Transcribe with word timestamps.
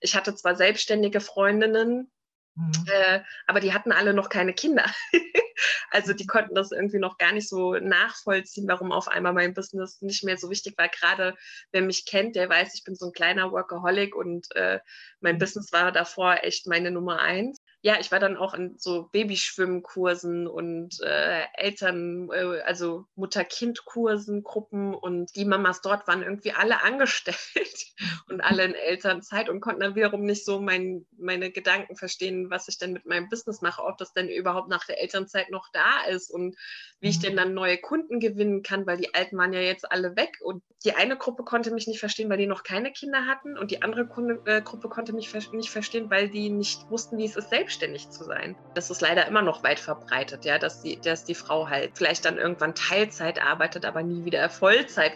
ich 0.00 0.16
hatte 0.16 0.34
zwar 0.34 0.56
selbstständige 0.56 1.20
Freundinnen, 1.20 2.10
Mhm. 2.56 2.72
Äh, 2.86 3.20
aber 3.46 3.60
die 3.60 3.72
hatten 3.72 3.92
alle 3.92 4.12
noch 4.12 4.28
keine 4.28 4.52
Kinder. 4.52 4.84
also 5.90 6.12
die 6.12 6.26
konnten 6.26 6.54
das 6.54 6.72
irgendwie 6.72 6.98
noch 6.98 7.16
gar 7.16 7.32
nicht 7.32 7.48
so 7.48 7.74
nachvollziehen, 7.74 8.68
warum 8.68 8.92
auf 8.92 9.08
einmal 9.08 9.32
mein 9.32 9.54
Business 9.54 10.02
nicht 10.02 10.24
mehr 10.24 10.36
so 10.36 10.50
wichtig 10.50 10.76
war. 10.76 10.88
Gerade 10.88 11.36
wer 11.72 11.82
mich 11.82 12.06
kennt, 12.06 12.36
der 12.36 12.48
weiß, 12.48 12.74
ich 12.74 12.84
bin 12.84 12.96
so 12.96 13.06
ein 13.06 13.12
kleiner 13.12 13.52
Workaholic 13.52 14.14
und 14.14 14.54
äh, 14.56 14.80
mein 15.20 15.36
mhm. 15.36 15.40
Business 15.40 15.72
war 15.72 15.92
davor 15.92 16.42
echt 16.42 16.66
meine 16.66 16.90
Nummer 16.90 17.20
eins 17.20 17.60
ja, 17.82 17.98
ich 17.98 18.12
war 18.12 18.18
dann 18.18 18.36
auch 18.36 18.52
in 18.52 18.76
so 18.78 19.08
Babyschwimmkursen 19.10 20.46
und 20.46 21.00
äh, 21.00 21.44
Eltern, 21.54 22.28
äh, 22.30 22.60
also 22.60 23.06
Mutter-Kind-Kursen, 23.14 24.42
Gruppen 24.42 24.94
und 24.94 25.34
die 25.34 25.46
Mamas 25.46 25.80
dort 25.80 26.06
waren 26.06 26.22
irgendwie 26.22 26.52
alle 26.52 26.82
angestellt 26.84 27.86
und 28.28 28.42
alle 28.42 28.64
in 28.64 28.74
Elternzeit 28.74 29.48
und 29.48 29.60
konnten 29.60 29.80
dann 29.80 29.94
wiederum 29.94 30.24
nicht 30.24 30.44
so 30.44 30.60
mein, 30.60 31.06
meine 31.16 31.50
Gedanken 31.50 31.96
verstehen, 31.96 32.50
was 32.50 32.68
ich 32.68 32.76
denn 32.76 32.92
mit 32.92 33.06
meinem 33.06 33.30
Business 33.30 33.62
mache, 33.62 33.82
ob 33.82 33.96
das 33.96 34.12
denn 34.12 34.28
überhaupt 34.28 34.68
nach 34.68 34.84
der 34.84 35.00
Elternzeit 35.00 35.50
noch 35.50 35.68
da 35.72 36.04
ist 36.08 36.30
und 36.30 36.56
wie 37.00 37.08
ich 37.08 37.18
denn 37.18 37.32
mhm. 37.32 37.38
dann 37.38 37.54
neue 37.54 37.78
Kunden 37.78 38.20
gewinnen 38.20 38.62
kann, 38.62 38.86
weil 38.86 38.98
die 38.98 39.14
Alten 39.14 39.38
waren 39.38 39.54
ja 39.54 39.60
jetzt 39.60 39.90
alle 39.90 40.16
weg 40.16 40.36
und 40.42 40.62
die 40.84 40.92
eine 40.94 41.16
Gruppe 41.16 41.44
konnte 41.44 41.70
mich 41.70 41.86
nicht 41.86 42.00
verstehen, 42.00 42.28
weil 42.28 42.38
die 42.38 42.46
noch 42.46 42.62
keine 42.62 42.92
Kinder 42.92 43.26
hatten 43.26 43.56
und 43.56 43.70
die 43.70 43.82
andere 43.82 44.06
Kunde, 44.06 44.42
äh, 44.44 44.60
Gruppe 44.60 44.88
konnte 44.88 45.14
mich 45.14 45.32
nicht 45.52 45.70
verstehen, 45.70 46.10
weil 46.10 46.28
die 46.28 46.50
nicht 46.50 46.90
wussten, 46.90 47.16
wie 47.16 47.24
es 47.24 47.36
ist, 47.36 47.50
selbst 47.50 47.69
selbstständig 47.70 48.10
zu 48.10 48.24
sein. 48.24 48.56
Das 48.74 48.90
ist 48.90 49.00
leider 49.00 49.26
immer 49.26 49.42
noch 49.42 49.62
weit 49.62 49.78
verbreitet, 49.78 50.44
ja, 50.44 50.58
dass 50.58 50.82
die, 50.82 50.98
dass 51.00 51.24
die 51.24 51.34
Frau 51.34 51.68
halt 51.68 51.92
vielleicht 51.94 52.24
dann 52.24 52.36
irgendwann 52.36 52.74
Teilzeit 52.74 53.40
arbeitet, 53.40 53.84
aber 53.84 54.02
nie 54.02 54.24
wieder 54.24 54.48
Vollzeit. 54.50 55.12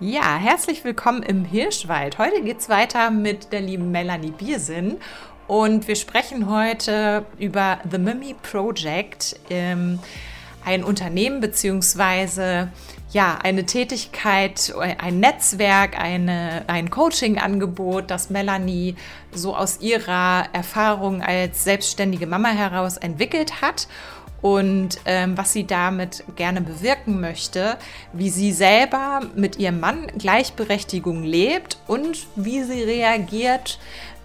Ja, 0.00 0.36
herzlich 0.36 0.82
willkommen 0.84 1.22
im 1.22 1.44
Hirschwald. 1.44 2.18
Heute 2.18 2.42
geht 2.42 2.58
es 2.58 2.68
weiter 2.68 3.10
mit 3.10 3.52
der 3.52 3.60
lieben 3.60 3.92
Melanie 3.92 4.32
Biersinn 4.32 4.98
und 5.46 5.86
wir 5.86 5.96
sprechen 5.96 6.50
heute 6.50 7.24
über 7.38 7.78
The 7.88 7.98
Mimi 7.98 8.34
Project, 8.34 9.38
ähm, 9.48 10.00
ein 10.66 10.84
Unternehmen 10.84 11.40
bzw 11.40 12.66
ja, 13.12 13.38
eine 13.42 13.64
Tätigkeit, 13.64 14.74
ein 14.98 15.20
Netzwerk, 15.20 15.98
eine, 15.98 16.64
ein 16.66 16.90
Coaching-Angebot, 16.90 18.10
das 18.10 18.30
Melanie 18.30 18.96
so 19.32 19.56
aus 19.56 19.80
ihrer 19.80 20.46
Erfahrung 20.52 21.22
als 21.22 21.64
selbstständige 21.64 22.26
Mama 22.26 22.48
heraus 22.48 22.96
entwickelt 22.96 23.62
hat 23.62 23.88
und 24.42 24.98
ähm, 25.06 25.38
was 25.38 25.52
sie 25.52 25.66
damit 25.66 26.24
gerne 26.36 26.60
bewirken 26.60 27.20
möchte, 27.20 27.78
wie 28.12 28.28
sie 28.28 28.52
selber 28.52 29.22
mit 29.34 29.58
ihrem 29.58 29.80
Mann 29.80 30.08
Gleichberechtigung 30.18 31.22
lebt 31.22 31.78
und 31.86 32.26
wie 32.36 32.62
sie 32.64 32.82
reagiert, 32.82 33.78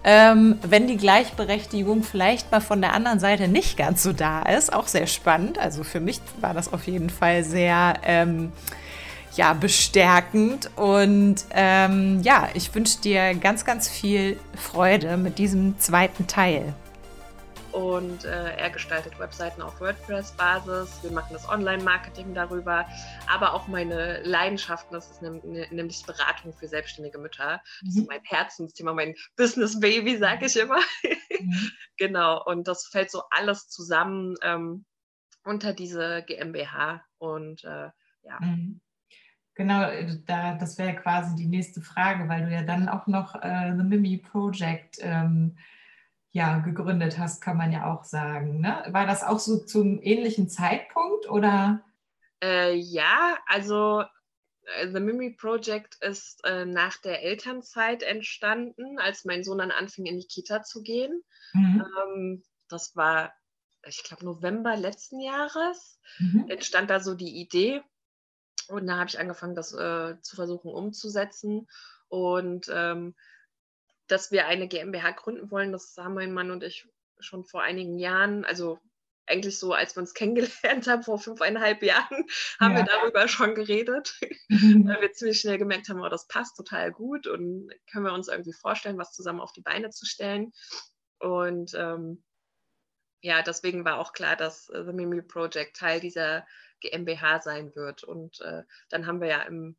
ähm, 0.04 0.58
wenn 0.62 0.86
die 0.86 0.96
Gleichberechtigung 0.96 2.02
vielleicht 2.02 2.50
mal 2.50 2.60
von 2.60 2.80
der 2.80 2.92
anderen 2.94 3.20
Seite 3.20 3.48
nicht 3.48 3.76
ganz 3.76 4.02
so 4.02 4.12
da 4.12 4.42
ist. 4.42 4.72
Auch 4.72 4.88
sehr 4.88 5.06
spannend. 5.06 5.58
Also 5.58 5.84
für 5.84 6.00
mich 6.00 6.20
war 6.40 6.54
das 6.54 6.72
auf 6.72 6.86
jeden 6.86 7.10
Fall 7.10 7.44
sehr 7.44 7.94
ähm, 8.04 8.52
ja, 9.36 9.52
bestärkend. 9.52 10.70
Und 10.76 11.36
ähm, 11.50 12.20
ja, 12.22 12.48
ich 12.54 12.74
wünsche 12.74 13.00
dir 13.00 13.34
ganz, 13.34 13.64
ganz 13.64 13.88
viel 13.88 14.38
Freude 14.56 15.16
mit 15.16 15.38
diesem 15.38 15.78
zweiten 15.78 16.26
Teil. 16.26 16.74
Und 17.72 18.24
äh, 18.24 18.56
er 18.56 18.70
gestaltet 18.70 19.18
Webseiten 19.18 19.62
auf 19.62 19.80
WordPress-Basis. 19.80 21.02
Wir 21.02 21.10
machen 21.10 21.32
das 21.32 21.48
Online-Marketing 21.48 22.34
darüber. 22.34 22.86
Aber 23.32 23.54
auch 23.54 23.66
meine 23.66 24.22
Leidenschaften, 24.22 24.92
das 24.92 25.10
ist 25.10 25.22
nämlich 25.22 26.04
Beratung 26.04 26.52
für 26.52 26.68
selbstständige 26.68 27.18
Mütter. 27.18 27.62
Das 27.80 27.96
ist 27.96 28.02
mhm. 28.02 28.06
mein 28.08 28.20
Herzensthema, 28.24 28.92
mein 28.92 29.14
Business-Baby, 29.36 30.18
sage 30.18 30.46
ich 30.46 30.56
immer. 30.56 30.80
Mhm. 31.40 31.70
genau. 31.96 32.44
Und 32.44 32.68
das 32.68 32.86
fällt 32.86 33.10
so 33.10 33.22
alles 33.30 33.68
zusammen 33.68 34.36
ähm, 34.42 34.84
unter 35.44 35.72
diese 35.72 36.22
GmbH. 36.26 37.02
Und 37.18 37.64
äh, 37.64 37.90
ja. 38.22 38.38
Mhm. 38.40 38.80
Genau, 39.54 39.82
äh, 39.82 40.18
da, 40.26 40.54
das 40.54 40.78
wäre 40.78 40.94
quasi 40.96 41.34
die 41.36 41.46
nächste 41.46 41.80
Frage, 41.80 42.28
weil 42.28 42.44
du 42.44 42.52
ja 42.52 42.62
dann 42.62 42.88
auch 42.88 43.06
noch 43.06 43.34
äh, 43.34 43.74
The 43.76 43.82
Mimi 43.82 44.18
Project 44.18 44.98
ähm, 45.00 45.56
ja, 46.32 46.58
gegründet 46.58 47.18
hast, 47.18 47.40
kann 47.40 47.56
man 47.56 47.72
ja 47.72 47.92
auch 47.92 48.04
sagen. 48.04 48.60
Ne? 48.60 48.82
War 48.88 49.06
das 49.06 49.22
auch 49.22 49.38
so 49.38 49.58
zum 49.58 50.00
ähnlichen 50.02 50.48
Zeitpunkt 50.48 51.28
oder? 51.28 51.84
Äh, 52.42 52.74
ja, 52.74 53.38
also 53.46 54.02
äh, 54.64 54.90
The 54.92 55.00
Mimi 55.00 55.30
Project 55.30 55.96
ist 56.00 56.42
äh, 56.44 56.64
nach 56.64 56.96
der 56.98 57.22
Elternzeit 57.22 58.02
entstanden, 58.02 58.98
als 58.98 59.24
mein 59.24 59.44
Sohn 59.44 59.58
dann 59.58 59.70
anfing, 59.70 60.06
in 60.06 60.18
die 60.18 60.26
Kita 60.26 60.62
zu 60.62 60.82
gehen. 60.82 61.22
Mhm. 61.52 61.84
Ähm, 62.02 62.42
das 62.68 62.96
war, 62.96 63.32
ich 63.86 64.02
glaube, 64.02 64.24
November 64.24 64.76
letzten 64.76 65.20
Jahres. 65.20 66.00
Mhm. 66.18 66.46
Entstand 66.48 66.88
da 66.88 67.00
so 67.00 67.14
die 67.14 67.40
Idee 67.40 67.82
und 68.68 68.86
da 68.86 68.96
habe 68.96 69.08
ich 69.08 69.18
angefangen, 69.18 69.54
das 69.54 69.72
äh, 69.72 70.20
zu 70.20 70.36
versuchen 70.36 70.72
umzusetzen. 70.72 71.68
Und 72.08 72.70
ähm, 72.72 73.14
dass 74.12 74.30
wir 74.30 74.46
eine 74.46 74.68
GmbH 74.68 75.12
gründen 75.12 75.50
wollen, 75.50 75.72
das 75.72 75.96
haben 75.96 76.14
mein 76.14 76.34
Mann 76.34 76.50
und 76.50 76.62
ich 76.62 76.86
schon 77.18 77.44
vor 77.44 77.62
einigen 77.62 77.98
Jahren, 77.98 78.44
also 78.44 78.78
eigentlich 79.26 79.58
so, 79.58 79.72
als 79.72 79.96
wir 79.96 80.00
uns 80.00 80.14
kennengelernt 80.14 80.86
haben, 80.86 81.02
vor 81.02 81.18
fünfeinhalb 81.18 81.82
Jahren, 81.82 82.26
haben 82.60 82.76
ja. 82.76 82.78
wir 82.78 82.84
darüber 82.84 83.28
schon 83.28 83.54
geredet, 83.54 84.18
mhm. 84.48 84.86
weil 84.86 85.00
wir 85.00 85.12
ziemlich 85.12 85.40
schnell 85.40 85.58
gemerkt 85.58 85.88
haben, 85.88 86.00
oh, 86.00 86.08
das 86.08 86.28
passt 86.28 86.56
total 86.56 86.92
gut 86.92 87.26
und 87.26 87.72
können 87.90 88.04
wir 88.04 88.12
uns 88.12 88.28
irgendwie 88.28 88.52
vorstellen, 88.52 88.98
was 88.98 89.12
zusammen 89.12 89.40
auf 89.40 89.52
die 89.52 89.62
Beine 89.62 89.90
zu 89.90 90.04
stellen. 90.06 90.52
Und 91.18 91.72
ähm, 91.74 92.22
ja, 93.22 93.42
deswegen 93.42 93.84
war 93.84 93.98
auch 93.98 94.12
klar, 94.12 94.36
dass 94.36 94.68
äh, 94.70 94.84
The 94.84 94.92
Mimi 94.92 95.22
Project 95.22 95.76
Teil 95.76 96.00
dieser 96.00 96.44
GmbH 96.80 97.40
sein 97.40 97.74
wird. 97.76 98.02
Und 98.02 98.40
äh, 98.40 98.64
dann 98.90 99.06
haben 99.06 99.20
wir 99.20 99.28
ja 99.28 99.42
im 99.42 99.76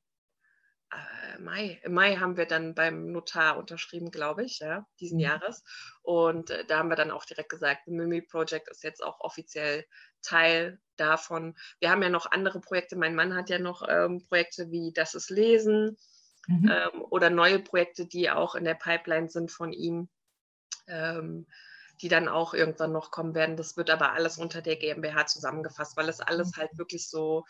Mai, 1.39 1.79
im 1.83 1.93
Mai 1.93 2.17
haben 2.17 2.37
wir 2.37 2.45
dann 2.45 2.75
beim 2.75 3.11
Notar 3.11 3.57
unterschrieben, 3.57 4.11
glaube 4.11 4.43
ich, 4.43 4.59
ja, 4.59 4.85
diesen 4.99 5.17
mhm. 5.17 5.23
Jahres. 5.23 5.63
Und 6.01 6.49
äh, 6.49 6.65
da 6.65 6.79
haben 6.79 6.89
wir 6.89 6.95
dann 6.95 7.11
auch 7.11 7.25
direkt 7.25 7.49
gesagt, 7.49 7.87
Mimi 7.87 8.21
Project 8.21 8.69
ist 8.69 8.83
jetzt 8.83 9.03
auch 9.03 9.19
offiziell 9.19 9.85
Teil 10.21 10.79
davon. 10.95 11.55
Wir 11.79 11.89
haben 11.89 12.03
ja 12.03 12.09
noch 12.09 12.31
andere 12.31 12.59
Projekte. 12.61 12.95
Mein 12.95 13.15
Mann 13.15 13.35
hat 13.35 13.49
ja 13.49 13.59
noch 13.59 13.87
ähm, 13.87 14.23
Projekte 14.27 14.71
wie 14.71 14.93
Das 14.93 15.15
ist 15.15 15.29
Lesen 15.29 15.97
mhm. 16.47 16.71
ähm, 16.71 17.01
oder 17.09 17.29
neue 17.29 17.59
Projekte, 17.59 18.05
die 18.05 18.29
auch 18.29 18.55
in 18.55 18.63
der 18.63 18.75
Pipeline 18.75 19.29
sind 19.29 19.51
von 19.51 19.73
ihm. 19.73 20.09
Ähm, 20.87 21.47
die 22.01 22.09
dann 22.09 22.27
auch 22.27 22.53
irgendwann 22.53 22.91
noch 22.91 23.11
kommen 23.11 23.33
werden. 23.35 23.55
Das 23.55 23.77
wird 23.77 23.89
aber 23.89 24.11
alles 24.11 24.37
unter 24.37 24.61
der 24.61 24.75
GmbH 24.75 25.25
zusammengefasst, 25.25 25.95
weil 25.95 26.09
es 26.09 26.19
alles 26.19 26.55
mhm. 26.55 26.61
halt 26.61 26.77
wirklich 26.77 27.07
so 27.07 27.45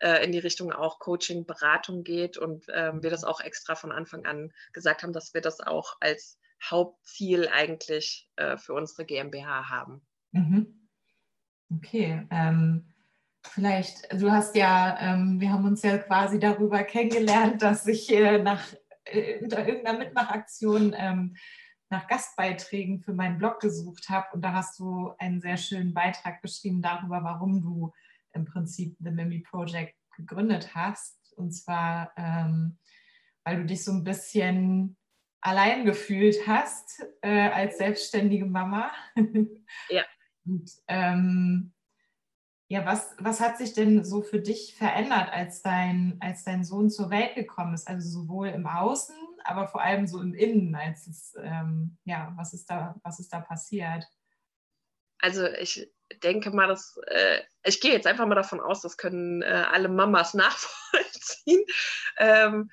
äh, 0.00 0.24
in 0.24 0.32
die 0.32 0.38
Richtung 0.38 0.72
auch 0.72 0.98
Coaching, 0.98 1.46
Beratung 1.46 2.04
geht 2.04 2.36
und 2.36 2.66
ähm, 2.74 3.02
wir 3.02 3.10
das 3.10 3.24
auch 3.24 3.40
extra 3.40 3.74
von 3.74 3.92
Anfang 3.92 4.26
an 4.26 4.52
gesagt 4.72 5.02
haben, 5.02 5.12
dass 5.12 5.34
wir 5.34 5.40
das 5.40 5.60
auch 5.60 5.96
als 6.00 6.38
Hauptziel 6.62 7.48
eigentlich 7.48 8.28
äh, 8.36 8.56
für 8.56 8.74
unsere 8.74 9.04
GmbH 9.04 9.68
haben. 9.68 10.02
Mhm. 10.32 10.88
Okay. 11.74 12.26
Ähm, 12.30 12.92
vielleicht, 13.46 14.12
du 14.12 14.30
hast 14.30 14.56
ja, 14.56 14.98
ähm, 15.00 15.40
wir 15.40 15.52
haben 15.52 15.64
uns 15.64 15.82
ja 15.82 15.98
quasi 15.98 16.38
darüber 16.38 16.82
kennengelernt, 16.82 17.62
dass 17.62 17.86
ich 17.86 18.12
äh, 18.12 18.38
nach 18.42 18.64
äh, 19.04 19.42
unter 19.42 19.66
irgendeiner 19.66 19.98
Mitmachaktion 19.98 20.94
ähm, 20.96 21.36
nach 21.88 22.06
Gastbeiträgen 22.06 23.00
für 23.00 23.12
meinen 23.12 23.38
Blog 23.38 23.60
gesucht 23.60 24.08
habe 24.08 24.28
und 24.32 24.42
da 24.42 24.52
hast 24.52 24.78
du 24.78 25.12
einen 25.18 25.40
sehr 25.40 25.56
schönen 25.56 25.92
Beitrag 25.92 26.40
geschrieben 26.40 26.82
darüber, 26.82 27.24
warum 27.24 27.60
du 27.62 27.92
im 28.32 28.44
Prinzip 28.44 28.96
The 29.00 29.10
Mimi 29.10 29.40
Project 29.40 29.94
gegründet 30.16 30.74
hast. 30.74 31.32
Und 31.36 31.52
zwar, 31.52 32.12
ähm, 32.16 32.78
weil 33.44 33.58
du 33.58 33.66
dich 33.66 33.84
so 33.84 33.92
ein 33.92 34.04
bisschen 34.04 34.96
allein 35.40 35.84
gefühlt 35.84 36.46
hast 36.46 37.04
äh, 37.22 37.48
als 37.48 37.78
selbstständige 37.78 38.46
Mama. 38.46 38.90
ja. 39.88 40.04
Und, 40.46 40.70
ähm, 40.88 41.72
ja, 42.68 42.86
was, 42.86 43.14
was 43.18 43.40
hat 43.40 43.58
sich 43.58 43.74
denn 43.74 44.04
so 44.04 44.22
für 44.22 44.40
dich 44.40 44.74
verändert, 44.74 45.30
als 45.30 45.60
dein, 45.60 46.16
als 46.20 46.44
dein 46.44 46.64
Sohn 46.64 46.88
zur 46.88 47.10
Welt 47.10 47.34
gekommen 47.34 47.74
ist? 47.74 47.86
Also 47.86 48.08
sowohl 48.08 48.48
im 48.48 48.66
Außen 48.66 49.14
aber 49.44 49.66
vor 49.66 49.82
allem 49.82 50.06
so 50.06 50.20
im 50.20 50.34
Innen, 50.34 50.74
als 50.74 51.06
es, 51.06 51.34
ähm, 51.40 51.98
ja, 52.04 52.32
was 52.36 52.54
ist 52.54 52.70
da, 52.70 52.94
was 53.02 53.20
ist 53.20 53.32
da 53.32 53.40
passiert? 53.40 54.06
Also 55.18 55.46
ich 55.46 55.90
denke 56.22 56.50
mal, 56.50 56.68
dass 56.68 56.98
äh, 57.06 57.40
ich 57.64 57.80
gehe 57.80 57.92
jetzt 57.92 58.06
einfach 58.06 58.26
mal 58.26 58.34
davon 58.34 58.60
aus, 58.60 58.82
das 58.82 58.96
können 58.96 59.42
äh, 59.42 59.46
alle 59.46 59.88
Mamas 59.88 60.34
nachvollziehen. 60.34 61.64
Ähm, 62.18 62.70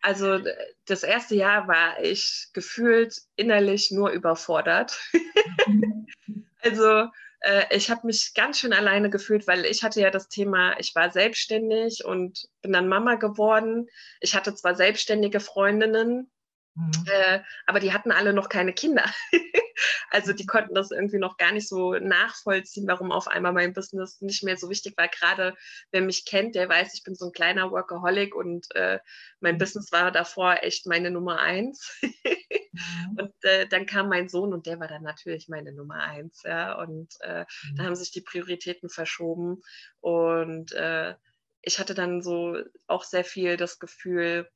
also 0.00 0.38
das 0.86 1.02
erste 1.02 1.34
Jahr 1.34 1.66
war 1.66 2.02
ich 2.02 2.48
gefühlt 2.52 3.16
innerlich 3.36 3.90
nur 3.90 4.10
überfordert. 4.10 4.98
also 6.62 7.08
äh, 7.40 7.64
ich 7.70 7.90
habe 7.90 8.06
mich 8.06 8.32
ganz 8.34 8.60
schön 8.60 8.72
alleine 8.72 9.10
gefühlt, 9.10 9.46
weil 9.46 9.64
ich 9.64 9.82
hatte 9.82 10.00
ja 10.00 10.10
das 10.10 10.28
Thema, 10.28 10.78
ich 10.78 10.94
war 10.94 11.10
selbstständig 11.10 12.04
und 12.04 12.48
bin 12.62 12.72
dann 12.72 12.88
Mama 12.88 13.16
geworden. 13.16 13.88
Ich 14.20 14.34
hatte 14.34 14.54
zwar 14.54 14.74
selbstständige 14.74 15.40
Freundinnen, 15.40 16.30
Mhm. 16.78 16.92
Äh, 17.06 17.40
aber 17.66 17.80
die 17.80 17.92
hatten 17.92 18.12
alle 18.12 18.32
noch 18.32 18.48
keine 18.48 18.72
Kinder. 18.72 19.04
also 20.10 20.32
die 20.32 20.46
konnten 20.46 20.74
das 20.74 20.92
irgendwie 20.92 21.18
noch 21.18 21.36
gar 21.36 21.50
nicht 21.50 21.68
so 21.68 21.94
nachvollziehen, 21.94 22.86
warum 22.86 23.10
auf 23.10 23.26
einmal 23.26 23.52
mein 23.52 23.72
Business 23.72 24.20
nicht 24.20 24.44
mehr 24.44 24.56
so 24.56 24.70
wichtig 24.70 24.96
war. 24.96 25.08
Gerade 25.08 25.56
wer 25.90 26.02
mich 26.02 26.24
kennt, 26.24 26.54
der 26.54 26.68
weiß, 26.68 26.94
ich 26.94 27.02
bin 27.02 27.16
so 27.16 27.26
ein 27.26 27.32
kleiner 27.32 27.72
Workaholic 27.72 28.34
und 28.34 28.66
äh, 28.76 29.00
mein 29.40 29.54
mhm. 29.54 29.58
Business 29.58 29.90
war 29.90 30.12
davor 30.12 30.62
echt 30.62 30.86
meine 30.86 31.10
Nummer 31.10 31.40
eins. 31.40 31.98
mhm. 32.02 33.18
Und 33.18 33.34
äh, 33.42 33.66
dann 33.66 33.86
kam 33.86 34.08
mein 34.08 34.28
Sohn 34.28 34.52
und 34.52 34.66
der 34.66 34.78
war 34.78 34.88
dann 34.88 35.02
natürlich 35.02 35.48
meine 35.48 35.72
Nummer 35.72 35.96
eins. 35.96 36.42
Ja? 36.44 36.78
Und 36.80 37.12
äh, 37.22 37.40
mhm. 37.40 37.76
da 37.76 37.84
haben 37.84 37.96
sich 37.96 38.12
die 38.12 38.22
Prioritäten 38.22 38.88
verschoben. 38.88 39.62
Und 40.00 40.72
äh, 40.72 41.14
ich 41.60 41.80
hatte 41.80 41.94
dann 41.94 42.22
so 42.22 42.56
auch 42.86 43.02
sehr 43.02 43.24
viel 43.24 43.56
das 43.56 43.80
Gefühl, 43.80 44.48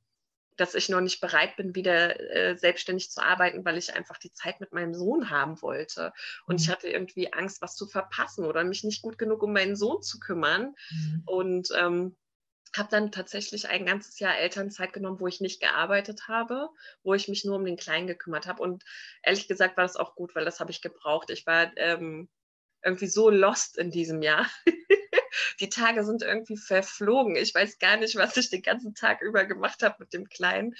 dass 0.56 0.74
ich 0.74 0.88
noch 0.88 1.00
nicht 1.00 1.20
bereit 1.20 1.56
bin, 1.56 1.74
wieder 1.74 2.20
äh, 2.20 2.56
selbstständig 2.56 3.10
zu 3.10 3.22
arbeiten, 3.22 3.64
weil 3.64 3.78
ich 3.78 3.94
einfach 3.94 4.18
die 4.18 4.32
Zeit 4.32 4.60
mit 4.60 4.72
meinem 4.72 4.94
Sohn 4.94 5.30
haben 5.30 5.60
wollte. 5.62 6.12
Und 6.46 6.56
mhm. 6.56 6.62
ich 6.62 6.68
hatte 6.70 6.88
irgendwie 6.88 7.32
Angst, 7.32 7.62
was 7.62 7.74
zu 7.74 7.86
verpassen 7.86 8.44
oder 8.44 8.64
mich 8.64 8.84
nicht 8.84 9.02
gut 9.02 9.18
genug 9.18 9.42
um 9.42 9.52
meinen 9.52 9.76
Sohn 9.76 10.02
zu 10.02 10.18
kümmern. 10.20 10.74
Mhm. 10.90 11.22
Und 11.26 11.68
ähm, 11.76 12.16
habe 12.76 12.88
dann 12.90 13.12
tatsächlich 13.12 13.68
ein 13.68 13.84
ganzes 13.84 14.18
Jahr 14.18 14.38
Elternzeit 14.38 14.92
genommen, 14.92 15.20
wo 15.20 15.26
ich 15.26 15.40
nicht 15.40 15.60
gearbeitet 15.60 16.28
habe, 16.28 16.70
wo 17.02 17.12
ich 17.14 17.28
mich 17.28 17.44
nur 17.44 17.56
um 17.56 17.64
den 17.64 17.76
Kleinen 17.76 18.06
gekümmert 18.06 18.46
habe. 18.46 18.62
Und 18.62 18.84
ehrlich 19.22 19.46
gesagt 19.46 19.76
war 19.76 19.84
das 19.84 19.96
auch 19.96 20.14
gut, 20.14 20.34
weil 20.34 20.44
das 20.44 20.60
habe 20.60 20.70
ich 20.70 20.80
gebraucht. 20.80 21.30
Ich 21.30 21.46
war 21.46 21.70
ähm, 21.76 22.30
irgendwie 22.82 23.08
so 23.08 23.30
lost 23.30 23.76
in 23.78 23.90
diesem 23.90 24.22
Jahr. 24.22 24.46
die 25.62 25.68
Tage 25.68 26.04
sind 26.04 26.22
irgendwie 26.22 26.56
verflogen. 26.56 27.36
Ich 27.36 27.54
weiß 27.54 27.78
gar 27.78 27.96
nicht, 27.96 28.16
was 28.16 28.36
ich 28.36 28.50
den 28.50 28.62
ganzen 28.62 28.94
Tag 28.94 29.22
über 29.22 29.44
gemacht 29.44 29.82
habe 29.82 29.96
mit 30.00 30.12
dem 30.12 30.28
Kleinen. 30.28 30.74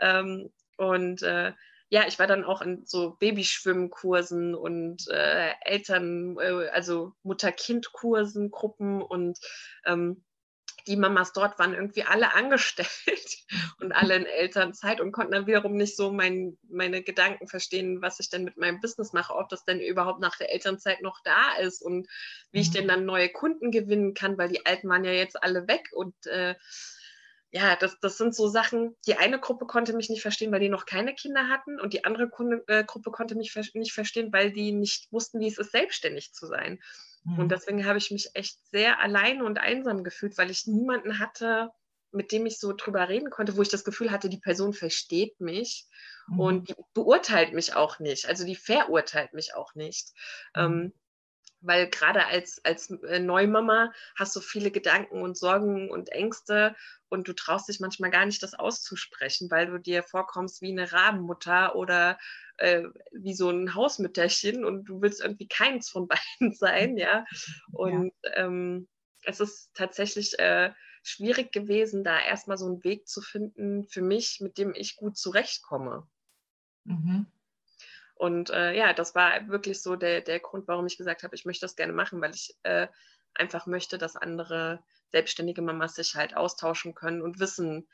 Ähm, 0.00 0.50
und 0.76 1.22
äh, 1.22 1.52
ja, 1.88 2.02
ich 2.08 2.18
war 2.18 2.26
dann 2.26 2.44
auch 2.44 2.60
in 2.60 2.84
so 2.84 3.12
Babyschwimmkursen 3.20 4.56
und 4.56 5.08
äh, 5.08 5.52
Eltern, 5.60 6.36
äh, 6.40 6.68
also 6.68 7.12
Mutter-Kind-Kursen, 7.22 8.50
Gruppen 8.50 9.00
und 9.00 9.38
ähm, 9.84 10.24
die 10.86 10.96
Mamas 10.96 11.32
dort 11.32 11.58
waren 11.58 11.74
irgendwie 11.74 12.04
alle 12.04 12.34
angestellt 12.34 13.38
und 13.80 13.92
alle 13.92 14.16
in 14.16 14.26
Elternzeit 14.26 15.00
und 15.00 15.12
konnten 15.12 15.32
dann 15.32 15.46
wiederum 15.46 15.76
nicht 15.76 15.96
so 15.96 16.12
mein, 16.12 16.56
meine 16.68 17.02
Gedanken 17.02 17.48
verstehen, 17.48 18.02
was 18.02 18.20
ich 18.20 18.30
denn 18.30 18.44
mit 18.44 18.56
meinem 18.56 18.80
Business 18.80 19.12
mache, 19.12 19.34
ob 19.34 19.48
das 19.48 19.64
denn 19.64 19.80
überhaupt 19.80 20.20
nach 20.20 20.36
der 20.36 20.52
Elternzeit 20.52 21.02
noch 21.02 21.20
da 21.24 21.56
ist 21.60 21.82
und 21.82 22.08
wie 22.52 22.60
ich 22.60 22.70
mhm. 22.70 22.74
denn 22.74 22.88
dann 22.88 23.04
neue 23.04 23.28
Kunden 23.28 23.70
gewinnen 23.70 24.14
kann, 24.14 24.38
weil 24.38 24.48
die 24.48 24.64
Alten 24.64 24.88
waren 24.88 25.04
ja 25.04 25.12
jetzt 25.12 25.42
alle 25.42 25.66
weg 25.68 25.90
und 25.92 26.14
äh, 26.26 26.54
ja, 27.50 27.76
das, 27.76 27.98
das 28.00 28.18
sind 28.18 28.34
so 28.34 28.48
Sachen, 28.48 28.96
die 29.06 29.14
eine 29.14 29.38
Gruppe 29.38 29.66
konnte 29.66 29.94
mich 29.94 30.10
nicht 30.10 30.22
verstehen, 30.22 30.52
weil 30.52 30.60
die 30.60 30.68
noch 30.68 30.84
keine 30.84 31.14
Kinder 31.14 31.48
hatten 31.48 31.80
und 31.80 31.92
die 31.92 32.04
andere 32.04 32.28
Kunde, 32.28 32.62
äh, 32.66 32.84
Gruppe 32.84 33.10
konnte 33.10 33.34
mich 33.34 33.54
nicht 33.74 33.92
verstehen, 33.92 34.32
weil 34.32 34.52
die 34.52 34.72
nicht 34.72 35.10
wussten, 35.12 35.40
wie 35.40 35.48
es 35.48 35.58
ist, 35.58 35.72
selbstständig 35.72 36.32
zu 36.32 36.46
sein. 36.46 36.80
Mhm. 37.26 37.38
Und 37.40 37.48
deswegen 37.50 37.84
habe 37.84 37.98
ich 37.98 38.10
mich 38.10 38.30
echt 38.34 38.58
sehr 38.70 39.00
allein 39.00 39.42
und 39.42 39.58
einsam 39.58 40.04
gefühlt, 40.04 40.38
weil 40.38 40.50
ich 40.50 40.66
niemanden 40.66 41.18
hatte, 41.18 41.70
mit 42.12 42.32
dem 42.32 42.46
ich 42.46 42.58
so 42.58 42.72
drüber 42.72 43.08
reden 43.08 43.30
konnte, 43.30 43.56
wo 43.56 43.62
ich 43.62 43.68
das 43.68 43.84
Gefühl 43.84 44.10
hatte, 44.10 44.28
die 44.28 44.38
Person 44.38 44.72
versteht 44.72 45.40
mich 45.40 45.86
mhm. 46.28 46.40
und 46.40 46.68
die 46.68 46.74
beurteilt 46.94 47.52
mich 47.52 47.74
auch 47.74 47.98
nicht. 47.98 48.26
Also 48.26 48.44
die 48.44 48.56
verurteilt 48.56 49.34
mich 49.34 49.54
auch 49.54 49.74
nicht. 49.74 50.12
Mhm. 50.54 50.62
Ähm, 50.62 50.92
weil 51.66 51.88
gerade 51.88 52.26
als, 52.26 52.64
als 52.64 52.90
äh, 52.90 53.18
Neumama 53.18 53.92
hast 54.16 54.34
du 54.36 54.40
viele 54.40 54.70
Gedanken 54.70 55.22
und 55.22 55.36
Sorgen 55.36 55.90
und 55.90 56.10
Ängste 56.10 56.76
und 57.08 57.28
du 57.28 57.32
traust 57.32 57.68
dich 57.68 57.80
manchmal 57.80 58.10
gar 58.10 58.26
nicht, 58.26 58.42
das 58.42 58.54
auszusprechen, 58.54 59.50
weil 59.50 59.66
du 59.66 59.78
dir 59.78 60.02
vorkommst 60.02 60.62
wie 60.62 60.70
eine 60.70 60.92
Rabenmutter 60.92 61.74
oder 61.76 62.18
äh, 62.58 62.84
wie 63.12 63.34
so 63.34 63.50
ein 63.50 63.74
Hausmütterchen 63.74 64.64
und 64.64 64.84
du 64.84 65.02
willst 65.02 65.20
irgendwie 65.20 65.48
keins 65.48 65.88
von 65.88 66.08
beiden 66.40 66.54
sein, 66.54 66.96
ja. 66.96 67.24
Und 67.72 68.12
ja. 68.24 68.46
Ähm, 68.46 68.88
es 69.26 69.40
ist 69.40 69.74
tatsächlich 69.74 70.38
äh, 70.38 70.72
schwierig 71.02 71.52
gewesen, 71.52 72.04
da 72.04 72.20
erstmal 72.20 72.58
so 72.58 72.66
einen 72.66 72.84
Weg 72.84 73.08
zu 73.08 73.20
finden 73.20 73.84
für 73.88 74.02
mich, 74.02 74.38
mit 74.40 74.56
dem 74.56 74.72
ich 74.74 74.96
gut 74.96 75.16
zurechtkomme. 75.16 76.06
Mhm. 76.84 77.26
Und 78.16 78.50
äh, 78.50 78.72
ja, 78.72 78.94
das 78.94 79.14
war 79.14 79.46
wirklich 79.48 79.82
so 79.82 79.94
der, 79.94 80.22
der 80.22 80.40
Grund, 80.40 80.66
warum 80.68 80.86
ich 80.86 80.96
gesagt 80.96 81.22
habe, 81.22 81.34
ich 81.34 81.44
möchte 81.44 81.66
das 81.66 81.76
gerne 81.76 81.92
machen, 81.92 82.20
weil 82.20 82.34
ich 82.34 82.56
äh, 82.62 82.88
einfach 83.34 83.66
möchte, 83.66 83.98
dass 83.98 84.16
andere 84.16 84.82
selbstständige 85.12 85.62
Mamas 85.62 85.94
sich 85.94 86.14
halt 86.14 86.34
austauschen 86.34 86.94
können 86.94 87.20
und 87.20 87.38
wissen, 87.38 87.86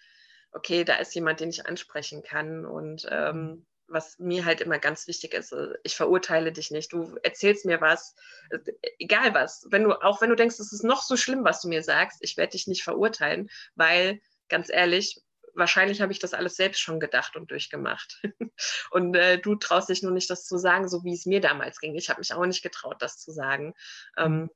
okay, 0.53 0.85
da 0.85 0.97
ist 0.97 1.15
jemand, 1.15 1.41
den 1.41 1.51
ich 1.51 1.67
ansprechen 1.67 2.23
kann. 2.23 2.65
Und 2.65 3.07
ähm, 3.11 3.37
mhm. 3.37 3.67
was 3.89 4.19
mir 4.21 4.45
halt 4.45 4.61
immer 4.61 4.79
ganz 4.79 5.09
wichtig 5.09 5.35
ist, 5.35 5.53
äh, 5.53 5.75
ich 5.83 5.97
verurteile 5.97 6.53
dich 6.53 6.71
nicht. 6.71 6.93
Du 6.93 7.17
erzählst 7.25 7.67
mir 7.67 7.81
was, 7.81 8.15
äh, 8.51 8.59
egal 9.01 9.35
was. 9.35 9.67
Wenn 9.71 9.83
du, 9.83 9.93
auch 10.03 10.21
wenn 10.21 10.31
du 10.31 10.37
denkst, 10.37 10.61
es 10.61 10.73
ist 10.73 10.85
noch 10.85 11.03
so 11.03 11.17
schlimm, 11.17 11.45
was 11.45 11.61
du 11.61 11.69
mir 11.69 11.83
sagst, 11.83 12.19
ich 12.21 12.37
werde 12.37 12.53
dich 12.53 12.69
nicht 12.69 12.85
verurteilen, 12.85 13.51
weil 13.75 14.21
ganz 14.49 14.69
ehrlich, 14.71 15.21
wahrscheinlich 15.55 16.01
habe 16.01 16.13
ich 16.13 16.19
das 16.19 16.35
alles 16.35 16.57
selbst 16.57 16.81
schon 16.81 17.01
gedacht 17.01 17.37
und 17.37 17.51
durchgemacht. 17.51 18.23
und 18.91 19.15
äh, 19.15 19.39
du 19.39 19.55
traust 19.57 19.89
dich 19.89 20.03
nur 20.03 20.13
nicht, 20.13 20.31
das 20.31 20.47
zu 20.47 20.59
sagen, 20.59 20.89
so 20.89 21.05
wie 21.05 21.15
es 21.15 21.27
mir 21.27 21.41
damals 21.41 21.79
ging. 21.81 21.95
Ich 21.95 22.11
habe 22.11 22.21
mich 22.21 22.33
auch 22.35 22.45
nicht 22.47 22.63
getraut, 22.63 23.01
das 23.01 23.19
zu 23.19 23.33
sagen. 23.33 23.75
Ähm, 24.17 24.51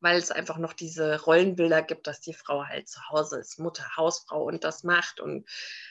weil 0.00 0.18
es 0.18 0.30
einfach 0.30 0.58
noch 0.58 0.72
diese 0.72 1.22
Rollenbilder 1.22 1.82
gibt, 1.82 2.06
dass 2.06 2.20
die 2.20 2.34
Frau 2.34 2.66
halt 2.66 2.88
zu 2.88 3.00
Hause 3.08 3.40
ist, 3.40 3.58
Mutter, 3.58 3.84
Hausfrau 3.96 4.44
und 4.44 4.62
das 4.62 4.84
macht. 4.84 5.20
Und 5.20 5.48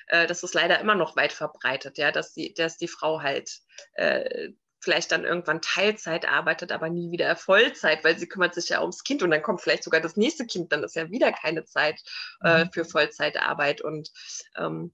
äh, 0.07 0.27
das 0.27 0.43
ist 0.43 0.53
leider 0.53 0.79
immer 0.79 0.95
noch 0.95 1.15
weit 1.15 1.33
verbreitet, 1.33 1.97
ja, 1.97 2.11
dass 2.11 2.33
die, 2.33 2.53
dass 2.53 2.77
die 2.77 2.88
Frau 2.88 3.21
halt 3.21 3.61
äh, 3.93 4.49
vielleicht 4.85 5.11
dann 5.11 5.25
irgendwann 5.25 5.61
Teilzeit 5.61 6.27
arbeitet, 6.27 6.71
aber 6.71 6.89
nie 6.89 7.11
wieder 7.11 7.35
Vollzeit, 7.35 8.03
weil 8.03 8.17
sie 8.17 8.27
kümmert 8.27 8.53
sich 8.53 8.69
ja 8.69 8.81
ums 8.81 9.03
Kind 9.03 9.23
und 9.23 9.31
dann 9.31 9.41
kommt 9.41 9.61
vielleicht 9.61 9.83
sogar 9.83 9.99
das 9.99 10.15
nächste 10.15 10.45
Kind, 10.45 10.71
dann 10.71 10.83
ist 10.83 10.95
ja 10.95 11.09
wieder 11.09 11.31
keine 11.33 11.65
Zeit 11.65 12.01
äh, 12.43 12.63
mhm. 12.63 12.71
für 12.71 12.85
Vollzeitarbeit 12.85 13.81
und 13.81 14.11
ähm, 14.55 14.93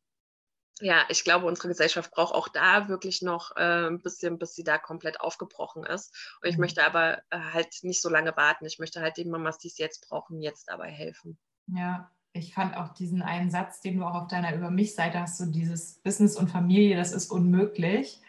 ja, 0.79 1.03
ich 1.09 1.23
glaube, 1.23 1.45
unsere 1.45 1.67
Gesellschaft 1.67 2.09
braucht 2.09 2.33
auch 2.33 2.47
da 2.47 2.87
wirklich 2.87 3.21
noch 3.21 3.55
äh, 3.55 3.87
ein 3.87 4.01
bisschen, 4.01 4.39
bis 4.39 4.55
sie 4.55 4.63
da 4.63 4.79
komplett 4.79 5.21
aufgebrochen 5.21 5.83
ist. 5.83 6.11
Und 6.41 6.49
ich 6.49 6.55
mhm. 6.55 6.61
möchte 6.61 6.83
aber 6.83 7.19
äh, 7.29 7.37
halt 7.53 7.67
nicht 7.83 8.01
so 8.01 8.09
lange 8.09 8.35
warten. 8.35 8.65
Ich 8.65 8.79
möchte 8.79 8.99
halt 8.99 9.17
den 9.17 9.29
Mamas, 9.29 9.59
die 9.59 9.67
es 9.67 9.77
jetzt 9.77 10.07
brauchen, 10.09 10.41
jetzt 10.41 10.69
dabei 10.69 10.89
helfen. 10.89 11.37
Ja, 11.67 12.09
ich 12.33 12.55
fand 12.55 12.75
auch 12.75 12.95
diesen 12.95 13.21
einen 13.21 13.51
Satz, 13.51 13.81
den 13.81 13.97
du 13.99 14.05
auch 14.05 14.15
auf 14.15 14.27
deiner 14.27 14.55
Über 14.55 14.71
mich-Seite 14.71 15.19
hast, 15.19 15.37
so 15.37 15.45
dieses 15.45 15.99
Business 15.99 16.35
und 16.35 16.49
Familie, 16.49 16.95
das 16.95 17.11
ist 17.11 17.29
unmöglich 17.29 18.19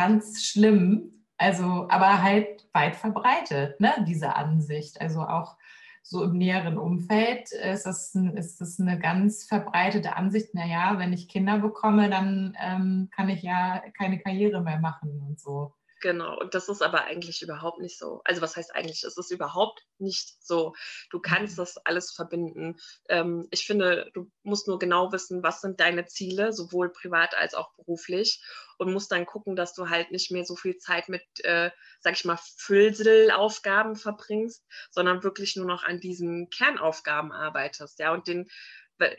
ganz 0.00 0.42
schlimm. 0.42 1.26
Also, 1.36 1.86
aber 1.90 2.22
halt 2.22 2.66
weit 2.72 2.96
verbreitet, 2.96 3.80
ne, 3.80 3.92
diese 4.08 4.34
Ansicht. 4.34 5.00
Also 5.00 5.20
auch 5.20 5.56
so 6.02 6.24
im 6.24 6.38
näheren 6.38 6.78
Umfeld 6.78 7.52
ist 7.52 7.84
das, 7.84 8.14
ist 8.14 8.60
das 8.60 8.80
eine 8.80 8.98
ganz 8.98 9.44
verbreitete 9.44 10.16
Ansicht, 10.16 10.54
naja, 10.54 10.94
wenn 10.98 11.12
ich 11.12 11.28
Kinder 11.28 11.58
bekomme, 11.58 12.08
dann 12.08 12.56
ähm, 12.62 13.08
kann 13.14 13.28
ich 13.28 13.42
ja 13.42 13.82
keine 13.96 14.18
Karriere 14.18 14.62
mehr 14.62 14.80
machen 14.80 15.22
und 15.26 15.38
so. 15.38 15.74
Genau, 16.00 16.38
und 16.40 16.54
das 16.54 16.70
ist 16.70 16.82
aber 16.82 17.04
eigentlich 17.04 17.42
überhaupt 17.42 17.78
nicht 17.78 17.98
so. 17.98 18.22
Also 18.24 18.40
was 18.40 18.56
heißt 18.56 18.74
eigentlich, 18.74 19.04
es 19.04 19.18
ist 19.18 19.30
überhaupt 19.30 19.86
nicht 19.98 20.42
so. 20.42 20.74
Du 21.10 21.20
kannst 21.20 21.58
mhm. 21.58 21.62
das 21.62 21.76
alles 21.76 22.10
verbinden. 22.12 22.76
Ähm, 23.10 23.46
ich 23.50 23.66
finde, 23.66 24.10
du 24.14 24.30
musst 24.42 24.66
nur 24.66 24.78
genau 24.78 25.12
wissen, 25.12 25.42
was 25.42 25.60
sind 25.60 25.78
deine 25.78 26.06
Ziele, 26.06 26.54
sowohl 26.54 26.90
privat 26.90 27.36
als 27.36 27.54
auch 27.54 27.74
beruflich 27.74 28.42
und 28.78 28.94
musst 28.94 29.12
dann 29.12 29.26
gucken, 29.26 29.56
dass 29.56 29.74
du 29.74 29.90
halt 29.90 30.10
nicht 30.10 30.30
mehr 30.30 30.46
so 30.46 30.56
viel 30.56 30.78
Zeit 30.78 31.10
mit, 31.10 31.22
äh, 31.44 31.70
sag 32.00 32.14
ich 32.14 32.24
mal, 32.24 32.38
Füllselaufgaben 32.56 33.94
verbringst, 33.94 34.64
sondern 34.90 35.22
wirklich 35.22 35.56
nur 35.56 35.66
noch 35.66 35.84
an 35.84 36.00
diesen 36.00 36.48
Kernaufgaben 36.48 37.30
arbeitest, 37.30 37.98
ja, 37.98 38.14
und 38.14 38.26
den 38.26 38.48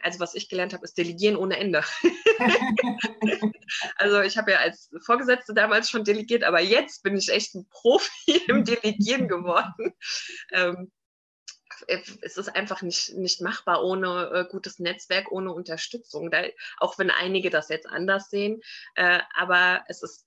also 0.01 0.19
was 0.19 0.35
ich 0.35 0.49
gelernt 0.49 0.73
habe, 0.73 0.83
ist 0.83 0.97
Delegieren 0.97 1.35
ohne 1.35 1.57
Ende. 1.57 1.83
also 3.95 4.21
ich 4.21 4.37
habe 4.37 4.51
ja 4.51 4.59
als 4.59 4.89
Vorgesetzte 5.01 5.53
damals 5.53 5.89
schon 5.89 6.03
delegiert, 6.03 6.43
aber 6.43 6.59
jetzt 6.59 7.03
bin 7.03 7.17
ich 7.17 7.29
echt 7.29 7.55
ein 7.55 7.67
Profi 7.69 8.41
im 8.47 8.63
Delegieren 8.65 9.27
geworden. 9.27 9.93
Ähm, 10.51 10.91
es 11.87 12.37
ist 12.37 12.55
einfach 12.55 12.83
nicht, 12.83 13.13
nicht 13.15 13.41
machbar 13.41 13.83
ohne 13.83 14.29
äh, 14.33 14.45
gutes 14.49 14.79
Netzwerk, 14.79 15.31
ohne 15.31 15.51
Unterstützung. 15.51 16.29
Da, 16.29 16.43
auch 16.77 16.99
wenn 16.99 17.09
einige 17.09 17.49
das 17.49 17.69
jetzt 17.69 17.87
anders 17.87 18.29
sehen. 18.29 18.61
Äh, 18.95 19.19
aber 19.33 19.83
es 19.87 20.03
ist, 20.03 20.25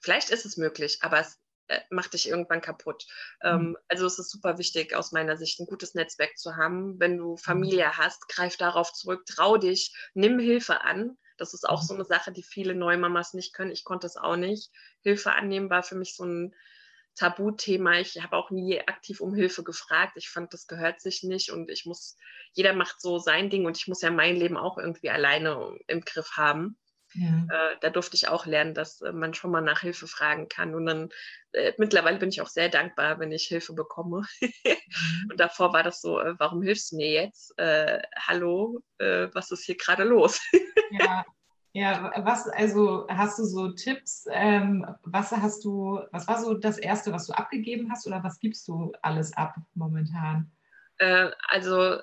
vielleicht 0.00 0.30
ist 0.30 0.46
es 0.46 0.56
möglich, 0.56 0.98
aber 1.00 1.18
es 1.18 1.41
macht 1.90 2.14
dich 2.14 2.28
irgendwann 2.28 2.60
kaputt. 2.60 3.06
Ähm, 3.42 3.70
mhm. 3.70 3.76
also 3.88 4.06
es 4.06 4.18
ist 4.18 4.30
super 4.30 4.58
wichtig 4.58 4.94
aus 4.94 5.12
meiner 5.12 5.36
Sicht, 5.36 5.60
ein 5.60 5.66
gutes 5.66 5.94
Netzwerk 5.94 6.36
zu 6.38 6.56
haben. 6.56 6.98
Wenn 6.98 7.18
du 7.18 7.32
mhm. 7.32 7.38
Familie 7.38 7.96
hast, 7.96 8.28
greif 8.28 8.56
darauf 8.56 8.92
zurück, 8.92 9.24
trau 9.26 9.56
dich, 9.56 9.94
nimm 10.14 10.38
Hilfe 10.38 10.82
an. 10.82 11.16
Das 11.38 11.54
ist 11.54 11.68
auch 11.68 11.82
mhm. 11.82 11.86
so 11.86 11.94
eine 11.94 12.04
Sache, 12.04 12.32
die 12.32 12.42
viele 12.42 12.74
Neumamas 12.74 13.34
nicht 13.34 13.54
können. 13.54 13.70
Ich 13.70 13.84
konnte 13.84 14.06
es 14.06 14.16
auch 14.16 14.36
nicht. 14.36 14.70
Hilfe 15.02 15.32
annehmen 15.32 15.70
war 15.70 15.82
für 15.82 15.94
mich 15.94 16.16
so 16.16 16.24
ein 16.24 16.54
Tabuthema. 17.14 17.98
Ich 18.00 18.22
habe 18.22 18.36
auch 18.36 18.50
nie 18.50 18.80
aktiv 18.80 19.20
um 19.20 19.34
Hilfe 19.34 19.62
gefragt. 19.62 20.12
Ich 20.16 20.30
fand, 20.30 20.52
das 20.54 20.66
gehört 20.66 21.00
sich 21.00 21.22
nicht 21.22 21.50
und 21.50 21.70
ich 21.70 21.84
muss, 21.84 22.16
jeder 22.52 22.72
macht 22.72 23.00
so 23.00 23.18
sein 23.18 23.50
Ding 23.50 23.66
und 23.66 23.76
ich 23.76 23.88
muss 23.88 24.02
ja 24.02 24.10
mein 24.10 24.36
Leben 24.36 24.56
auch 24.56 24.78
irgendwie 24.78 25.10
alleine 25.10 25.78
im 25.88 26.02
Griff 26.02 26.32
haben. 26.36 26.78
Ja. 27.14 27.46
äh, 27.50 27.76
da 27.80 27.90
durfte 27.90 28.16
ich 28.16 28.28
auch 28.28 28.46
lernen, 28.46 28.74
dass 28.74 29.00
äh, 29.00 29.12
man 29.12 29.34
schon 29.34 29.50
mal 29.50 29.60
nach 29.60 29.80
Hilfe 29.80 30.06
fragen 30.06 30.48
kann. 30.48 30.74
Und 30.74 30.86
dann 30.86 31.08
äh, 31.52 31.72
mittlerweile 31.78 32.18
bin 32.18 32.28
ich 32.28 32.40
auch 32.40 32.48
sehr 32.48 32.68
dankbar, 32.68 33.18
wenn 33.18 33.32
ich 33.32 33.44
Hilfe 33.44 33.74
bekomme. 33.74 34.22
mhm. 34.40 35.30
Und 35.30 35.40
davor 35.40 35.72
war 35.72 35.82
das 35.82 36.00
so, 36.00 36.20
äh, 36.20 36.34
warum 36.38 36.62
hilfst 36.62 36.92
du 36.92 36.96
mir 36.96 37.10
jetzt? 37.10 37.58
Äh, 37.58 38.02
hallo, 38.16 38.82
äh, 38.98 39.28
was 39.32 39.50
ist 39.50 39.64
hier 39.64 39.76
gerade 39.76 40.04
los? 40.04 40.40
ja. 40.90 41.24
Ja, 41.74 42.12
was, 42.18 42.48
also 42.50 43.06
hast 43.08 43.38
du 43.38 43.44
so 43.44 43.72
Tipps? 43.72 44.26
Ähm, 44.30 44.84
was 45.04 45.32
hast 45.32 45.64
du, 45.64 46.02
was 46.12 46.28
war 46.28 46.38
so 46.38 46.52
das 46.52 46.76
Erste, 46.76 47.14
was 47.14 47.28
du 47.28 47.32
abgegeben 47.32 47.90
hast 47.90 48.06
oder 48.06 48.22
was 48.22 48.38
gibst 48.40 48.68
du 48.68 48.92
alles 49.00 49.34
ab 49.34 49.56
momentan? 49.72 50.52
also 51.48 51.98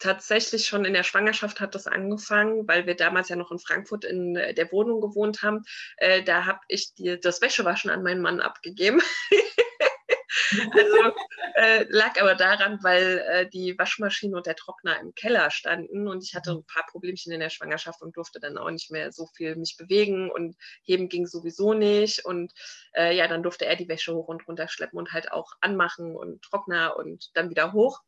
tatsächlich 0.00 0.66
schon 0.66 0.84
in 0.84 0.94
der 0.94 1.04
Schwangerschaft 1.04 1.60
hat 1.60 1.74
das 1.74 1.86
angefangen, 1.86 2.66
weil 2.66 2.86
wir 2.86 2.96
damals 2.96 3.28
ja 3.28 3.36
noch 3.36 3.52
in 3.52 3.58
Frankfurt 3.58 4.04
in 4.04 4.34
äh, 4.34 4.54
der 4.54 4.72
Wohnung 4.72 5.00
gewohnt 5.00 5.42
haben. 5.42 5.62
Äh, 5.98 6.22
da 6.22 6.46
habe 6.46 6.60
ich 6.68 6.94
die, 6.94 7.20
das 7.20 7.40
Wäschewaschen 7.40 7.90
an 7.90 8.02
meinen 8.02 8.22
Mann 8.22 8.40
abgegeben. 8.40 9.00
also 10.72 11.14
äh, 11.54 11.84
lag 11.88 12.20
aber 12.20 12.34
daran, 12.34 12.78
weil 12.82 13.24
äh, 13.28 13.48
die 13.48 13.78
Waschmaschine 13.78 14.36
und 14.36 14.46
der 14.46 14.56
Trockner 14.56 14.98
im 15.00 15.14
Keller 15.14 15.50
standen 15.50 16.08
und 16.08 16.24
ich 16.24 16.34
hatte 16.34 16.52
ein 16.52 16.64
paar 16.64 16.86
Problemchen 16.90 17.32
in 17.32 17.40
der 17.40 17.50
Schwangerschaft 17.50 18.00
und 18.02 18.16
durfte 18.16 18.40
dann 18.40 18.58
auch 18.58 18.70
nicht 18.70 18.90
mehr 18.90 19.12
so 19.12 19.26
viel 19.26 19.56
mich 19.56 19.76
bewegen 19.76 20.30
und 20.30 20.56
heben 20.82 21.08
ging 21.08 21.26
sowieso 21.26 21.74
nicht 21.74 22.24
und 22.24 22.52
äh, 22.94 23.14
ja, 23.14 23.28
dann 23.28 23.42
durfte 23.42 23.66
er 23.66 23.76
die 23.76 23.88
Wäsche 23.88 24.14
hoch 24.14 24.28
und 24.28 24.46
runter 24.48 24.68
schleppen 24.68 24.98
und 24.98 25.12
halt 25.12 25.30
auch 25.32 25.52
anmachen 25.60 26.16
und 26.16 26.42
Trockner 26.42 26.96
und 26.96 27.30
dann 27.34 27.50
wieder 27.50 27.72
hoch. 27.72 28.00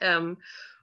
Ähm, 0.00 0.42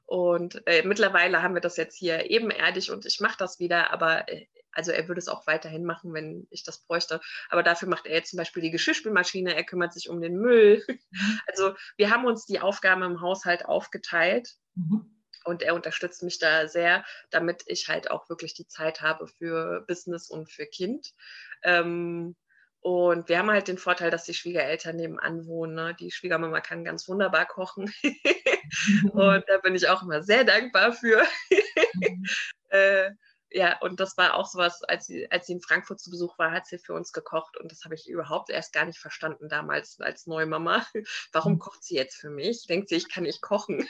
und 0.10 0.64
äh, 0.66 0.82
mittlerweile 0.82 1.44
haben 1.44 1.54
wir 1.54 1.62
das 1.62 1.78
jetzt 1.78 1.96
hier 1.96 2.32
ebenerdig 2.32 2.90
und 2.90 3.06
ich 3.06 3.20
mache 3.20 3.38
das 3.38 3.60
wieder, 3.60 3.94
aber 3.94 4.28
äh, 4.28 4.48
also 4.72 4.92
er 4.92 5.08
würde 5.08 5.20
es 5.20 5.28
auch 5.28 5.46
weiterhin 5.46 5.86
machen, 5.86 6.16
wenn 6.16 6.48
ich 6.50 6.64
das 6.64 6.80
bräuchte. 6.80 7.22
Aber 7.52 7.62
dafür 7.62 7.88
macht 7.88 8.08
er 8.08 8.16
jetzt 8.16 8.32
zum 8.32 8.38
Beispiel 8.38 8.64
die 8.64 8.72
Geschirrspülmaschine, 8.72 9.56
er 9.56 9.64
kümmert 9.64 9.94
sich 9.94 10.10
um 10.10 10.20
den 10.20 10.38
Müll. 10.38 10.84
Mhm. 10.88 11.00
Also 11.46 11.76
wir 11.96 12.10
haben 12.10 12.26
uns 12.26 12.48
die 12.48 12.60
Aufgaben 12.60 13.04
im 13.04 13.22
Haushalt 13.22 13.66
aufgeteilt. 13.66 14.56
Mhm. 14.74 15.16
Und 15.44 15.62
er 15.62 15.76
unterstützt 15.76 16.24
mich 16.24 16.40
da 16.40 16.68
sehr, 16.68 17.06
damit 17.30 17.62
ich 17.68 17.88
halt 17.88 18.10
auch 18.10 18.30
wirklich 18.30 18.56
die 18.56 18.68
Zeit 18.68 19.02
habe 19.02 19.28
für 19.28 19.86
Business 19.88 20.32
und 20.32 20.50
für 20.52 20.66
Kind. 20.66 21.14
Ähm, 21.62 22.36
und 22.82 23.28
wir 23.28 23.38
haben 23.38 23.52
halt 23.52 23.68
den 23.68 23.78
Vorteil, 23.78 24.10
dass 24.10 24.24
die 24.24 24.34
Schwiegereltern 24.34 24.96
nebenan 24.96 25.46
wohnen. 25.46 25.76
Ne? 25.76 25.96
Die 26.00 26.12
Schwiegermama 26.12 26.62
kann 26.62 26.86
ganz 26.86 27.08
wunderbar 27.10 27.46
kochen. 27.46 27.94
und 29.12 29.44
da 29.48 29.58
bin 29.62 29.76
ich 29.76 29.90
auch 29.90 30.02
immer 30.02 30.24
sehr 30.24 30.46
dankbar 30.46 30.94
für. 30.94 31.26
äh, 32.70 33.12
ja, 33.52 33.80
und 33.80 34.00
das 34.00 34.16
war 34.16 34.36
auch 34.36 34.48
sowas, 34.48 34.84
als 34.84 35.08
sie, 35.08 35.30
als 35.32 35.48
sie 35.48 35.54
in 35.54 35.62
Frankfurt 35.62 36.00
zu 36.00 36.12
Besuch 36.12 36.38
war, 36.38 36.52
hat 36.52 36.68
sie 36.68 36.78
für 36.78 36.94
uns 36.94 37.12
gekocht. 37.12 37.58
Und 37.58 37.72
das 37.72 37.84
habe 37.84 37.96
ich 37.96 38.08
überhaupt 38.08 38.50
erst 38.50 38.74
gar 38.74 38.86
nicht 38.86 39.00
verstanden 39.00 39.50
damals 39.50 40.00
als 40.00 40.28
Neumama. 40.28 40.86
Warum 41.34 41.54
mhm. 41.54 41.60
kocht 41.60 41.84
sie 41.84 41.96
jetzt 41.96 42.16
für 42.16 42.30
mich? 42.30 42.66
Denkt 42.68 42.90
sie, 42.90 42.96
ich 42.96 43.10
kann 43.10 43.24
nicht 43.24 43.42
kochen. 43.42 43.88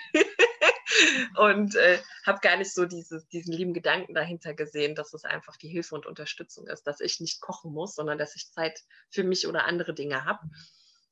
Und 1.35 1.75
äh, 1.75 1.99
habe 2.25 2.39
gar 2.41 2.57
nicht 2.57 2.73
so 2.73 2.85
dieses, 2.85 3.27
diesen 3.27 3.53
lieben 3.53 3.73
Gedanken 3.73 4.13
dahinter 4.13 4.53
gesehen, 4.53 4.95
dass 4.95 5.13
es 5.13 5.25
einfach 5.25 5.57
die 5.57 5.69
Hilfe 5.69 5.95
und 5.95 6.05
Unterstützung 6.05 6.67
ist, 6.67 6.83
dass 6.83 6.99
ich 6.99 7.19
nicht 7.19 7.41
kochen 7.41 7.73
muss, 7.73 7.95
sondern 7.95 8.17
dass 8.17 8.35
ich 8.35 8.51
Zeit 8.51 8.81
für 9.09 9.23
mich 9.23 9.47
oder 9.47 9.65
andere 9.65 9.93
Dinge 9.93 10.25
habe. 10.25 10.49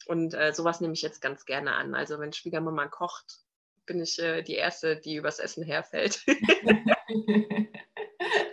Und 0.06 0.34
äh, 0.34 0.54
sowas 0.54 0.82
nehme 0.82 0.94
ich 0.94 1.02
jetzt 1.02 1.22
ganz 1.22 1.46
gerne 1.46 1.74
an. 1.74 1.94
Also 1.94 2.20
wenn 2.20 2.34
Schwiegermama 2.34 2.88
kocht, 2.88 3.40
bin 3.86 4.02
ich 4.02 4.20
äh, 4.20 4.44
die 4.44 4.56
Erste, 4.56 4.98
die 4.98 5.16
übers 5.16 5.40
Essen 5.40 5.64
herfällt. 5.64 6.24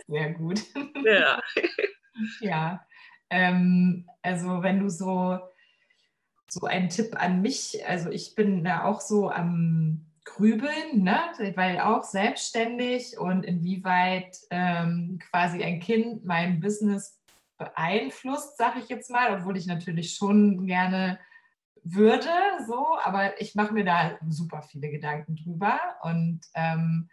Sehr 0.07 0.31
gut. 0.33 0.61
Ja. 1.07 1.43
ja. 2.41 2.87
Ähm, 3.29 4.09
also 4.23 4.63
wenn 4.63 4.81
du 4.81 4.89
so, 4.89 5.39
so 6.49 6.65
einen 6.65 6.89
Tipp 6.89 7.21
an 7.21 7.43
mich, 7.43 7.87
also 7.87 8.09
ich 8.09 8.35
bin 8.35 8.65
da 8.65 8.85
auch 8.85 9.03
so 9.03 9.29
am 9.29 10.07
grübeln, 10.25 11.03
ne? 11.03 11.19
weil 11.55 11.81
auch 11.81 12.03
selbstständig 12.03 13.19
und 13.19 13.45
inwieweit 13.45 14.39
ähm, 14.51 15.19
quasi 15.31 15.63
ein 15.63 15.81
Kind 15.81 16.25
mein 16.25 16.61
Business 16.61 17.21
beeinflusst, 17.59 18.57
sage 18.57 18.81
ich 18.81 18.89
jetzt 18.89 19.11
mal, 19.11 19.39
obwohl 19.39 19.57
ich 19.57 19.67
natürlich 19.67 20.15
schon 20.15 20.67
gerne 20.67 21.19
würde, 21.83 22.31
so, 22.67 22.99
aber 23.03 23.41
ich 23.41 23.55
mache 23.55 23.75
mir 23.75 23.85
da 23.85 24.19
super 24.29 24.63
viele 24.63 24.91
Gedanken 24.91 25.37
drüber 25.37 25.79
und 26.03 26.41
ähm, 26.55 27.11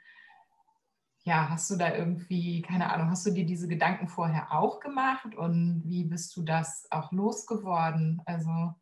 ja, 1.23 1.49
hast 1.49 1.69
du 1.69 1.75
da 1.75 1.93
irgendwie, 1.93 2.61
keine 2.63 2.91
Ahnung, 2.91 3.11
hast 3.11 3.25
du 3.27 3.31
dir 3.31 3.45
diese 3.45 3.67
Gedanken 3.67 4.07
vorher 4.07 4.51
auch 4.51 4.79
gemacht 4.79 5.35
und 5.35 5.83
wie 5.85 6.05
bist 6.05 6.35
du 6.35 6.41
das 6.41 6.87
auch 6.89 7.11
losgeworden? 7.11 8.21
Also 8.25 8.73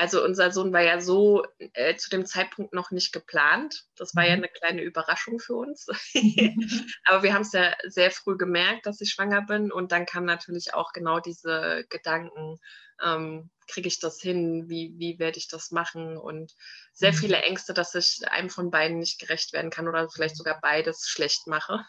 also 0.00 0.24
unser 0.24 0.50
Sohn 0.50 0.72
war 0.72 0.80
ja 0.80 0.98
so 0.98 1.44
äh, 1.58 1.94
zu 1.94 2.08
dem 2.08 2.24
Zeitpunkt 2.24 2.72
noch 2.72 2.90
nicht 2.90 3.12
geplant. 3.12 3.84
Das 3.96 4.16
war 4.16 4.22
mhm. 4.22 4.28
ja 4.28 4.34
eine 4.34 4.48
kleine 4.48 4.80
Überraschung 4.80 5.40
für 5.40 5.56
uns. 5.56 5.88
Aber 7.04 7.22
wir 7.22 7.34
haben 7.34 7.42
es 7.42 7.52
ja 7.52 7.74
sehr 7.86 8.10
früh 8.10 8.38
gemerkt, 8.38 8.86
dass 8.86 9.02
ich 9.02 9.10
schwanger 9.10 9.42
bin. 9.42 9.70
Und 9.70 9.92
dann 9.92 10.06
kamen 10.06 10.24
natürlich 10.24 10.72
auch 10.72 10.94
genau 10.94 11.20
diese 11.20 11.84
Gedanken, 11.90 12.58
ähm, 13.04 13.50
kriege 13.68 13.88
ich 13.88 14.00
das 14.00 14.18
hin, 14.22 14.70
wie, 14.70 14.94
wie 14.96 15.18
werde 15.18 15.36
ich 15.36 15.48
das 15.48 15.70
machen? 15.70 16.16
Und 16.16 16.54
sehr 16.94 17.12
mhm. 17.12 17.16
viele 17.16 17.42
Ängste, 17.42 17.74
dass 17.74 17.94
ich 17.94 18.20
einem 18.30 18.48
von 18.48 18.70
beiden 18.70 19.00
nicht 19.00 19.20
gerecht 19.20 19.52
werden 19.52 19.70
kann 19.70 19.86
oder 19.86 20.08
vielleicht 20.08 20.38
sogar 20.38 20.62
beides 20.62 21.10
schlecht 21.10 21.46
mache. 21.46 21.84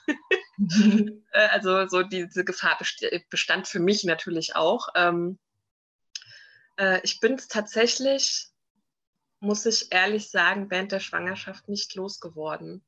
Mhm. 0.57 1.23
Äh, 1.33 1.47
also 1.47 1.87
so 1.87 2.03
diese 2.03 2.43
Gefahr 2.43 2.77
bestand 3.29 3.69
für 3.69 3.79
mich 3.79 4.03
natürlich 4.03 4.57
auch. 4.57 4.89
Ähm, 4.95 5.39
äh, 6.77 6.99
ich 7.03 7.19
bin 7.19 7.35
es 7.35 7.47
tatsächlich, 7.47 8.49
muss 9.39 9.65
ich 9.65 9.91
ehrlich 9.91 10.29
sagen, 10.29 10.69
während 10.69 10.91
der 10.91 10.99
Schwangerschaft 10.99 11.67
nicht 11.67 11.95
losgeworden. 11.95 12.85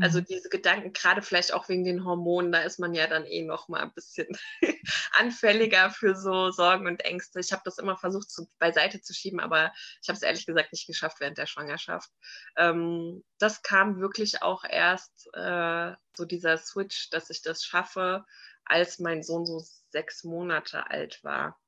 Also 0.00 0.20
mhm. 0.20 0.26
diese 0.26 0.48
Gedanken, 0.48 0.92
gerade 0.92 1.22
vielleicht 1.22 1.52
auch 1.52 1.68
wegen 1.68 1.84
den 1.84 2.04
Hormonen, 2.04 2.52
da 2.52 2.60
ist 2.60 2.78
man 2.78 2.94
ja 2.94 3.06
dann 3.06 3.26
eh 3.26 3.42
noch 3.42 3.68
mal 3.68 3.80
ein 3.80 3.92
bisschen 3.92 4.28
anfälliger 5.18 5.90
für 5.90 6.14
so 6.14 6.50
Sorgen 6.50 6.86
und 6.86 7.04
Ängste. 7.04 7.40
Ich 7.40 7.52
habe 7.52 7.62
das 7.64 7.78
immer 7.78 7.96
versucht 7.96 8.30
zu, 8.30 8.48
beiseite 8.58 9.00
zu 9.00 9.12
schieben, 9.14 9.40
aber 9.40 9.72
ich 10.00 10.08
habe 10.08 10.16
es 10.16 10.22
ehrlich 10.22 10.46
gesagt 10.46 10.72
nicht 10.72 10.86
geschafft 10.86 11.18
während 11.20 11.38
der 11.38 11.46
Schwangerschaft. 11.46 12.10
Ähm, 12.56 13.24
das 13.38 13.62
kam 13.62 14.00
wirklich 14.00 14.42
auch 14.42 14.64
erst 14.64 15.28
äh, 15.34 15.92
so 16.16 16.24
dieser 16.24 16.56
Switch, 16.58 17.10
dass 17.10 17.30
ich 17.30 17.42
das 17.42 17.64
schaffe, 17.64 18.24
als 18.64 19.00
mein 19.00 19.22
Sohn 19.22 19.44
so 19.44 19.64
sechs 19.90 20.22
Monate 20.22 20.88
alt 20.88 21.24
war 21.24 21.58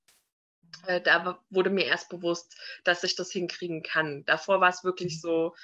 da 1.04 1.38
wurde 1.50 1.70
mir 1.70 1.86
erst 1.86 2.08
bewusst, 2.08 2.56
dass 2.84 3.04
ich 3.04 3.14
das 3.14 3.30
hinkriegen 3.30 3.82
kann. 3.82 4.24
Davor 4.24 4.60
war 4.60 4.70
es 4.70 4.84
wirklich 4.84 5.20
so 5.20 5.54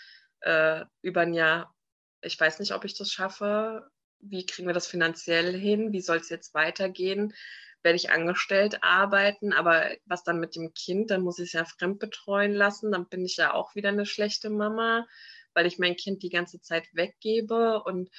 äh, 0.41 0.85
über 1.03 1.23
ein 1.23 1.35
Jahr, 1.35 1.75
ich 2.21 2.39
weiß 2.39 2.59
nicht, 2.61 2.73
ob 2.73 2.85
ich 2.85 2.97
das 2.97 3.13
schaffe. 3.13 3.91
Wie 4.21 4.47
kriegen 4.47 4.69
wir 4.69 4.75
das 4.75 4.87
finanziell 4.87 5.57
hin? 5.57 5.93
Wie 5.93 6.01
soll 6.01 6.19
es 6.19 6.29
jetzt 6.29 6.55
weitergehen? 6.55 7.35
Werde 7.83 7.97
ich 7.97 8.11
angestellt 8.11 8.83
arbeiten? 8.83 9.53
Aber 9.53 9.91
was 10.07 10.25
dann 10.25 10.41
mit 10.41 10.57
dem 10.57 10.75
Kind? 10.75 11.11
Dann 11.11 11.23
muss 11.23 11.39
ich 11.39 11.47
es 11.47 11.53
ja 11.53 11.65
fremd 11.65 12.01
betreuen 12.01 12.53
lassen. 12.53 12.91
Dann 12.91 13.09
bin 13.09 13.25
ich 13.25 13.37
ja 13.37 13.55
auch 13.55 13.75
wieder 13.75 13.91
eine 13.91 14.07
schlechte 14.07 14.51
Mama, 14.51 15.07
weil 15.55 15.67
ich 15.67 15.79
mein 15.79 15.97
Kind 15.97 16.23
die 16.23 16.31
ganze 16.31 16.61
Zeit 16.61 16.89
weggebe. 16.93 17.83
Und 17.85 18.11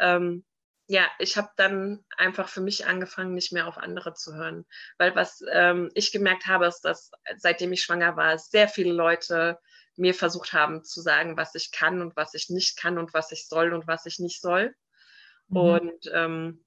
ähm, 0.00 0.44
ja, 0.86 1.06
ich 1.18 1.36
habe 1.36 1.48
dann 1.56 2.04
einfach 2.16 2.48
für 2.48 2.60
mich 2.60 2.86
angefangen, 2.86 3.34
nicht 3.34 3.52
mehr 3.52 3.66
auf 3.66 3.78
andere 3.78 4.14
zu 4.14 4.34
hören. 4.34 4.66
Weil 4.98 5.14
was 5.14 5.42
ähm, 5.50 5.90
ich 5.94 6.12
gemerkt 6.12 6.46
habe, 6.46 6.66
ist, 6.66 6.82
dass 6.82 7.10
seitdem 7.36 7.72
ich 7.72 7.82
schwanger 7.82 8.16
war, 8.16 8.38
sehr 8.38 8.68
viele 8.68 8.92
Leute 8.92 9.58
mir 9.96 10.14
versucht 10.14 10.52
haben 10.52 10.84
zu 10.84 11.00
sagen, 11.00 11.36
was 11.36 11.54
ich 11.54 11.70
kann 11.70 12.02
und 12.02 12.16
was 12.16 12.34
ich 12.34 12.50
nicht 12.50 12.76
kann 12.76 12.98
und 12.98 13.14
was 13.14 13.32
ich 13.32 13.48
soll 13.48 13.72
und 13.72 13.86
was 13.86 14.06
ich 14.06 14.18
nicht 14.18 14.40
soll. 14.40 14.74
Mhm. 15.48 15.56
Und 15.56 16.10
ähm, 16.12 16.64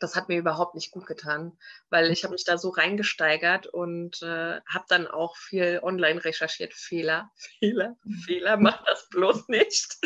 das 0.00 0.16
hat 0.16 0.28
mir 0.28 0.38
überhaupt 0.38 0.74
nicht 0.74 0.90
gut 0.90 1.06
getan, 1.06 1.56
weil 1.90 2.10
ich 2.10 2.24
habe 2.24 2.32
mich 2.32 2.44
da 2.44 2.58
so 2.58 2.70
reingesteigert 2.70 3.66
und 3.66 4.22
äh, 4.22 4.60
habe 4.66 4.84
dann 4.88 5.06
auch 5.06 5.36
viel 5.36 5.78
online 5.82 6.24
recherchiert. 6.24 6.74
Fehler, 6.74 7.30
Fehler, 7.60 7.96
Fehler, 8.24 8.56
mach 8.56 8.82
das 8.84 9.08
bloß 9.10 9.48
nicht. 9.48 9.98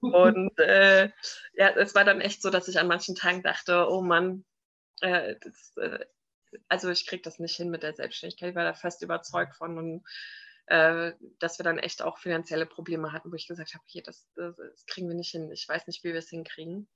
Und 0.00 0.58
äh, 0.58 1.10
ja, 1.54 1.70
es 1.70 1.94
war 1.94 2.04
dann 2.04 2.20
echt 2.20 2.42
so, 2.42 2.50
dass 2.50 2.68
ich 2.68 2.78
an 2.78 2.88
manchen 2.88 3.14
Tagen 3.14 3.42
dachte, 3.42 3.88
oh 3.88 4.02
Mann, 4.02 4.44
äh, 5.00 5.36
das, 5.40 5.76
äh, 5.76 6.04
also 6.68 6.90
ich 6.90 7.06
kriege 7.06 7.22
das 7.22 7.38
nicht 7.38 7.56
hin 7.56 7.70
mit 7.70 7.82
der 7.82 7.94
Selbstständigkeit. 7.94 8.50
Ich 8.50 8.56
war 8.56 8.64
da 8.64 8.74
fest 8.74 9.02
überzeugt 9.02 9.54
von 9.56 9.78
und 9.78 10.04
äh, 10.66 11.12
dass 11.38 11.58
wir 11.58 11.64
dann 11.64 11.78
echt 11.78 12.02
auch 12.02 12.18
finanzielle 12.18 12.66
Probleme 12.66 13.12
hatten, 13.12 13.30
wo 13.30 13.36
ich 13.36 13.46
gesagt 13.46 13.74
habe, 13.74 13.84
hier, 13.86 14.02
das, 14.02 14.28
das, 14.34 14.56
das 14.56 14.86
kriegen 14.86 15.08
wir 15.08 15.14
nicht 15.14 15.30
hin. 15.30 15.50
Ich 15.52 15.66
weiß 15.68 15.86
nicht, 15.86 16.04
wie 16.04 16.12
wir 16.12 16.18
es 16.18 16.28
hinkriegen. 16.28 16.88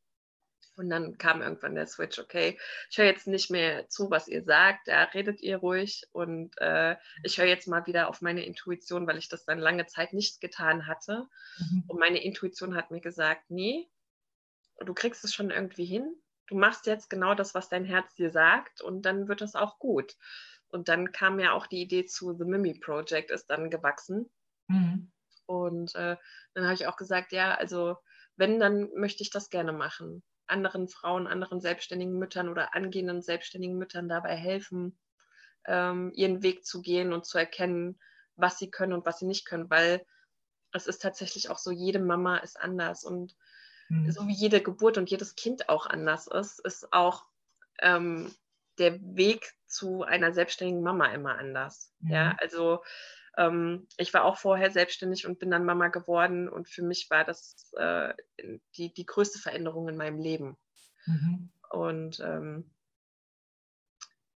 Und 0.77 0.89
dann 0.89 1.19
kam 1.19 1.43
irgendwann 1.43 1.75
der 1.75 1.87
Switch, 1.87 2.19
okay, 2.19 2.59
ich 2.91 2.97
höre 2.97 3.05
jetzt 3.05 3.27
nicht 3.27 3.51
mehr 3.51 3.89
zu, 3.89 4.11
was 4.11 4.27
ihr 4.27 4.43
sagt, 4.43 4.89
da 4.89 5.03
redet 5.05 5.43
ihr 5.43 5.59
ruhig 5.59 6.09
und 6.13 6.57
äh, 6.59 6.97
ich 7.23 7.39
höre 7.39 7.47
jetzt 7.47 7.69
mal 7.69 7.87
wieder 7.87 8.09
auf 8.09 8.23
meine 8.23 8.45
Intuition, 8.45 9.07
weil 9.07 9.19
ich 9.19 9.29
das 9.29 9.45
dann 9.45 9.59
lange 9.59 9.87
Zeit 9.87 10.15
nicht 10.15 10.41
getan 10.41 10.87
hatte. 10.87 11.29
Mhm. 11.59 11.85
Und 11.89 11.99
meine 12.01 12.23
Intuition 12.25 12.75
hat 12.75 12.91
mir 12.91 13.03
gesagt, 13.03 13.51
nee, 13.51 13.91
du 14.79 14.95
kriegst 14.95 15.25
es 15.25 15.35
schon 15.35 15.51
irgendwie 15.51 15.85
hin. 15.85 16.17
du 16.47 16.57
machst 16.57 16.87
jetzt 16.87 17.09
genau 17.09 17.35
das, 17.35 17.55
was 17.55 17.69
dein 17.69 17.85
Herz 17.85 18.15
dir 18.15 18.31
sagt 18.31 18.81
und 18.83 19.03
dann 19.03 19.29
wird 19.29 19.41
das 19.41 19.55
auch 19.55 19.79
gut. 19.79 20.17
Und 20.69 20.89
dann 20.89 21.13
kam 21.13 21.39
ja 21.39 21.53
auch 21.53 21.67
die 21.67 21.83
Idee 21.83 22.07
zu 22.07 22.35
The 22.37 22.45
Mimi 22.45 22.75
Project, 22.75 23.31
ist 23.31 23.47
dann 23.47 23.71
gewachsen. 23.71 24.31
Mhm. 24.69 25.13
Und 25.47 25.95
äh, 25.95 26.17
dann 26.55 26.65
habe 26.65 26.75
ich 26.75 26.87
auch 26.87 26.97
gesagt, 26.97 27.33
ja, 27.33 27.55
also 27.55 27.97
wenn, 28.37 28.59
dann 28.59 28.91
möchte 28.95 29.23
ich 29.23 29.31
das 29.31 29.51
gerne 29.51 29.73
machen. 29.73 30.23
Anderen 30.53 30.89
Frauen, 30.89 31.27
anderen 31.27 31.61
selbstständigen 31.61 32.19
Müttern 32.19 32.49
oder 32.49 32.75
angehenden 32.75 33.23
selbstständigen 33.23 33.77
Müttern 33.77 34.09
dabei 34.09 34.37
helfen, 34.37 34.99
ähm, 35.67 36.13
ihren 36.15 36.43
Weg 36.43 36.65
zu 36.65 36.83
gehen 36.83 37.13
und 37.13 37.27
zu 37.27 37.39
erkennen, 37.39 37.99
was 38.37 38.59
sie 38.59 38.71
können 38.71 38.93
und 38.93 39.05
was 39.05 39.19
sie 39.19 39.27
nicht 39.27 39.47
können, 39.47 39.71
weil 39.71 40.07
es 40.73 40.87
ist 40.87 41.03
tatsächlich 41.03 41.51
auch 41.51 41.59
so, 41.59 41.71
jede 41.71 41.99
Mama 41.99 42.37
ist 42.39 42.61
anders 42.61 43.05
und 43.05 43.37
mhm. 43.89 44.11
so 44.11 44.27
wie 44.27 44.35
jede 44.35 44.63
Geburt 44.63 44.99
und 44.99 45.11
jedes 45.11 45.35
Kind 45.35 45.69
auch 45.69 45.87
anders 45.87 46.27
ist, 46.27 46.61
ist 46.61 46.93
auch 46.93 47.27
ähm, 47.81 48.33
der 48.79 48.99
Weg 49.01 49.53
zu 49.67 50.03
einer 50.03 50.33
selbstständigen 50.33 50.83
Mama 50.83 51.07
immer 51.07 51.39
anders. 51.39 51.93
Mhm. 52.01 52.11
Ja, 52.13 52.37
also 52.39 52.83
ähm, 53.37 53.87
ich 53.97 54.13
war 54.13 54.25
auch 54.25 54.39
vorher 54.39 54.71
selbstständig 54.71 55.27
und 55.27 55.39
bin 55.39 55.51
dann 55.51 55.65
Mama 55.65 55.89
geworden 55.89 56.49
und 56.49 56.69
für 56.69 56.83
mich 56.83 57.09
war 57.11 57.25
das 57.25 57.73
äh, 57.77 58.13
die, 58.77 58.93
die 58.93 59.07
größte 59.07 59.39
Veränderung 59.39 59.89
in 59.89 59.97
meinem 59.97 60.19
Leben. 60.19 60.57
Mhm. 61.07 61.51
Und 61.71 62.21
ähm, 62.21 62.71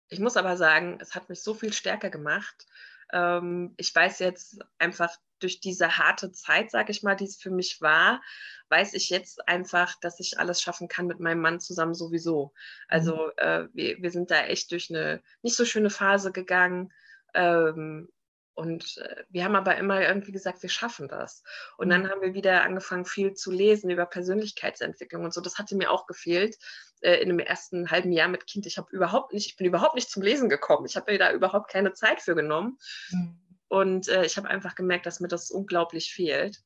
ich 0.08 0.20
muss 0.20 0.36
aber 0.36 0.56
sagen, 0.56 0.98
es 1.00 1.14
hat 1.14 1.28
mich 1.28 1.42
so 1.42 1.52
viel 1.52 1.72
stärker 1.72 2.10
gemacht. 2.10 2.66
Ähm, 3.12 3.74
ich 3.76 3.94
weiß 3.94 4.18
jetzt 4.20 4.60
einfach 4.78 5.14
durch 5.38 5.60
diese 5.60 5.98
harte 5.98 6.32
Zeit, 6.32 6.70
sage 6.70 6.90
ich 6.90 7.02
mal, 7.02 7.14
die 7.14 7.24
es 7.24 7.36
für 7.36 7.50
mich 7.50 7.80
war, 7.82 8.22
weiß 8.68 8.94
ich 8.94 9.10
jetzt 9.10 9.46
einfach, 9.46 9.94
dass 10.00 10.18
ich 10.18 10.38
alles 10.38 10.62
schaffen 10.62 10.88
kann 10.88 11.06
mit 11.06 11.20
meinem 11.20 11.40
Mann 11.40 11.60
zusammen 11.60 11.94
sowieso. 11.94 12.54
Also 12.88 13.26
mhm. 13.26 13.32
äh, 13.36 13.68
wir, 13.74 14.02
wir 14.02 14.10
sind 14.10 14.30
da 14.30 14.44
echt 14.44 14.70
durch 14.72 14.90
eine 14.90 15.22
nicht 15.42 15.56
so 15.56 15.64
schöne 15.64 15.90
Phase 15.90 16.32
gegangen. 16.32 16.92
Ähm, 17.34 18.08
und 18.56 18.96
äh, 18.96 19.24
wir 19.28 19.44
haben 19.44 19.54
aber 19.54 19.76
immer 19.76 20.00
irgendwie 20.00 20.32
gesagt, 20.32 20.62
wir 20.62 20.70
schaffen 20.70 21.08
das. 21.08 21.42
Und 21.76 21.90
dann 21.90 22.04
mhm. 22.04 22.08
haben 22.08 22.22
wir 22.22 22.32
wieder 22.32 22.62
angefangen, 22.62 23.04
viel 23.04 23.34
zu 23.34 23.52
lesen 23.52 23.90
über 23.90 24.06
Persönlichkeitsentwicklung 24.06 25.24
und 25.24 25.34
so. 25.34 25.42
Das 25.42 25.58
hatte 25.58 25.76
mir 25.76 25.90
auch 25.90 26.06
gefehlt 26.06 26.56
äh, 27.02 27.20
in 27.20 27.28
dem 27.28 27.38
ersten 27.38 27.90
halben 27.90 28.12
Jahr 28.12 28.28
mit 28.28 28.46
Kind. 28.46 28.64
Ich 28.64 28.78
habe 28.78 28.88
überhaupt 28.96 29.34
nicht, 29.34 29.46
ich 29.46 29.56
bin 29.56 29.66
überhaupt 29.66 29.94
nicht 29.94 30.10
zum 30.10 30.22
Lesen 30.22 30.48
gekommen. 30.48 30.86
Ich 30.86 30.96
habe 30.96 31.12
mir 31.12 31.18
da 31.18 31.32
überhaupt 31.32 31.70
keine 31.70 31.92
Zeit 31.92 32.22
für 32.22 32.34
genommen. 32.34 32.78
Mhm. 33.10 33.38
Und 33.68 34.08
äh, 34.08 34.24
ich 34.24 34.38
habe 34.38 34.48
einfach 34.48 34.74
gemerkt, 34.74 35.04
dass 35.04 35.20
mir 35.20 35.28
das 35.28 35.50
unglaublich 35.50 36.14
fehlt. 36.14 36.62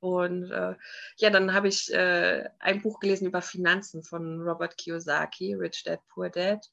Und 0.00 0.50
äh, 0.50 0.74
ja, 1.16 1.30
dann 1.30 1.54
habe 1.54 1.68
ich 1.68 1.90
äh, 1.94 2.46
ein 2.58 2.82
Buch 2.82 3.00
gelesen 3.00 3.26
über 3.26 3.40
Finanzen 3.40 4.02
von 4.02 4.42
Robert 4.42 4.76
Kiyosaki, 4.76 5.54
Rich 5.54 5.84
Dad, 5.84 6.00
Poor 6.08 6.28
Dad. 6.28 6.66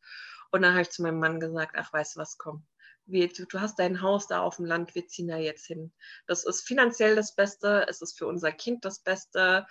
Und 0.52 0.64
dann 0.64 0.74
habe 0.74 0.82
ich 0.82 0.90
zu 0.90 1.02
meinem 1.02 1.20
Mann 1.20 1.40
gesagt, 1.40 1.76
ach, 1.78 1.94
weißt 1.94 2.18
du 2.18 2.20
was, 2.20 2.38
komm, 2.38 2.66
wir, 3.08 3.30
du, 3.30 3.46
hast 3.60 3.80
dein 3.80 4.02
Haus 4.02 4.28
da 4.28 4.42
auf 4.42 4.58
dem 4.58 4.66
Land, 4.66 4.96
wir 4.96 5.08
ziehen 5.08 5.28
da 5.28 5.38
jetzt 5.38 5.66
hin. 5.66 5.92
Das 6.28 6.46
ist 6.46 6.68
finanziell 6.68 7.16
das 7.16 7.34
Beste, 7.34 7.86
es 7.88 8.02
ist 8.02 8.18
für 8.18 8.28
unser 8.28 8.52
Kind 8.52 8.86
das 8.86 9.00
Beste 9.00 9.66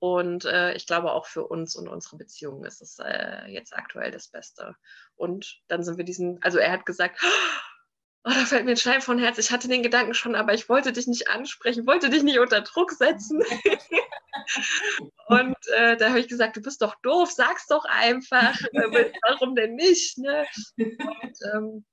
und 0.00 0.44
äh, 0.44 0.74
ich 0.74 0.86
glaube 0.86 1.12
auch 1.12 1.26
für 1.26 1.46
uns 1.46 1.74
und 1.74 1.88
unsere 1.88 2.16
Beziehungen 2.16 2.64
ist 2.64 2.80
es 2.80 2.98
äh, 3.00 3.46
jetzt 3.48 3.76
aktuell 3.76 4.10
das 4.10 4.28
Beste. 4.28 4.76
Und 5.16 5.60
dann 5.66 5.82
sind 5.82 5.98
wir 5.98 6.04
diesen, 6.04 6.40
also 6.42 6.58
er 6.58 6.70
hat 6.70 6.86
gesagt, 6.86 7.20
oh, 8.24 8.30
da 8.30 8.44
fällt 8.46 8.64
mir 8.64 8.72
ein 8.72 8.76
Stein 8.76 9.02
von 9.02 9.18
Herz. 9.18 9.38
Ich 9.38 9.50
hatte 9.50 9.68
den 9.68 9.82
Gedanken 9.82 10.14
schon, 10.14 10.36
aber 10.36 10.54
ich 10.54 10.68
wollte 10.68 10.92
dich 10.92 11.08
nicht 11.08 11.28
ansprechen, 11.28 11.86
wollte 11.86 12.10
dich 12.10 12.22
nicht 12.22 12.38
unter 12.38 12.60
Druck 12.60 12.92
setzen. 12.92 13.42
und 15.26 15.56
äh, 15.74 15.96
da 15.96 16.10
habe 16.10 16.20
ich 16.20 16.28
gesagt, 16.28 16.56
du 16.56 16.62
bist 16.62 16.80
doch 16.80 16.94
doof, 17.02 17.32
sag's 17.32 17.66
doch 17.66 17.84
einfach. 17.84 18.56
Warum 19.28 19.56
denn 19.56 19.74
nicht? 19.74 20.18
Ne? 20.18 20.46
Und 20.76 21.38
ähm, 21.54 21.84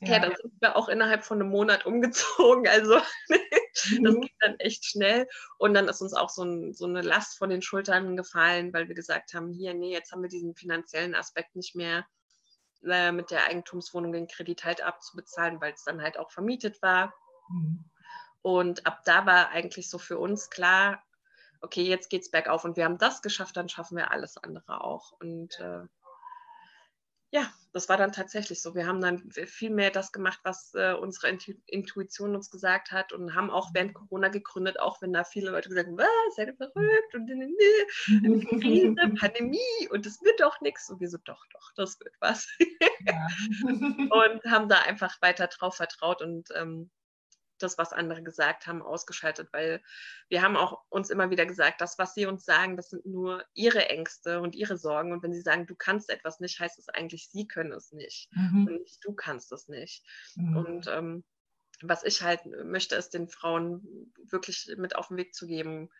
ja. 0.00 0.14
ja, 0.14 0.18
dann 0.20 0.34
sind 0.36 0.52
wir 0.60 0.76
auch 0.76 0.88
innerhalb 0.88 1.24
von 1.24 1.40
einem 1.40 1.50
Monat 1.50 1.86
umgezogen. 1.86 2.66
Also 2.68 2.96
mhm. 3.28 4.04
das 4.04 4.14
ging 4.14 4.30
dann 4.40 4.58
echt 4.58 4.84
schnell. 4.84 5.28
Und 5.58 5.74
dann 5.74 5.88
ist 5.88 6.00
uns 6.00 6.14
auch 6.14 6.30
so, 6.30 6.42
ein, 6.42 6.72
so, 6.72 6.86
eine 6.86 7.02
Last 7.02 7.38
von 7.38 7.50
den 7.50 7.62
Schultern 7.62 8.16
gefallen, 8.16 8.72
weil 8.72 8.88
wir 8.88 8.94
gesagt 8.94 9.34
haben, 9.34 9.52
hier, 9.52 9.74
nee, 9.74 9.92
jetzt 9.92 10.12
haben 10.12 10.22
wir 10.22 10.30
diesen 10.30 10.54
finanziellen 10.54 11.14
Aspekt 11.14 11.54
nicht 11.54 11.74
mehr 11.74 12.06
äh, 12.84 13.12
mit 13.12 13.30
der 13.30 13.44
Eigentumswohnung 13.46 14.12
den 14.12 14.26
Kredit 14.26 14.64
halt 14.64 14.82
abzubezahlen, 14.82 15.60
weil 15.60 15.74
es 15.74 15.84
dann 15.84 16.00
halt 16.00 16.18
auch 16.18 16.30
vermietet 16.30 16.80
war. 16.82 17.14
Mhm. 17.50 17.84
Und 18.42 18.86
ab 18.86 19.02
da 19.04 19.26
war 19.26 19.50
eigentlich 19.50 19.90
so 19.90 19.98
für 19.98 20.18
uns 20.18 20.48
klar, 20.48 21.02
okay, 21.60 21.82
jetzt 21.82 22.08
geht's 22.08 22.30
bergauf 22.30 22.64
und 22.64 22.78
wir 22.78 22.86
haben 22.86 22.96
das 22.96 23.20
geschafft, 23.20 23.56
dann 23.56 23.68
schaffen 23.68 23.98
wir 23.98 24.10
alles 24.10 24.38
andere 24.38 24.82
auch. 24.82 25.12
Und 25.20 25.60
äh, 25.60 25.82
ja, 27.32 27.48
das 27.72 27.88
war 27.88 27.96
dann 27.96 28.10
tatsächlich 28.10 28.60
so. 28.60 28.74
Wir 28.74 28.86
haben 28.86 29.00
dann 29.00 29.30
viel 29.30 29.70
mehr 29.70 29.90
das 29.90 30.10
gemacht, 30.10 30.40
was 30.42 30.74
äh, 30.74 30.94
unsere 30.94 31.28
Intu 31.28 31.52
Intuition 31.66 32.34
uns 32.34 32.50
gesagt 32.50 32.90
hat 32.90 33.12
und 33.12 33.34
haben 33.36 33.50
auch 33.50 33.70
während 33.72 33.94
Corona 33.94 34.28
gegründet, 34.28 34.80
auch 34.80 35.00
wenn 35.00 35.12
da 35.12 35.22
viele 35.22 35.50
Leute 35.50 35.68
gesagt 35.68 35.86
haben, 35.86 35.98
was, 35.98 36.34
seid 36.34 36.48
ihr 36.48 36.56
verrückt 36.56 37.14
und 37.14 37.26
ne, 37.26 37.46
ne, 37.46 38.46
Krise, 38.60 38.96
Pandemie 39.18 39.88
und 39.90 40.04
es 40.06 40.20
wird 40.22 40.40
doch 40.40 40.60
nichts. 40.60 40.90
Und 40.90 41.00
wir 41.00 41.08
so, 41.08 41.18
doch, 41.24 41.46
doch, 41.52 41.72
das 41.76 42.00
wird 42.00 42.14
was. 42.18 42.48
Ja. 43.06 43.26
und 44.10 44.44
haben 44.50 44.68
da 44.68 44.80
einfach 44.80 45.22
weiter 45.22 45.46
drauf 45.46 45.76
vertraut 45.76 46.22
und 46.22 46.48
ähm, 46.56 46.90
das, 47.62 47.78
was 47.78 47.92
andere 47.92 48.22
gesagt 48.22 48.66
haben, 48.66 48.82
ausgeschaltet, 48.82 49.48
weil 49.52 49.82
wir 50.28 50.42
haben 50.42 50.56
auch 50.56 50.82
uns 50.88 51.10
immer 51.10 51.30
wieder 51.30 51.46
gesagt, 51.46 51.80
das, 51.80 51.98
was 51.98 52.14
sie 52.14 52.26
uns 52.26 52.44
sagen, 52.44 52.76
das 52.76 52.90
sind 52.90 53.06
nur 53.06 53.44
ihre 53.54 53.88
Ängste 53.88 54.40
und 54.40 54.54
ihre 54.54 54.76
Sorgen. 54.76 55.12
Und 55.12 55.22
wenn 55.22 55.32
sie 55.32 55.42
sagen, 55.42 55.66
du 55.66 55.74
kannst 55.74 56.10
etwas 56.10 56.40
nicht, 56.40 56.60
heißt 56.60 56.78
es 56.78 56.88
eigentlich, 56.88 57.28
sie 57.30 57.46
können 57.46 57.72
es 57.72 57.92
nicht. 57.92 58.28
Mhm. 58.32 58.66
Und 58.66 58.82
nicht 58.82 59.04
du 59.04 59.12
kannst 59.12 59.52
es 59.52 59.68
nicht. 59.68 60.04
Mhm. 60.36 60.56
Und 60.56 60.86
ähm, 60.88 61.24
was 61.82 62.04
ich 62.04 62.22
halt 62.22 62.40
möchte, 62.64 62.96
ist 62.96 63.14
den 63.14 63.28
Frauen 63.28 64.12
wirklich 64.30 64.72
mit 64.76 64.96
auf 64.96 65.08
den 65.08 65.16
Weg 65.16 65.34
zu 65.34 65.46
geben, 65.46 65.90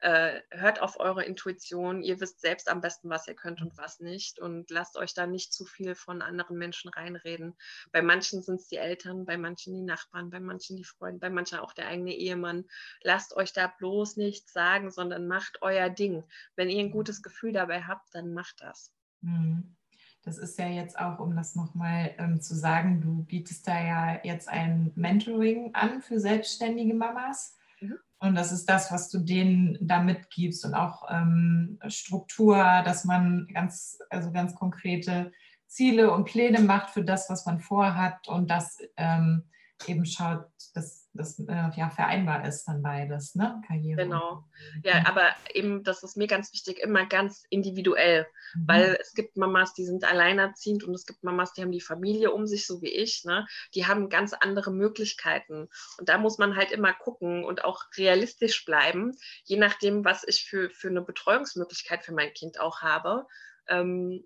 äh, 0.00 0.40
hört 0.50 0.80
auf 0.80 1.00
eure 1.00 1.24
Intuition. 1.24 2.02
Ihr 2.02 2.20
wisst 2.20 2.40
selbst 2.40 2.68
am 2.68 2.80
besten, 2.80 3.10
was 3.10 3.26
ihr 3.26 3.34
könnt 3.34 3.60
und 3.60 3.76
was 3.76 4.00
nicht. 4.00 4.38
Und 4.38 4.70
lasst 4.70 4.96
euch 4.96 5.14
da 5.14 5.26
nicht 5.26 5.52
zu 5.52 5.64
viel 5.64 5.94
von 5.94 6.22
anderen 6.22 6.56
Menschen 6.56 6.90
reinreden. 6.90 7.56
Bei 7.92 8.02
manchen 8.02 8.42
sind 8.42 8.60
es 8.60 8.68
die 8.68 8.76
Eltern, 8.76 9.24
bei 9.24 9.36
manchen 9.36 9.74
die 9.74 9.82
Nachbarn, 9.82 10.30
bei 10.30 10.40
manchen 10.40 10.76
die 10.76 10.84
Freunde, 10.84 11.18
bei 11.18 11.30
manchen 11.30 11.58
auch 11.58 11.72
der 11.72 11.88
eigene 11.88 12.14
Ehemann. 12.14 12.64
Lasst 13.02 13.34
euch 13.36 13.52
da 13.52 13.66
bloß 13.66 14.16
nichts 14.16 14.52
sagen, 14.52 14.90
sondern 14.90 15.26
macht 15.26 15.58
euer 15.62 15.90
Ding. 15.90 16.24
Wenn 16.56 16.70
ihr 16.70 16.80
ein 16.80 16.90
gutes 16.90 17.22
Gefühl 17.22 17.52
dabei 17.52 17.82
habt, 17.82 18.14
dann 18.14 18.32
macht 18.32 18.60
das. 18.60 18.92
Mhm. 19.20 19.74
Das 20.22 20.36
ist 20.36 20.58
ja 20.58 20.68
jetzt 20.68 20.98
auch, 20.98 21.20
um 21.20 21.34
das 21.34 21.54
nochmal 21.54 22.14
ähm, 22.18 22.40
zu 22.40 22.54
sagen, 22.54 23.00
du 23.00 23.24
bietest 23.24 23.66
da 23.66 23.80
ja 23.80 24.20
jetzt 24.24 24.48
ein 24.48 24.92
Mentoring 24.94 25.74
an 25.74 26.02
für 26.02 26.20
selbstständige 26.20 26.92
Mamas. 26.92 27.56
Mhm. 27.80 27.98
Und 28.20 28.34
das 28.34 28.50
ist 28.50 28.66
das, 28.66 28.90
was 28.90 29.10
du 29.10 29.20
denen 29.20 29.78
da 29.80 30.02
mitgibst 30.02 30.64
und 30.64 30.74
auch 30.74 31.04
ähm, 31.08 31.78
Struktur, 31.86 32.56
dass 32.84 33.04
man 33.04 33.46
ganz, 33.52 33.98
also 34.10 34.32
ganz 34.32 34.54
konkrete 34.54 35.32
Ziele 35.66 36.10
und 36.12 36.24
Pläne 36.24 36.60
macht 36.60 36.90
für 36.90 37.04
das, 37.04 37.30
was 37.30 37.46
man 37.46 37.60
vorhat 37.60 38.26
und 38.26 38.50
das 38.50 38.78
ähm, 38.96 39.44
eben 39.86 40.04
schaut, 40.04 40.46
dass 40.74 41.07
das 41.18 41.38
äh, 41.38 41.70
ja 41.76 41.90
vereinbar 41.90 42.46
ist 42.46 42.64
dann 42.64 42.82
beides, 42.82 43.34
ne? 43.34 43.60
Karriere. 43.66 44.04
Genau. 44.04 44.44
Ja, 44.84 45.04
aber 45.06 45.34
eben, 45.52 45.82
das 45.82 46.02
ist 46.02 46.16
mir 46.16 46.26
ganz 46.26 46.52
wichtig, 46.52 46.78
immer 46.78 47.06
ganz 47.06 47.44
individuell, 47.50 48.26
mhm. 48.54 48.68
weil 48.68 48.98
es 49.00 49.14
gibt 49.14 49.36
Mamas, 49.36 49.74
die 49.74 49.84
sind 49.84 50.04
alleinerziehend 50.04 50.84
und 50.84 50.94
es 50.94 51.06
gibt 51.06 51.24
Mamas, 51.24 51.52
die 51.52 51.62
haben 51.62 51.72
die 51.72 51.80
Familie 51.80 52.30
um 52.30 52.46
sich, 52.46 52.66
so 52.66 52.80
wie 52.80 52.92
ich, 52.92 53.24
ne? 53.24 53.46
Die 53.74 53.86
haben 53.86 54.08
ganz 54.08 54.32
andere 54.32 54.72
Möglichkeiten 54.72 55.68
und 55.98 56.08
da 56.08 56.18
muss 56.18 56.38
man 56.38 56.56
halt 56.56 56.72
immer 56.72 56.92
gucken 56.92 57.44
und 57.44 57.64
auch 57.64 57.84
realistisch 57.96 58.64
bleiben, 58.64 59.16
je 59.44 59.56
nachdem, 59.56 60.04
was 60.04 60.24
ich 60.26 60.44
für, 60.44 60.70
für 60.70 60.88
eine 60.88 61.02
Betreuungsmöglichkeit 61.02 62.04
für 62.04 62.14
mein 62.14 62.32
Kind 62.32 62.60
auch 62.60 62.82
habe. 62.82 63.26
Ähm, 63.68 64.24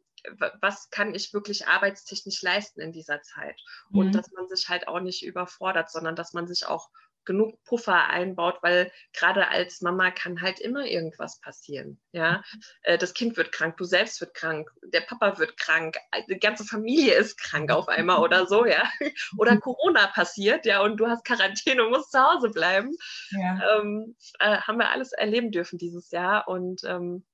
was 0.60 0.90
kann 0.90 1.14
ich 1.14 1.32
wirklich 1.32 1.66
arbeitstechnisch 1.66 2.42
leisten 2.42 2.80
in 2.80 2.92
dieser 2.92 3.22
Zeit? 3.22 3.60
Mhm. 3.90 3.98
Und 3.98 4.14
dass 4.14 4.30
man 4.32 4.48
sich 4.48 4.68
halt 4.68 4.88
auch 4.88 5.00
nicht 5.00 5.24
überfordert, 5.24 5.90
sondern 5.90 6.16
dass 6.16 6.32
man 6.32 6.46
sich 6.46 6.66
auch 6.66 6.90
genug 7.24 7.62
Puffer 7.64 8.08
einbaut, 8.08 8.58
weil 8.62 8.90
gerade 9.12 9.48
als 9.48 9.80
Mama 9.80 10.10
kann 10.10 10.40
halt 10.40 10.58
immer 10.60 10.86
irgendwas 10.86 11.40
passieren. 11.40 12.00
Ja, 12.12 12.38
mhm. 12.52 12.60
äh, 12.82 12.98
das 12.98 13.14
Kind 13.14 13.36
wird 13.36 13.52
krank, 13.52 13.76
du 13.76 13.84
selbst 13.84 14.20
wird 14.20 14.34
krank, 14.34 14.70
der 14.82 15.02
Papa 15.02 15.38
wird 15.38 15.56
krank, 15.56 15.96
die 16.28 16.38
ganze 16.38 16.64
Familie 16.64 17.14
ist 17.14 17.38
krank 17.38 17.70
auf 17.70 17.88
einmal 17.88 18.18
oder 18.18 18.46
so, 18.46 18.66
ja. 18.66 18.82
Oder 19.38 19.56
Corona 19.58 20.08
passiert, 20.08 20.66
ja, 20.66 20.82
und 20.82 20.96
du 20.96 21.06
hast 21.06 21.24
Quarantäne 21.24 21.84
und 21.84 21.90
musst 21.90 22.12
zu 22.12 22.20
Hause 22.20 22.50
bleiben. 22.50 22.94
Ja. 23.30 23.78
Ähm, 23.78 24.16
äh, 24.38 24.58
haben 24.58 24.78
wir 24.78 24.90
alles 24.90 25.12
erleben 25.12 25.50
dürfen 25.50 25.78
dieses 25.78 26.10
Jahr 26.10 26.48
und 26.48 26.82
ähm, 26.84 27.24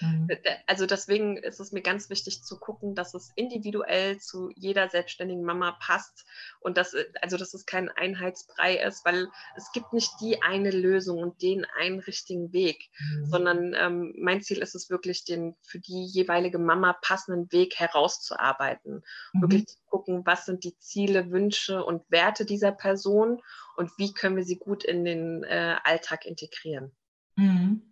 Mhm. 0.00 0.28
Also 0.66 0.86
deswegen 0.86 1.36
ist 1.36 1.60
es 1.60 1.72
mir 1.72 1.82
ganz 1.82 2.10
wichtig 2.10 2.42
zu 2.42 2.58
gucken, 2.58 2.94
dass 2.94 3.14
es 3.14 3.32
individuell 3.34 4.18
zu 4.18 4.50
jeder 4.54 4.88
selbstständigen 4.88 5.44
Mama 5.44 5.72
passt 5.80 6.26
und 6.60 6.76
dass, 6.76 6.94
äh, 6.94 7.04
also 7.22 7.36
dass 7.36 7.54
es 7.54 7.66
kein 7.66 7.88
Einheitsbrei 7.88 8.76
ist, 8.76 9.04
weil 9.04 9.28
es 9.56 9.72
gibt 9.72 9.92
nicht 9.92 10.10
die 10.20 10.42
eine 10.42 10.70
Lösung 10.70 11.18
und 11.18 11.42
den 11.42 11.66
einen 11.78 12.00
richtigen 12.00 12.52
Weg, 12.52 12.90
mhm. 12.98 13.26
sondern 13.26 13.74
ähm, 13.74 14.14
mein 14.18 14.42
Ziel 14.42 14.58
ist 14.58 14.74
es 14.74 14.90
wirklich, 14.90 15.24
den 15.24 15.56
für 15.62 15.78
die 15.78 16.04
jeweilige 16.04 16.58
Mama 16.58 16.94
passenden 17.00 17.50
Weg 17.52 17.76
herauszuarbeiten. 17.76 19.02
Mhm. 19.32 19.42
Wirklich 19.42 19.66
zu 19.66 19.78
gucken, 19.86 20.22
was 20.26 20.44
sind 20.44 20.64
die 20.64 20.76
Ziele, 20.78 21.30
Wünsche 21.30 21.84
und 21.84 22.02
Werte 22.10 22.44
dieser 22.44 22.72
Person 22.72 23.40
und 23.76 23.90
wie 23.98 24.12
können 24.12 24.36
wir 24.36 24.44
sie 24.44 24.58
gut 24.58 24.84
in 24.84 25.04
den 25.04 25.44
äh, 25.44 25.76
Alltag 25.84 26.26
integrieren. 26.26 26.92
Mhm. 27.36 27.82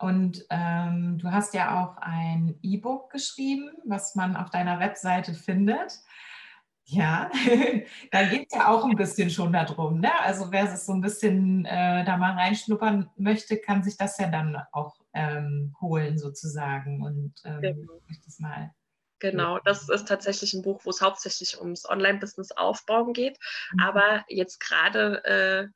Und 0.00 0.46
ähm, 0.48 1.18
du 1.18 1.30
hast 1.30 1.52
ja 1.52 1.82
auch 1.82 1.98
ein 1.98 2.58
E-Book 2.62 3.10
geschrieben, 3.10 3.70
was 3.84 4.14
man 4.14 4.34
auf 4.34 4.50
deiner 4.50 4.80
Webseite 4.80 5.34
findet. 5.34 5.92
Ja, 6.84 7.30
da 8.10 8.24
geht 8.24 8.48
es 8.50 8.56
ja 8.56 8.68
auch 8.68 8.84
ein 8.84 8.96
bisschen 8.96 9.30
schon 9.30 9.52
darum. 9.52 10.00
Ne? 10.00 10.10
Also 10.22 10.50
wer 10.50 10.72
es 10.72 10.86
so 10.86 10.92
ein 10.92 11.02
bisschen 11.02 11.66
äh, 11.66 12.04
da 12.04 12.16
mal 12.16 12.32
reinschnuppern 12.32 13.10
möchte, 13.16 13.58
kann 13.58 13.82
sich 13.82 13.96
das 13.96 14.18
ja 14.18 14.28
dann 14.28 14.56
auch 14.72 14.96
ähm, 15.12 15.76
holen 15.80 16.18
sozusagen 16.18 17.02
und 17.02 17.34
ähm, 17.44 17.60
genau. 17.60 18.00
das 18.24 18.38
mal 18.38 18.72
Genau, 19.20 19.58
das 19.58 19.88
ist 19.90 20.08
tatsächlich 20.08 20.54
ein 20.54 20.62
Buch, 20.62 20.80
wo 20.84 20.90
es 20.90 21.02
hauptsächlich 21.02 21.60
ums 21.60 21.86
Online-Business 21.86 22.52
aufbauen 22.52 23.12
geht. 23.12 23.38
Mhm. 23.74 23.80
Aber 23.80 24.24
jetzt 24.28 24.60
gerade 24.60 25.22
äh, 25.24 25.68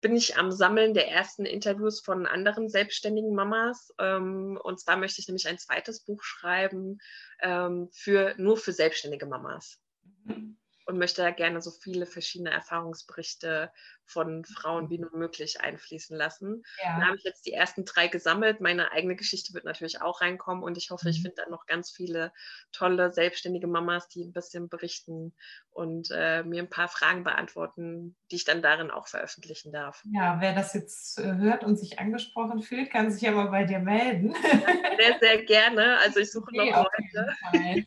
bin 0.00 0.14
ich 0.14 0.36
am 0.36 0.52
Sammeln 0.52 0.94
der 0.94 1.08
ersten 1.08 1.44
Interviews 1.44 2.00
von 2.00 2.26
anderen 2.26 2.68
selbstständigen 2.68 3.34
Mamas. 3.34 3.92
Ähm, 3.98 4.58
und 4.62 4.80
zwar 4.80 4.96
möchte 4.96 5.20
ich 5.20 5.28
nämlich 5.28 5.48
ein 5.48 5.58
zweites 5.58 6.00
Buch 6.00 6.22
schreiben 6.22 6.98
ähm, 7.40 7.88
für 7.92 8.34
nur 8.38 8.56
für 8.56 8.72
selbstständige 8.72 9.26
Mamas. 9.26 9.78
Mhm 10.24 10.58
und 10.88 10.98
möchte 10.98 11.20
da 11.20 11.30
gerne 11.30 11.60
so 11.60 11.70
viele 11.70 12.06
verschiedene 12.06 12.50
Erfahrungsberichte 12.50 13.70
von 14.06 14.46
Frauen 14.46 14.88
wie 14.88 14.98
nur 14.98 15.14
möglich 15.14 15.60
einfließen 15.60 16.16
lassen. 16.16 16.62
Ja. 16.82 16.98
Dann 16.98 17.08
habe 17.08 17.16
ich 17.18 17.24
jetzt 17.24 17.44
die 17.44 17.52
ersten 17.52 17.84
drei 17.84 18.08
gesammelt. 18.08 18.62
Meine 18.62 18.90
eigene 18.90 19.14
Geschichte 19.14 19.52
wird 19.52 19.66
natürlich 19.66 20.00
auch 20.00 20.22
reinkommen 20.22 20.64
und 20.64 20.78
ich 20.78 20.90
hoffe, 20.90 21.04
mhm. 21.04 21.10
ich 21.10 21.20
finde 21.20 21.36
dann 21.36 21.50
noch 21.50 21.66
ganz 21.66 21.90
viele 21.90 22.32
tolle 22.72 23.12
selbstständige 23.12 23.66
Mamas, 23.66 24.08
die 24.08 24.24
ein 24.24 24.32
bisschen 24.32 24.70
berichten 24.70 25.34
und 25.70 26.08
äh, 26.10 26.42
mir 26.42 26.62
ein 26.62 26.70
paar 26.70 26.88
Fragen 26.88 27.22
beantworten, 27.22 28.16
die 28.30 28.36
ich 28.36 28.46
dann 28.46 28.62
darin 28.62 28.90
auch 28.90 29.08
veröffentlichen 29.08 29.72
darf. 29.72 30.02
Ja, 30.10 30.40
wer 30.40 30.54
das 30.54 30.72
jetzt 30.72 31.20
äh, 31.20 31.34
hört 31.34 31.64
und 31.64 31.76
sich 31.76 31.98
angesprochen 31.98 32.62
fühlt, 32.62 32.90
kann 32.90 33.10
sich 33.10 33.28
aber 33.28 33.50
bei 33.50 33.64
dir 33.64 33.78
melden. 33.78 34.34
Ja, 34.42 34.96
sehr, 34.98 35.18
sehr 35.20 35.44
gerne. 35.44 35.98
Also 35.98 36.20
ich 36.20 36.32
suche 36.32 36.50
noch 36.56 36.64
Leute. 36.64 37.34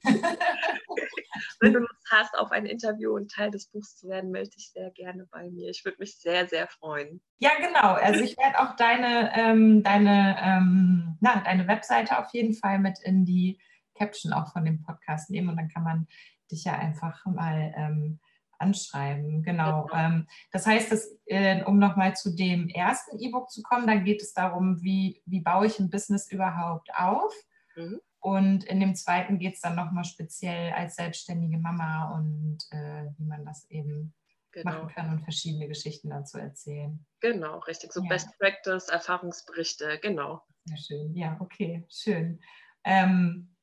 Wenn 1.59 1.73
du 1.73 1.79
Lust 1.79 2.11
hast 2.11 2.37
auf 2.37 2.51
ein 2.51 2.65
Interview 2.65 2.90
und 2.93 3.31
Teil 3.31 3.51
des 3.51 3.67
Buchs 3.67 3.97
zu 3.97 4.07
werden, 4.09 4.31
melde 4.31 4.51
dich 4.51 4.71
sehr 4.71 4.91
gerne 4.91 5.27
bei 5.31 5.49
mir. 5.49 5.69
Ich 5.69 5.85
würde 5.85 5.97
mich 5.99 6.17
sehr, 6.17 6.47
sehr 6.47 6.67
freuen. 6.67 7.21
Ja, 7.39 7.51
genau. 7.59 7.93
Also 7.93 8.21
ich 8.21 8.37
werde 8.37 8.59
auch 8.59 8.75
deine, 8.75 9.31
ähm, 9.35 9.83
deine, 9.83 10.37
ähm, 10.41 11.17
na, 11.21 11.41
deine 11.43 11.67
Webseite 11.67 12.19
auf 12.19 12.31
jeden 12.33 12.53
Fall 12.53 12.79
mit 12.79 12.99
in 13.03 13.25
die 13.25 13.59
Caption 13.95 14.33
auch 14.33 14.51
von 14.51 14.65
dem 14.65 14.81
Podcast 14.81 15.29
nehmen 15.29 15.49
und 15.49 15.57
dann 15.57 15.69
kann 15.69 15.83
man 15.83 16.07
dich 16.51 16.63
ja 16.63 16.73
einfach 16.73 17.25
mal 17.25 17.73
ähm, 17.75 18.19
anschreiben. 18.61 19.43
Genau. 19.43 19.85
genau. 19.85 19.97
Ähm, 19.97 20.27
das 20.51 20.65
heißt, 20.65 20.91
dass, 20.91 21.17
äh, 21.25 21.63
um 21.63 21.79
nochmal 21.79 22.15
zu 22.15 22.35
dem 22.35 22.69
ersten 22.69 23.19
E-Book 23.19 23.49
zu 23.49 23.61
kommen, 23.63 23.87
dann 23.87 24.03
geht 24.03 24.21
es 24.21 24.33
darum, 24.33 24.81
wie, 24.81 25.21
wie 25.25 25.41
baue 25.41 25.65
ich 25.65 25.79
ein 25.79 25.89
Business 25.89 26.31
überhaupt 26.31 26.89
auf. 26.95 27.33
Mhm. 27.75 27.99
Und 28.21 28.63
in 28.65 28.79
dem 28.79 28.95
zweiten 28.95 29.39
geht 29.39 29.55
es 29.55 29.61
dann 29.61 29.75
nochmal 29.75 30.03
speziell 30.03 30.71
als 30.73 30.95
selbstständige 30.95 31.57
Mama 31.57 32.15
und 32.15 32.59
äh, 32.69 33.05
wie 33.17 33.25
man 33.25 33.43
das 33.45 33.67
eben 33.71 34.13
genau. 34.51 34.71
machen 34.71 34.87
kann 34.89 35.09
und 35.09 35.23
verschiedene 35.23 35.67
Geschichten 35.67 36.11
dazu 36.11 36.37
erzählen. 36.37 37.03
Genau, 37.19 37.57
richtig. 37.59 37.91
So 37.91 38.03
ja. 38.03 38.09
Best 38.09 38.37
Practice, 38.37 38.89
Erfahrungsberichte, 38.89 39.99
genau. 40.03 40.43
Sehr 40.65 40.77
schön. 40.77 41.15
Ja, 41.15 41.37
okay, 41.39 41.83
schön. 41.89 42.39
Ähm, 42.83 43.55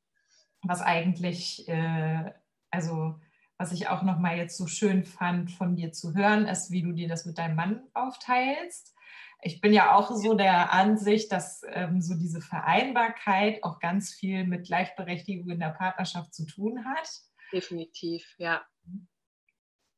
was 0.63 0.83
eigentlich, 0.83 1.69
äh, 1.69 2.33
also 2.73 3.21
was 3.59 3.71
ich 3.71 3.89
auch 3.89 4.03
nochmal 4.03 4.39
jetzt 4.39 4.57
so 4.57 4.67
schön 4.67 5.05
fand 5.05 5.53
von 5.53 5.77
dir 5.77 5.93
zu 5.93 6.15
hören, 6.15 6.47
ist, 6.47 6.73
wie 6.73 6.83
du 6.83 6.93
dir 6.93 7.09
das 7.09 7.27
mit 7.27 7.39
deinem 7.39 7.55
Mann 7.55 7.83
aufteilst 7.95 8.97
ich 9.41 9.61
bin 9.61 9.73
ja 9.73 9.95
auch 9.95 10.11
so 10.11 10.35
der 10.35 10.73
Ansicht, 10.73 11.31
dass 11.31 11.63
ähm, 11.69 12.01
so 12.01 12.15
diese 12.15 12.41
Vereinbarkeit 12.41 13.63
auch 13.63 13.79
ganz 13.79 14.13
viel 14.13 14.45
mit 14.45 14.67
Gleichberechtigung 14.67 15.51
in 15.51 15.61
der 15.61 15.71
Partnerschaft 15.71 16.35
zu 16.35 16.45
tun 16.47 16.85
hat. 16.85 17.09
Definitiv, 17.53 18.35
ja. 18.39 18.67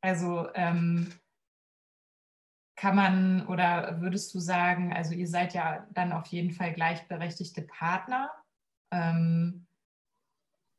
Also 0.02 0.48
ähm, 0.54 1.12
kann 2.76 2.96
man 2.96 3.46
oder 3.46 4.00
würdest 4.00 4.34
du 4.34 4.40
sagen, 4.40 4.92
also 4.92 5.14
ihr 5.14 5.28
seid 5.28 5.54
ja 5.54 5.86
dann 5.90 6.12
auf 6.12 6.26
jeden 6.28 6.52
Fall 6.52 6.72
gleichberechtigte 6.72 7.62
Partner. 7.62 8.30
Ähm, 8.90 9.66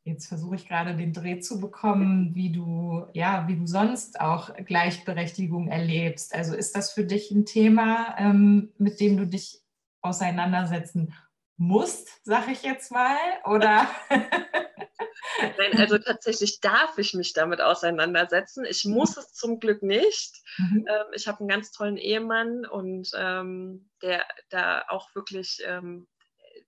Jetzt 0.03 0.27
versuche 0.27 0.55
ich 0.55 0.67
gerade 0.67 0.95
den 0.95 1.13
Dreh 1.13 1.39
zu 1.39 1.59
bekommen, 1.59 2.33
wie 2.33 2.51
du, 2.51 3.05
ja, 3.13 3.47
wie 3.47 3.55
du 3.55 3.67
sonst 3.67 4.19
auch 4.19 4.51
Gleichberechtigung 4.55 5.67
erlebst. 5.67 6.33
Also 6.33 6.55
ist 6.55 6.75
das 6.75 6.91
für 6.91 7.03
dich 7.03 7.29
ein 7.29 7.45
Thema, 7.45 8.15
ähm, 8.17 8.73
mit 8.79 8.99
dem 8.99 9.17
du 9.17 9.27
dich 9.27 9.61
auseinandersetzen 10.01 11.13
musst, 11.57 12.09
sag 12.23 12.47
ich 12.49 12.63
jetzt 12.63 12.91
mal, 12.91 13.17
oder? 13.45 13.87
Nein, 15.57 15.77
also 15.77 15.99
tatsächlich 15.99 16.59
darf 16.59 16.97
ich 16.97 17.13
mich 17.13 17.33
damit 17.33 17.61
auseinandersetzen. 17.61 18.65
Ich 18.65 18.85
muss 18.85 19.17
es 19.17 19.33
zum 19.33 19.59
Glück 19.59 19.83
nicht. 19.83 20.41
Mhm. 20.57 20.87
Ähm, 20.89 21.05
ich 21.13 21.27
habe 21.27 21.39
einen 21.39 21.49
ganz 21.49 21.71
tollen 21.71 21.97
Ehemann 21.97 22.65
und 22.65 23.11
ähm, 23.15 23.89
der 24.01 24.25
da 24.49 24.85
auch 24.89 25.13
wirklich 25.13 25.61
ähm, 25.65 26.07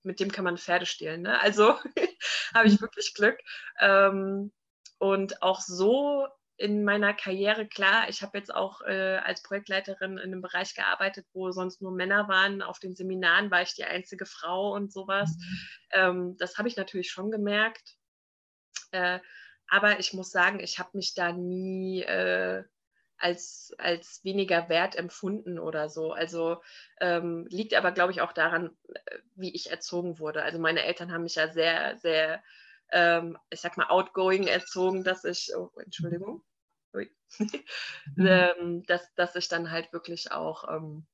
mit 0.04 0.20
dem 0.20 0.32
kann 0.32 0.44
man 0.44 0.58
Pferde 0.58 0.86
stehlen. 0.86 1.22
Ne? 1.22 1.40
Also 1.40 1.76
habe 2.54 2.68
ich 2.68 2.80
mhm. 2.80 2.82
wirklich 2.82 3.14
Glück. 3.14 3.40
Ähm, 3.80 4.52
und 5.00 5.42
auch 5.42 5.60
so 5.60 6.28
in 6.56 6.84
meiner 6.84 7.14
Karriere, 7.14 7.68
klar, 7.68 8.08
ich 8.10 8.22
habe 8.22 8.38
jetzt 8.38 8.54
auch 8.54 8.82
äh, 8.82 9.18
als 9.18 9.42
Projektleiterin 9.42 10.18
in 10.18 10.32
einem 10.32 10.42
Bereich 10.42 10.76
gearbeitet, 10.76 11.26
wo 11.34 11.52
sonst 11.52 11.82
nur 11.82 11.92
Männer 11.92 12.28
waren. 12.28 12.62
Auf 12.62 12.80
den 12.80 12.96
Seminaren 12.96 13.50
war 13.50 13.64
ich 13.64 13.74
die 13.74 13.86
einzige 13.86 14.26
Frau 14.26 14.74
und 14.74 14.94
sowas. 14.94 15.36
Mhm. 15.38 15.58
Ähm, 15.92 16.38
das 16.38 16.58
habe 16.58 16.68
ich 16.68 16.78
natürlich 16.78 17.10
schon 17.10 17.32
gemerkt. 17.32 17.98
Äh, 18.92 19.20
aber 19.68 20.00
ich 20.00 20.14
muss 20.14 20.30
sagen, 20.30 20.60
ich 20.60 20.78
habe 20.78 20.92
mich 20.94 21.16
da 21.16 21.32
nie 21.32 22.04
äh, 22.04 22.64
als, 23.18 23.74
als 23.78 24.24
weniger 24.24 24.70
wert 24.70 24.96
empfunden 24.96 25.60
oder 25.60 25.90
so. 25.90 26.12
Also 26.12 26.62
ähm, 27.00 27.46
liegt 27.50 27.74
aber, 27.74 27.92
glaube 27.92 28.12
ich, 28.12 28.22
auch 28.22 28.34
daran, 28.34 28.76
äh, 28.94 29.18
wie 29.36 29.54
ich 29.54 29.72
erzogen 29.72 30.20
wurde. 30.20 30.44
Also 30.44 30.60
meine 30.60 30.84
Eltern 30.84 31.12
haben 31.12 31.24
mich 31.24 31.36
ja 31.36 31.52
sehr, 31.52 31.98
sehr, 31.98 32.44
ähm, 32.92 33.38
ich 33.50 33.62
sag 33.62 33.78
mal, 33.78 33.88
outgoing 33.88 34.48
erzogen, 34.48 35.04
dass 35.04 35.24
ich, 35.24 35.52
oh, 35.56 35.72
Entschuldigung, 35.80 36.44
mhm. 36.94 37.10
ähm, 38.18 38.84
dass, 38.86 39.14
dass 39.16 39.36
ich 39.36 39.48
dann 39.48 39.72
halt 39.72 39.94
wirklich 39.94 40.32
auch 40.32 40.68
ähm, 40.70 41.06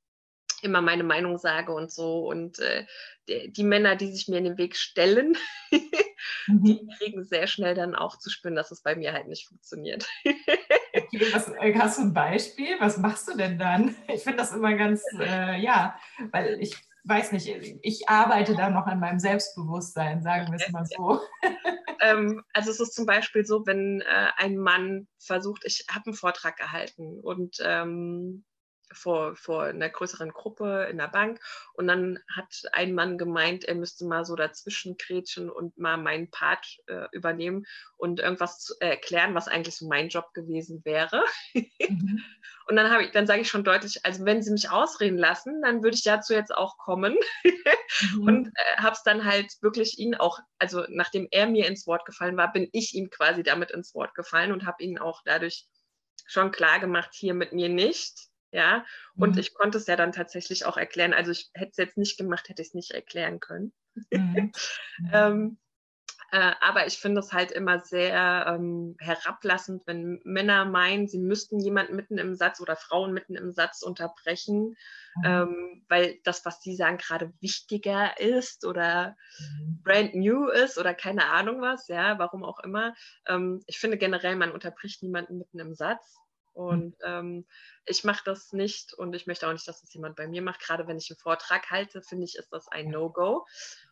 immer 0.63 0.81
meine 0.81 1.03
Meinung 1.03 1.37
sage 1.37 1.73
und 1.73 1.91
so. 1.91 2.27
Und 2.27 2.59
äh, 2.59 2.85
die, 3.27 3.51
die, 3.51 3.63
Männer, 3.63 3.95
die 3.95 4.11
sich 4.11 4.27
mir 4.27 4.37
in 4.37 4.45
den 4.45 4.57
Weg 4.57 4.75
stellen, 4.75 5.37
die 5.71 6.81
mhm. 6.81 6.89
kriegen 6.97 7.23
sehr 7.23 7.47
schnell 7.47 7.75
dann 7.75 7.95
auch 7.95 8.17
zu 8.17 8.29
spüren, 8.29 8.55
dass 8.55 8.71
es 8.71 8.81
bei 8.81 8.95
mir 8.95 9.13
halt 9.13 9.27
nicht 9.27 9.47
funktioniert. 9.47 10.07
Okay, 10.25 11.27
was, 11.31 11.49
äh, 11.49 11.73
hast 11.77 11.97
du 11.97 12.03
ein 12.03 12.13
Beispiel? 12.13 12.75
Was 12.79 12.97
machst 12.97 13.27
du 13.27 13.37
denn 13.37 13.57
dann? 13.57 13.95
Ich 14.07 14.23
finde 14.23 14.39
das 14.39 14.53
immer 14.53 14.73
ganz, 14.73 15.03
äh, 15.19 15.59
ja, 15.61 15.97
weil 16.31 16.57
ich 16.59 16.75
weiß 17.03 17.31
nicht, 17.31 17.47
ich 17.81 18.09
arbeite 18.09 18.55
da 18.55 18.69
noch 18.69 18.85
an 18.85 18.99
meinem 18.99 19.19
Selbstbewusstsein, 19.19 20.21
sagen 20.21 20.51
wir 20.51 20.59
es 20.59 20.71
mal 20.71 20.85
so. 20.85 21.21
ähm, 22.01 22.43
also 22.53 22.71
es 22.71 22.79
ist 22.79 22.93
zum 22.93 23.05
Beispiel 23.05 23.45
so, 23.45 23.65
wenn 23.65 24.01
äh, 24.01 24.29
ein 24.37 24.57
Mann 24.57 25.07
versucht, 25.19 25.63
ich 25.65 25.85
habe 25.89 26.07
einen 26.07 26.15
Vortrag 26.15 26.57
gehalten 26.57 27.19
und 27.21 27.57
ähm, 27.63 28.43
vor, 28.91 29.35
vor 29.35 29.63
einer 29.63 29.89
größeren 29.89 30.31
Gruppe 30.31 30.87
in 30.89 30.97
der 30.97 31.07
Bank. 31.07 31.39
Und 31.73 31.87
dann 31.87 32.19
hat 32.35 32.61
ein 32.73 32.93
Mann 32.93 33.17
gemeint, 33.17 33.65
er 33.65 33.75
müsste 33.75 34.05
mal 34.05 34.25
so 34.25 34.35
dazwischen 34.35 34.97
kretschen 34.97 35.49
und 35.49 35.77
mal 35.77 35.97
meinen 35.97 36.29
Part 36.29 36.77
äh, 36.87 37.07
übernehmen 37.11 37.65
und 37.97 38.19
irgendwas 38.19 38.59
zu, 38.59 38.73
äh, 38.79 38.89
erklären, 38.89 39.35
was 39.35 39.47
eigentlich 39.47 39.75
so 39.75 39.87
mein 39.87 40.09
Job 40.09 40.33
gewesen 40.33 40.81
wäre. 40.83 41.23
Mhm. 41.53 42.23
Und 42.67 42.75
dann 42.75 42.91
habe 42.91 43.03
ich, 43.03 43.11
dann 43.11 43.25
sage 43.25 43.41
ich 43.41 43.49
schon 43.49 43.63
deutlich, 43.63 44.05
also 44.05 44.25
wenn 44.25 44.43
Sie 44.43 44.51
mich 44.51 44.69
ausreden 44.69 45.17
lassen, 45.17 45.59
dann 45.63 45.81
würde 45.81 45.95
ich 45.95 46.03
dazu 46.03 46.33
jetzt 46.33 46.55
auch 46.55 46.77
kommen. 46.77 47.17
mhm. 48.13 48.21
Und 48.21 48.47
äh, 48.49 48.77
habe 48.77 48.93
es 48.93 49.01
dann 49.01 49.25
halt 49.25 49.51
wirklich 49.61 49.97
ihn 49.97 50.13
auch, 50.13 50.37
also 50.59 50.85
nachdem 50.87 51.27
er 51.31 51.47
mir 51.47 51.65
ins 51.65 51.87
Wort 51.87 52.05
gefallen 52.05 52.37
war, 52.37 52.53
bin 52.53 52.69
ich 52.71 52.93
ihm 52.93 53.09
quasi 53.09 53.41
damit 53.41 53.71
ins 53.71 53.95
Wort 53.95 54.13
gefallen 54.13 54.51
und 54.51 54.67
habe 54.67 54.83
ihn 54.83 54.99
auch 54.99 55.21
dadurch 55.25 55.65
schon 56.27 56.51
klar 56.51 56.79
gemacht, 56.79 57.09
hier 57.13 57.33
mit 57.33 57.53
mir 57.53 57.69
nicht 57.69 58.28
Ja, 58.51 58.85
und 59.15 59.35
mhm. 59.35 59.39
ich 59.39 59.53
konnte 59.53 59.77
es 59.77 59.85
ja 59.85 59.95
dann 59.95 60.11
tatsächlich 60.11 60.65
auch 60.65 60.77
erklären. 60.77 61.13
Also 61.13 61.31
ich 61.31 61.49
hätte 61.53 61.71
es 61.71 61.77
jetzt 61.77 61.97
nicht 61.97 62.17
gemacht, 62.17 62.49
hätte 62.49 62.61
ich 62.61 62.69
es 62.69 62.73
nicht 62.73 62.91
erklären 62.91 63.39
können. 63.39 63.73
Mhm. 64.11 64.51
ähm, 65.13 65.57
äh, 66.31 66.53
aber 66.61 66.85
ich 66.85 66.99
finde 66.99 67.21
es 67.21 67.33
halt 67.33 67.51
immer 67.51 67.79
sehr 67.79 68.45
ähm, 68.47 68.95
herablassend, 68.99 69.83
wenn 69.87 70.21
Männer 70.23 70.65
meinen, 70.65 71.07
sie 71.07 71.17
müssten 71.17 71.59
jemanden 71.59 71.95
mitten 71.95 72.19
im 72.19 72.35
Satz 72.35 72.61
oder 72.61 72.75
Frauen 72.75 73.13
mitten 73.13 73.35
im 73.35 73.51
Satz 73.51 73.81
unterbrechen, 73.81 74.75
mhm. 75.15 75.23
ähm, 75.23 75.85
weil 75.89 76.19
das, 76.23 76.45
was 76.45 76.61
sie 76.61 76.75
sagen, 76.75 76.97
gerade 76.97 77.33
wichtiger 77.39 78.19
ist 78.19 78.65
oder 78.65 79.15
mhm. 79.39 79.81
brand 79.83 80.15
new 80.15 80.47
ist 80.47 80.77
oder 80.77 80.93
keine 80.93 81.25
Ahnung 81.25 81.61
was, 81.61 81.87
ja, 81.87 82.19
warum 82.19 82.43
auch 82.43 82.59
immer. 82.59 82.93
Ähm, 83.27 83.61
ich 83.65 83.79
finde 83.79 83.97
generell, 83.97 84.35
man 84.35 84.51
unterbricht 84.51 85.01
niemanden 85.01 85.39
mitten 85.39 85.59
im 85.59 85.73
Satz. 85.73 86.15
Und 86.59 86.97
ähm, 87.05 87.45
ich 87.85 88.03
mache 88.03 88.21
das 88.25 88.51
nicht 88.51 88.93
und 88.93 89.13
ich 89.13 89.27
möchte 89.27 89.47
auch 89.47 89.53
nicht, 89.53 89.65
dass 89.65 89.79
das 89.79 89.93
jemand 89.93 90.17
bei 90.17 90.27
mir 90.27 90.41
macht. 90.41 90.59
Gerade 90.59 90.87
wenn 90.87 90.97
ich 90.97 91.09
einen 91.09 91.17
Vortrag 91.17 91.71
halte, 91.71 92.01
finde 92.01 92.25
ich, 92.25 92.35
ist 92.35 92.51
das 92.51 92.67
ein 92.67 92.89
No-Go. 92.89 93.45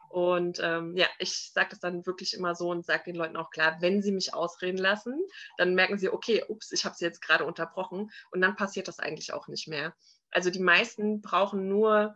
Und 0.10 0.60
ähm, 0.62 0.94
ja, 0.98 1.08
ich 1.18 1.54
sage 1.54 1.70
das 1.70 1.80
dann 1.80 2.06
wirklich 2.06 2.34
immer 2.34 2.56
so 2.56 2.70
und 2.70 2.86
sage 2.86 3.06
den 3.06 3.16
Leuten 3.16 3.38
auch 3.38 3.52
klar, 3.52 3.78
wenn 3.80 4.02
sie 4.02 4.12
mich 4.12 4.34
ausreden 4.34 4.80
lassen, 4.80 5.18
dann 5.58 5.76
merken 5.76 5.98
sie, 5.98 6.10
okay, 6.10 6.44
ups, 6.50 6.74
ich 6.74 6.84
habe 6.84 6.94
sie 6.94 7.06
jetzt 7.06 7.22
gerade 7.22 7.46
unterbrochen 7.46 8.12
und 8.32 8.42
dann 8.42 8.58
passiert 8.58 8.90
das 8.90 9.00
eigentlich 9.00 9.32
auch 9.32 9.48
nicht 9.48 9.70
mehr. 9.70 9.96
Also 10.32 10.50
die 10.50 10.60
meisten 10.60 11.22
brauchen 11.22 11.70
nur, 11.70 12.16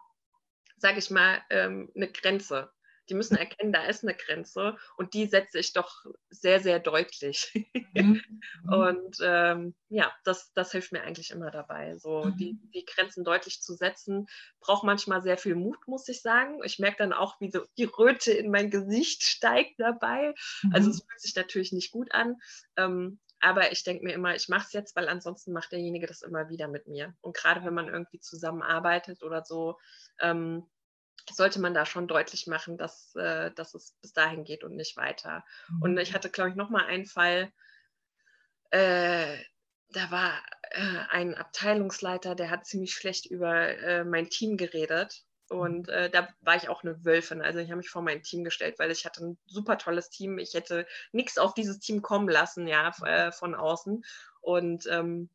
sage 0.76 1.00
ich 1.00 1.10
mal, 1.12 1.42
ähm, 1.50 1.90
eine 1.96 2.12
Grenze. 2.12 2.74
Die 3.10 3.14
müssen 3.14 3.36
erkennen, 3.36 3.74
da 3.74 3.84
ist 3.86 4.04
eine 4.04 4.16
Grenze 4.16 4.78
und 4.98 5.14
die 5.14 5.26
setze 5.26 5.60
ich 5.60 5.74
doch 5.74 6.06
sehr, 6.30 6.60
sehr 6.60 6.80
deutlich. 6.80 7.52
Mhm. 7.94 8.22
und 8.70 9.18
ähm, 9.22 9.76
ja, 9.90 10.14
das, 10.24 10.54
das 10.54 10.72
hilft 10.72 10.94
mir 10.94 11.02
eigentlich 11.02 11.32
immer 11.32 11.52
dabei. 11.52 11.98
So 11.98 12.24
mhm. 12.24 12.38
die, 12.38 12.58
die 12.74 12.86
Grenzen 12.86 13.26
deutlich 13.26 13.62
zu 13.62 13.74
setzen, 13.74 14.28
braucht 14.62 14.86
manchmal 14.86 15.22
sehr 15.22 15.38
viel 15.38 15.56
Mut, 15.56 15.78
muss 15.88 16.08
ich 16.08 16.22
sagen. 16.22 16.62
Ich 16.64 16.80
merke 16.80 17.00
dann 17.00 17.12
auch, 17.12 17.42
wie 17.42 17.52
so 17.52 17.66
die 17.78 17.84
Röte 17.84 18.32
in 18.32 18.50
mein 18.50 18.70
Gesicht 18.70 19.24
steigt 19.24 19.78
dabei. 19.80 20.34
Also 20.72 20.82
mhm. 20.82 20.82
Also 20.82 20.90
es 20.92 21.04
fühlt 21.04 21.22
sich 21.22 21.36
natürlich 21.36 21.72
nicht 21.74 21.92
gut 21.92 22.12
an. 22.12 22.38
Ähm, 22.76 23.20
aber 23.40 23.72
ich 23.72 23.84
denke 23.84 24.06
mir 24.06 24.14
immer, 24.14 24.36
ich 24.36 24.50
mache 24.50 24.66
es 24.68 24.74
jetzt, 24.74 24.96
weil 24.96 25.10
ansonsten 25.10 25.52
macht 25.52 25.72
derjenige 25.72 26.08
das 26.08 26.22
immer 26.22 26.50
wieder 26.50 26.68
mit 26.68 26.88
mir. 26.88 27.16
Und 27.22 27.36
gerade 27.36 27.64
wenn 27.66 27.74
man 27.74 27.88
irgendwie 27.88 28.20
zusammenarbeitet 28.20 29.24
oder 29.24 29.44
so, 29.44 29.78
ähm, 30.20 30.68
sollte 31.32 31.60
man 31.60 31.74
da 31.74 31.86
schon 31.86 32.08
deutlich 32.08 32.48
machen, 32.48 32.78
dass, 32.78 33.16
äh, 33.16 33.52
dass 33.52 33.74
es 33.74 33.96
bis 34.02 34.14
dahin 34.14 34.44
geht 34.44 34.64
und 34.64 34.76
nicht 34.76 34.98
weiter. 34.98 35.44
Mhm. 35.70 35.82
Und 35.82 35.98
ich 35.98 36.14
hatte, 36.14 36.30
glaube 36.30 36.50
ich, 36.50 36.56
noch 36.56 36.70
mal 36.70 36.86
einen 36.86 37.06
Fall, 37.06 37.52
äh, 38.72 39.38
da 39.90 40.12
war 40.12 40.42
äh, 40.72 41.00
ein 41.10 41.36
Abteilungsleiter, 41.36 42.36
der 42.36 42.50
hat 42.50 42.66
ziemlich 42.66 42.94
schlecht 42.94 43.26
über 43.26 43.78
äh, 43.78 44.04
mein 44.04 44.30
Team 44.30 44.58
geredet. 44.58 45.24
Und 45.50 45.88
mhm. 45.88 45.94
äh, 45.94 46.10
da 46.10 46.30
war 46.40 46.56
ich 46.56 46.70
auch 46.70 46.84
eine 46.84 47.04
Wölfin. 47.04 47.42
Also 47.42 47.60
ich 47.60 47.70
habe 47.70 47.78
mich 47.78 47.90
vor 47.90 48.02
mein 48.02 48.24
Team 48.24 48.44
gestellt, 48.44 48.80
weil 48.80 48.90
ich 48.90 49.06
hatte 49.06 49.26
ein 49.26 49.38
super 49.46 49.78
tolles 49.78 50.10
Team. 50.10 50.38
Ich 50.38 50.54
hätte 50.54 50.88
nichts 51.12 51.38
auf 51.38 51.54
dieses 51.54 51.80
Team 51.80 52.02
kommen 52.02 52.30
lassen, 52.30 52.68
ja, 52.68 52.92
äh, 53.04 53.32
von 53.32 53.54
außen. 53.54 54.04
Und 54.40 54.88
ähm, 54.90 55.30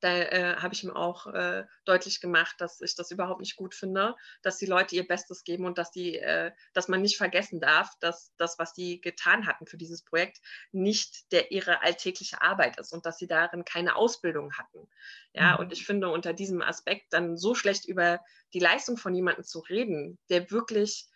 da 0.00 0.16
äh, 0.16 0.56
habe 0.56 0.74
ich 0.74 0.84
ihm 0.84 0.90
auch 0.90 1.26
äh, 1.26 1.64
deutlich 1.84 2.20
gemacht, 2.20 2.56
dass 2.58 2.80
ich 2.80 2.94
das 2.94 3.10
überhaupt 3.10 3.40
nicht 3.40 3.56
gut 3.56 3.74
finde, 3.74 4.14
dass 4.42 4.58
die 4.58 4.66
Leute 4.66 4.94
ihr 4.94 5.06
Bestes 5.06 5.44
geben 5.44 5.64
und 5.64 5.78
dass 5.78 5.90
die, 5.90 6.18
äh, 6.18 6.52
dass 6.72 6.88
man 6.88 7.02
nicht 7.02 7.16
vergessen 7.16 7.60
darf, 7.60 7.90
dass 8.00 8.32
das, 8.36 8.58
was 8.58 8.72
die 8.74 9.00
getan 9.00 9.46
hatten 9.46 9.66
für 9.66 9.76
dieses 9.76 10.02
Projekt, 10.02 10.38
nicht 10.72 11.32
der 11.32 11.50
ihre 11.50 11.82
alltägliche 11.82 12.40
Arbeit 12.42 12.78
ist 12.78 12.92
und 12.92 13.06
dass 13.06 13.18
sie 13.18 13.26
darin 13.26 13.64
keine 13.64 13.96
Ausbildung 13.96 14.52
hatten. 14.54 14.88
Ja, 15.32 15.54
mhm. 15.54 15.60
und 15.60 15.72
ich 15.72 15.84
finde 15.84 16.08
unter 16.10 16.32
diesem 16.32 16.62
Aspekt 16.62 17.12
dann 17.12 17.36
so 17.36 17.54
schlecht 17.54 17.84
über 17.86 18.20
die 18.54 18.60
Leistung 18.60 18.96
von 18.96 19.14
jemandem 19.14 19.44
zu 19.44 19.60
reden, 19.60 20.18
der 20.30 20.50
wirklich 20.50 21.08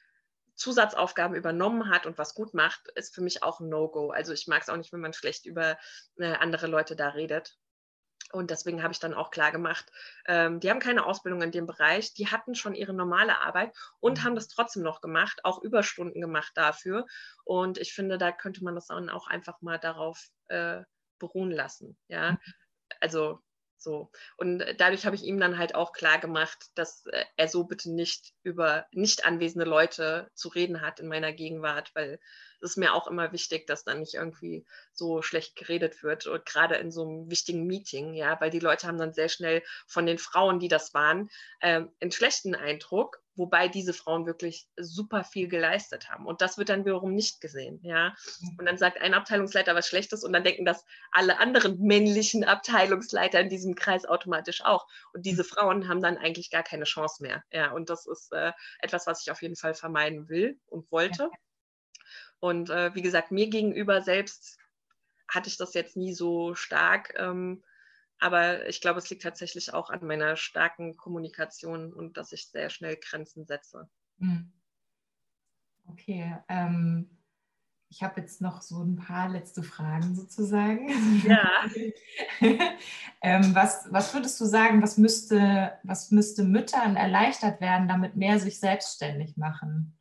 Zusatzaufgaben 0.54 1.36
übernommen 1.36 1.88
hat 1.88 2.06
und 2.06 2.18
was 2.18 2.34
gut 2.34 2.54
macht, 2.54 2.88
ist 2.94 3.14
für 3.14 3.22
mich 3.22 3.42
auch 3.42 3.60
ein 3.60 3.68
No-Go. 3.68 4.10
Also 4.10 4.32
ich 4.32 4.46
mag 4.46 4.62
es 4.62 4.68
auch 4.68 4.76
nicht, 4.76 4.92
wenn 4.92 5.00
man 5.00 5.12
schlecht 5.12 5.46
über 5.46 5.78
äh, 6.18 6.34
andere 6.34 6.66
Leute 6.66 6.94
da 6.94 7.08
redet. 7.08 7.58
Und 8.32 8.50
deswegen 8.50 8.82
habe 8.82 8.92
ich 8.92 8.98
dann 8.98 9.14
auch 9.14 9.30
klar 9.30 9.52
gemacht, 9.52 9.86
ähm, 10.26 10.58
die 10.60 10.70
haben 10.70 10.80
keine 10.80 11.06
Ausbildung 11.06 11.42
in 11.42 11.50
dem 11.50 11.66
Bereich, 11.66 12.14
die 12.14 12.28
hatten 12.28 12.54
schon 12.54 12.74
ihre 12.74 12.94
normale 12.94 13.38
Arbeit 13.40 13.74
und 14.00 14.18
mhm. 14.18 14.24
haben 14.24 14.34
das 14.34 14.48
trotzdem 14.48 14.82
noch 14.82 15.00
gemacht, 15.00 15.44
auch 15.44 15.62
Überstunden 15.62 16.20
gemacht 16.20 16.52
dafür. 16.54 17.06
Und 17.44 17.78
ich 17.78 17.92
finde, 17.92 18.18
da 18.18 18.32
könnte 18.32 18.64
man 18.64 18.74
das 18.74 18.86
dann 18.86 19.10
auch 19.10 19.26
einfach 19.28 19.60
mal 19.60 19.78
darauf 19.78 20.28
äh, 20.48 20.82
beruhen 21.18 21.50
lassen. 21.50 21.96
Ja, 22.08 22.32
mhm. 22.32 22.38
also 23.00 23.40
so. 23.82 24.10
Und 24.36 24.64
dadurch 24.78 25.04
habe 25.04 25.16
ich 25.16 25.24
ihm 25.24 25.40
dann 25.40 25.58
halt 25.58 25.74
auch 25.74 25.92
klar 25.92 26.18
gemacht, 26.18 26.70
dass 26.74 27.04
äh, 27.06 27.24
er 27.36 27.48
so 27.48 27.64
bitte 27.64 27.92
nicht 27.92 28.32
über 28.42 28.86
nicht 28.92 29.24
anwesende 29.24 29.66
Leute 29.66 30.30
zu 30.34 30.48
reden 30.48 30.80
hat 30.80 31.00
in 31.00 31.08
meiner 31.08 31.32
Gegenwart, 31.32 31.90
weil 31.94 32.20
ist 32.62 32.76
mir 32.76 32.94
auch 32.94 33.06
immer 33.06 33.32
wichtig, 33.32 33.66
dass 33.66 33.84
dann 33.84 34.00
nicht 34.00 34.14
irgendwie 34.14 34.64
so 34.92 35.22
schlecht 35.22 35.56
geredet 35.56 36.02
wird. 36.02 36.26
Und 36.26 36.46
gerade 36.46 36.76
in 36.76 36.90
so 36.90 37.02
einem 37.02 37.30
wichtigen 37.30 37.66
Meeting, 37.66 38.14
ja, 38.14 38.40
weil 38.40 38.50
die 38.50 38.60
Leute 38.60 38.86
haben 38.86 38.98
dann 38.98 39.12
sehr 39.12 39.28
schnell 39.28 39.62
von 39.86 40.06
den 40.06 40.18
Frauen, 40.18 40.58
die 40.60 40.68
das 40.68 40.94
waren, 40.94 41.30
äh, 41.60 41.82
einen 42.00 42.12
schlechten 42.12 42.54
Eindruck 42.54 43.22
wobei 43.34 43.68
diese 43.68 43.92
Frauen 43.92 44.26
wirklich 44.26 44.68
super 44.76 45.24
viel 45.24 45.48
geleistet 45.48 46.10
haben. 46.10 46.26
Und 46.26 46.42
das 46.42 46.58
wird 46.58 46.68
dann 46.68 46.84
wiederum 46.84 47.14
nicht 47.14 47.40
gesehen. 47.40 47.80
Ja? 47.82 48.14
Mhm. 48.40 48.56
Und 48.58 48.66
dann 48.66 48.78
sagt 48.78 49.00
ein 49.00 49.14
Abteilungsleiter 49.14 49.74
was 49.74 49.88
Schlechtes 49.88 50.24
und 50.24 50.32
dann 50.32 50.44
denken 50.44 50.64
das 50.64 50.84
alle 51.10 51.38
anderen 51.38 51.80
männlichen 51.80 52.44
Abteilungsleiter 52.44 53.40
in 53.40 53.48
diesem 53.48 53.74
Kreis 53.74 54.04
automatisch 54.04 54.64
auch. 54.64 54.86
Und 55.14 55.24
diese 55.24 55.44
Frauen 55.44 55.88
haben 55.88 56.00
dann 56.00 56.18
eigentlich 56.18 56.50
gar 56.50 56.62
keine 56.62 56.84
Chance 56.84 57.22
mehr. 57.22 57.42
Ja? 57.52 57.72
Und 57.72 57.90
das 57.90 58.06
ist 58.06 58.32
äh, 58.32 58.52
etwas, 58.80 59.06
was 59.06 59.22
ich 59.22 59.30
auf 59.30 59.42
jeden 59.42 59.56
Fall 59.56 59.74
vermeiden 59.74 60.28
will 60.28 60.58
und 60.66 60.90
wollte. 60.92 61.30
Und 62.42 62.70
äh, 62.70 62.92
wie 62.96 63.02
gesagt, 63.02 63.30
mir 63.30 63.48
gegenüber 63.48 64.02
selbst 64.02 64.58
hatte 65.28 65.48
ich 65.48 65.56
das 65.58 65.74
jetzt 65.74 65.96
nie 65.96 66.12
so 66.12 66.56
stark. 66.56 67.14
Ähm, 67.16 67.62
aber 68.18 68.68
ich 68.68 68.80
glaube, 68.80 68.98
es 68.98 69.08
liegt 69.08 69.22
tatsächlich 69.22 69.72
auch 69.72 69.90
an 69.90 70.04
meiner 70.04 70.34
starken 70.36 70.96
Kommunikation 70.96 71.92
und 71.92 72.16
dass 72.16 72.32
ich 72.32 72.48
sehr 72.48 72.68
schnell 72.68 72.96
Grenzen 72.96 73.46
setze. 73.46 73.88
Hm. 74.18 74.52
Okay. 75.86 76.36
Ähm, 76.48 77.16
ich 77.90 78.02
habe 78.02 78.20
jetzt 78.20 78.40
noch 78.40 78.60
so 78.60 78.82
ein 78.82 78.96
paar 78.96 79.28
letzte 79.28 79.62
Fragen 79.62 80.16
sozusagen. 80.16 80.88
Ja. 81.24 81.46
ähm, 83.20 83.54
was, 83.54 83.86
was 83.92 84.12
würdest 84.14 84.40
du 84.40 84.46
sagen, 84.46 84.82
was 84.82 84.98
müsste, 84.98 85.78
was 85.84 86.10
müsste 86.10 86.42
Müttern 86.42 86.96
erleichtert 86.96 87.60
werden, 87.60 87.86
damit 87.86 88.16
mehr 88.16 88.40
sich 88.40 88.58
selbstständig 88.58 89.36
machen? 89.36 89.96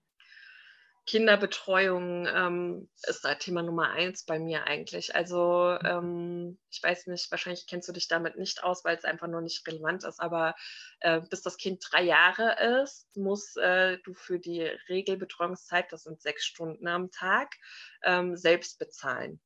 Kinderbetreuung 1.11 2.25
ähm, 2.25 2.89
ist 3.03 3.25
da 3.25 3.35
Thema 3.35 3.63
Nummer 3.63 3.89
eins 3.89 4.23
bei 4.23 4.39
mir 4.39 4.63
eigentlich. 4.63 5.13
Also 5.13 5.77
ähm, 5.83 6.57
ich 6.69 6.81
weiß 6.81 7.07
nicht, 7.07 7.29
wahrscheinlich 7.31 7.67
kennst 7.67 7.89
du 7.89 7.91
dich 7.91 8.07
damit 8.07 8.37
nicht 8.37 8.63
aus, 8.63 8.85
weil 8.85 8.95
es 8.95 9.03
einfach 9.03 9.27
nur 9.27 9.41
nicht 9.41 9.67
relevant 9.67 10.05
ist, 10.05 10.21
aber 10.21 10.55
äh, 11.01 11.19
bis 11.19 11.41
das 11.41 11.57
Kind 11.57 11.85
drei 11.91 12.03
Jahre 12.03 12.81
ist, 12.81 13.13
musst 13.17 13.57
äh, 13.57 13.97
du 14.05 14.13
für 14.13 14.39
die 14.39 14.61
Regelbetreuungszeit, 14.61 15.91
das 15.91 16.03
sind 16.03 16.21
sechs 16.21 16.45
Stunden 16.45 16.87
am 16.87 17.11
Tag, 17.11 17.55
ähm, 18.03 18.37
selbst 18.37 18.79
bezahlen. 18.79 19.41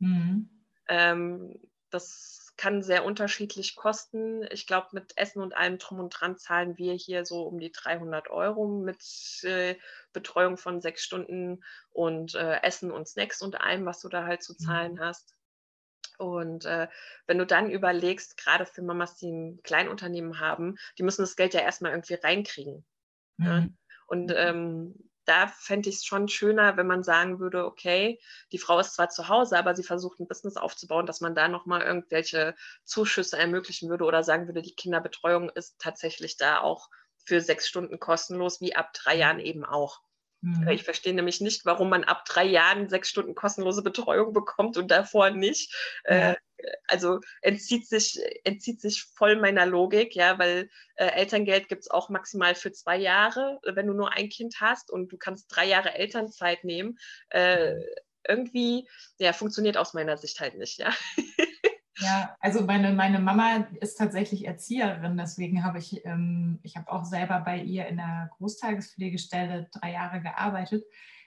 Mhm. 0.00 0.50
Ähm, 0.88 1.62
das 2.56 2.62
kann 2.62 2.82
sehr 2.82 3.04
unterschiedlich 3.04 3.76
kosten. 3.76 4.46
Ich 4.50 4.66
glaube, 4.66 4.88
mit 4.92 5.16
Essen 5.16 5.42
und 5.42 5.54
allem 5.54 5.78
drum 5.78 6.00
und 6.00 6.10
dran 6.10 6.38
zahlen 6.38 6.78
wir 6.78 6.94
hier 6.94 7.24
so 7.24 7.42
um 7.42 7.58
die 7.58 7.72
300 7.72 8.30
Euro 8.30 8.66
mit 8.66 8.98
äh, 9.42 9.76
Betreuung 10.12 10.56
von 10.56 10.80
sechs 10.80 11.04
Stunden 11.04 11.62
und 11.90 12.34
äh, 12.34 12.60
Essen 12.62 12.90
und 12.90 13.08
Snacks 13.08 13.42
und 13.42 13.60
allem, 13.60 13.84
was 13.86 14.00
du 14.00 14.08
da 14.08 14.24
halt 14.24 14.42
zu 14.42 14.52
mhm. 14.52 14.58
zahlen 14.58 15.00
hast. 15.00 15.34
Und 16.16 16.64
äh, 16.64 16.88
wenn 17.26 17.38
du 17.38 17.46
dann 17.46 17.70
überlegst, 17.70 18.36
gerade 18.36 18.66
für 18.66 18.82
Mamas, 18.82 19.16
die 19.16 19.30
ein 19.30 19.62
Kleinunternehmen 19.62 20.38
haben, 20.38 20.76
die 20.98 21.02
müssen 21.02 21.22
das 21.22 21.36
Geld 21.36 21.54
ja 21.54 21.60
erstmal 21.60 21.92
irgendwie 21.92 22.14
reinkriegen. 22.14 22.84
Mhm. 23.36 23.46
Ja? 23.46 23.68
Und 24.06 24.26
mhm. 24.26 24.36
ähm, 24.36 25.10
da 25.24 25.48
fände 25.48 25.88
ich 25.88 25.96
es 25.96 26.04
schon 26.04 26.28
schöner, 26.28 26.76
wenn 26.76 26.86
man 26.86 27.02
sagen 27.02 27.40
würde, 27.40 27.64
okay, 27.64 28.20
die 28.52 28.58
Frau 28.58 28.78
ist 28.78 28.94
zwar 28.94 29.08
zu 29.08 29.28
Hause, 29.28 29.58
aber 29.58 29.74
sie 29.74 29.82
versucht 29.84 30.20
ein 30.20 30.28
Business 30.28 30.56
aufzubauen, 30.56 31.06
dass 31.06 31.20
man 31.20 31.34
da 31.34 31.48
nochmal 31.48 31.82
irgendwelche 31.82 32.54
Zuschüsse 32.84 33.38
ermöglichen 33.38 33.88
würde 33.90 34.04
oder 34.04 34.22
sagen 34.24 34.46
würde, 34.46 34.62
die 34.62 34.74
Kinderbetreuung 34.74 35.50
ist 35.50 35.78
tatsächlich 35.78 36.36
da 36.36 36.60
auch 36.60 36.88
für 37.24 37.40
sechs 37.40 37.68
Stunden 37.68 37.98
kostenlos, 37.98 38.60
wie 38.60 38.76
ab 38.76 38.92
drei 38.92 39.16
Jahren 39.16 39.40
eben 39.40 39.64
auch. 39.64 40.00
Mhm. 40.44 40.68
Ich 40.68 40.82
verstehe 40.84 41.14
nämlich 41.14 41.40
nicht, 41.40 41.64
warum 41.64 41.88
man 41.88 42.04
ab 42.04 42.26
drei 42.26 42.44
Jahren 42.44 42.90
sechs 42.90 43.08
Stunden 43.08 43.34
kostenlose 43.34 43.82
Betreuung 43.82 44.34
bekommt 44.34 44.76
und 44.76 44.90
davor 44.90 45.30
nicht. 45.30 45.74
Ja. 46.06 46.32
Äh, 46.32 46.36
also 46.86 47.20
entzieht 47.40 47.88
sich, 47.88 48.20
entzieht 48.44 48.80
sich 48.80 49.04
voll 49.04 49.36
meiner 49.36 49.64
Logik, 49.64 50.14
ja, 50.14 50.38
weil 50.38 50.68
äh, 50.96 51.06
Elterngeld 51.06 51.68
gibt 51.68 51.82
es 51.82 51.90
auch 51.90 52.10
maximal 52.10 52.54
für 52.54 52.72
zwei 52.72 52.98
Jahre, 52.98 53.58
wenn 53.64 53.86
du 53.86 53.94
nur 53.94 54.12
ein 54.12 54.28
Kind 54.28 54.56
hast 54.60 54.90
und 54.90 55.12
du 55.12 55.16
kannst 55.16 55.46
drei 55.48 55.66
Jahre 55.66 55.94
Elternzeit 55.94 56.62
nehmen. 56.64 56.98
Äh, 57.30 57.76
irgendwie, 58.26 58.88
ja, 59.18 59.32
funktioniert 59.32 59.76
aus 59.76 59.94
meiner 59.94 60.16
Sicht 60.16 60.40
halt 60.40 60.56
nicht, 60.56 60.78
ja. 60.78 60.94
Ja, 61.98 62.36
also 62.40 62.64
meine, 62.64 62.92
meine 62.92 63.20
Mama 63.20 63.66
ist 63.80 63.96
tatsächlich 63.96 64.46
Erzieherin, 64.46 65.16
deswegen 65.16 65.62
habe 65.62 65.78
ich, 65.78 66.04
ähm, 66.04 66.58
ich 66.62 66.76
habe 66.76 66.90
auch 66.90 67.04
selber 67.04 67.40
bei 67.40 67.58
ihr 67.60 67.86
in 67.86 67.98
der 67.98 68.30
Großtagespflegestelle 68.36 69.68
drei 69.72 69.92
Jahre 69.92 70.20
gearbeitet. 70.20 70.84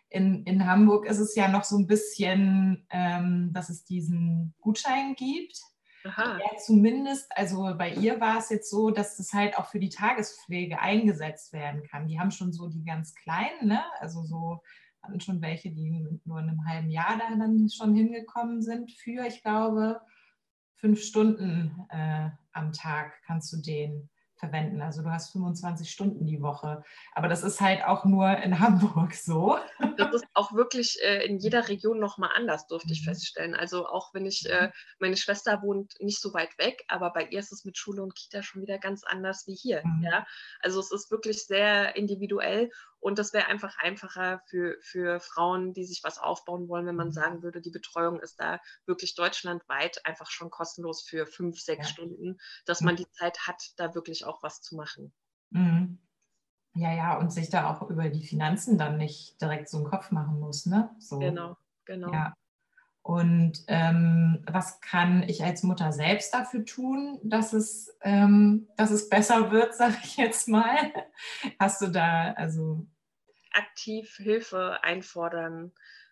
In, 0.10 0.44
in 0.44 0.66
Hamburg 0.66 1.06
ist 1.06 1.20
es 1.20 1.36
ja 1.36 1.48
noch 1.48 1.64
so 1.64 1.78
ein 1.78 1.88
bisschen, 1.88 2.86
ähm, 2.90 3.52
dass 3.54 3.70
es 3.70 3.86
diesen 3.86 4.56
Gutschein 4.60 5.16
gibt. 5.16 5.58
Aha. 6.06 6.38
Ja, 6.38 6.58
zumindest, 6.58 7.28
also 7.36 7.74
bei 7.78 7.92
ihr 7.94 8.20
war 8.20 8.38
es 8.38 8.50
jetzt 8.50 8.70
so, 8.70 8.92
dass 8.92 9.18
das 9.18 9.34
halt 9.34 9.58
auch 9.58 9.68
für 9.68 9.80
die 9.80 9.90
Tagespflege 9.90 10.80
eingesetzt 10.80 11.54
werden 11.54 11.84
kann. 11.84 12.08
Die 12.08 12.20
haben 12.20 12.32
schon 12.32 12.54
so 12.54 12.68
die 12.68 12.84
ganz 12.84 13.14
kleinen, 13.16 13.68
ne? 13.68 13.84
also 14.00 14.24
so 14.24 14.62
hatten 15.02 15.20
schon 15.22 15.42
welche, 15.42 15.72
die 15.72 16.20
nur 16.26 16.40
in 16.40 16.50
einem 16.50 16.66
halben 16.66 16.90
Jahr 16.90 17.18
da 17.18 17.36
dann 17.36 17.70
schon 17.70 17.96
hingekommen 17.96 18.62
sind 18.62 18.92
für, 18.92 19.26
ich 19.26 19.42
glaube, 19.42 20.02
fünf 20.78 21.02
Stunden 21.02 21.86
äh, 21.90 22.30
am 22.54 22.72
Tag 22.72 23.22
kannst 23.26 23.52
du 23.54 23.58
den 23.58 24.10
verwenden. 24.38 24.82
Also 24.82 25.02
du 25.02 25.10
hast 25.10 25.32
25 25.32 25.90
Stunden 25.90 26.26
die 26.26 26.42
Woche. 26.42 26.84
Aber 27.14 27.28
das 27.28 27.44
ist 27.44 27.60
halt 27.60 27.84
auch 27.84 28.06
nur 28.06 28.30
in 28.38 28.60
Hamburg 28.60 29.14
so. 29.14 29.58
Das 29.98 30.14
ist 30.14 30.26
auch 30.34 30.54
wirklich 30.54 30.98
äh, 31.04 31.26
in 31.26 31.40
jeder 31.40 31.68
Region 31.68 32.00
nochmal 32.00 32.30
anders, 32.36 32.68
durfte 32.68 32.94
ich 32.94 33.02
mhm. 33.02 33.06
feststellen. 33.06 33.56
Also 33.56 33.88
auch 33.88 34.14
wenn 34.14 34.26
ich, 34.26 34.48
äh, 34.48 34.72
meine 35.00 35.18
Schwester 35.18 35.62
wohnt 35.64 35.96
nicht 36.00 36.22
so 36.22 36.34
weit 36.34 36.58
weg, 36.58 36.84
aber 36.88 37.12
bei 37.12 37.26
ihr 37.26 37.40
ist 37.40 37.52
es 37.52 37.66
mit 37.66 37.78
Schule 37.78 38.04
und 38.04 38.16
Kita 38.16 38.44
schon 38.44 38.62
wieder 38.62 38.78
ganz 38.78 39.04
anders 39.04 39.46
wie 39.48 39.56
hier. 39.56 39.82
Mhm. 39.84 40.04
Ja? 40.04 40.26
Also 40.62 40.80
es 40.80 40.92
ist 40.92 41.12
wirklich 41.12 41.46
sehr 41.46 41.96
individuell 41.96 42.70
und 43.00 43.20
das 43.20 43.34
wäre 43.34 43.48
einfach 43.48 43.78
einfacher 43.78 44.42
für, 44.48 44.78
für 44.82 45.20
Frauen, 45.20 45.74
die 45.74 45.86
sich 45.86 46.02
was 46.04 46.18
aufbauen 46.18 46.68
wollen, 46.68 46.86
wenn 46.86 46.96
man 46.96 47.08
mhm. 47.08 47.14
sagen 47.14 47.44
würde, 47.44 47.62
die 47.62 47.72
Betreuung 47.72 48.20
ist 48.20 48.40
da 48.40 48.60
wirklich 48.86 49.16
deutschlandweit 49.16 50.06
einfach 50.06 50.30
schon 50.30 50.50
kostenlos 50.50 51.04
für 51.04 51.26
fünf, 51.26 51.60
sechs 51.60 51.88
ja. 51.88 51.94
Stunden, 51.94 52.38
dass 52.66 52.82
man 52.82 52.96
die 52.96 53.10
Zeit 53.12 53.48
hat, 53.48 53.72
da 53.78 53.96
wirklich 53.96 54.26
auch 54.26 54.42
was 54.44 54.62
zu 54.62 54.76
machen. 54.76 55.14
Mhm. 55.52 56.00
Ja, 56.74 56.94
ja, 56.94 57.18
und 57.18 57.32
sich 57.32 57.50
da 57.50 57.72
auch 57.72 57.90
über 57.90 58.10
die 58.10 58.26
Finanzen 58.26 58.78
dann 58.78 58.98
nicht 58.98 59.42
direkt 59.42 59.68
so 59.68 59.78
einen 59.78 59.88
Kopf 59.88 60.12
machen 60.12 60.40
muss, 60.40 60.68
ne? 60.68 60.96
So. 61.00 61.18
Genau, 61.18 61.58
genau. 61.86 62.14
Ja. 62.14 62.34
Und 63.08 63.64
ähm, 63.68 64.44
was 64.52 64.82
kann 64.82 65.24
ich 65.24 65.42
als 65.42 65.64
Mutter 65.64 65.94
selbst 65.94 66.34
dafür 66.34 66.66
tun, 66.66 67.22
dass 67.24 67.54
es, 67.54 67.98
ähm, 68.02 68.68
dass 68.76 68.92
es 68.92 69.08
besser 69.08 69.50
wird, 69.50 69.74
sage 69.78 69.96
ich 70.04 70.18
jetzt 70.18 70.50
mal? 70.50 70.76
Hast 71.58 71.82
du 71.82 71.88
da 71.88 72.34
also 72.34 72.86
aktiv 73.54 74.18
Hilfe 74.18 74.84
einfordern 74.84 75.72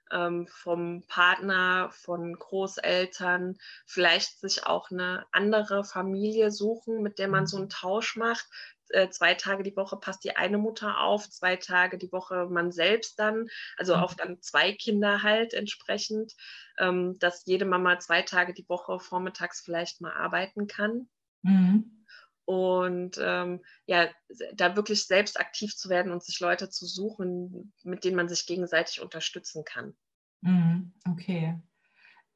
ähm, 0.10 0.47
vom 0.47 1.03
Partner, 1.10 1.89
von 1.91 2.34
Großeltern, 2.34 3.58
vielleicht 3.86 4.39
sich 4.39 4.65
auch 4.65 4.89
eine 4.89 5.25
andere 5.34 5.84
Familie 5.84 6.49
suchen, 6.49 7.01
mit 7.01 7.19
der 7.19 7.27
man 7.27 7.45
so 7.45 7.58
einen 7.58 7.67
Tausch 7.67 8.15
macht, 8.15 8.47
äh, 8.95 9.10
zwei 9.10 9.34
Tage 9.34 9.63
die 9.63 9.75
Woche 9.75 9.97
passt 9.97 10.23
die 10.23 10.36
eine 10.36 10.58
Mutter 10.58 11.01
auf, 11.01 11.29
zwei 11.29 11.58
Tage 11.58 11.97
die 11.97 12.12
Woche 12.12 12.47
man 12.49 12.71
selbst 12.71 13.19
dann, 13.19 13.47
also 13.77 13.95
mhm. 13.95 14.01
auf 14.01 14.15
dann 14.15 14.41
zwei 14.41 14.71
Kinder 14.71 15.21
halt 15.21 15.53
entsprechend, 15.53 16.34
ähm, 16.79 17.19
dass 17.19 17.45
jede 17.45 17.65
Mama 17.65 17.99
zwei 17.99 18.21
Tage 18.21 18.53
die 18.53 18.67
Woche 18.69 18.99
vormittags 18.99 19.62
vielleicht 19.62 20.01
mal 20.01 20.13
arbeiten 20.13 20.67
kann. 20.67 21.10
Mhm. 21.43 22.05
Und 22.45 23.17
ähm, 23.19 23.63
ja, 23.88 24.08
da 24.53 24.75
wirklich 24.75 25.05
selbst 25.05 25.39
aktiv 25.39 25.75
zu 25.75 25.89
werden 25.89 26.12
und 26.12 26.23
sich 26.23 26.39
Leute 26.39 26.69
zu 26.69 26.86
suchen, 26.86 27.73
mit 27.84 28.03
denen 28.03 28.15
man 28.15 28.29
sich 28.29 28.45
gegenseitig 28.45 29.01
unterstützen 29.01 29.63
kann. 29.65 29.95
Mhm. 30.41 30.93
Okay. 31.10 31.60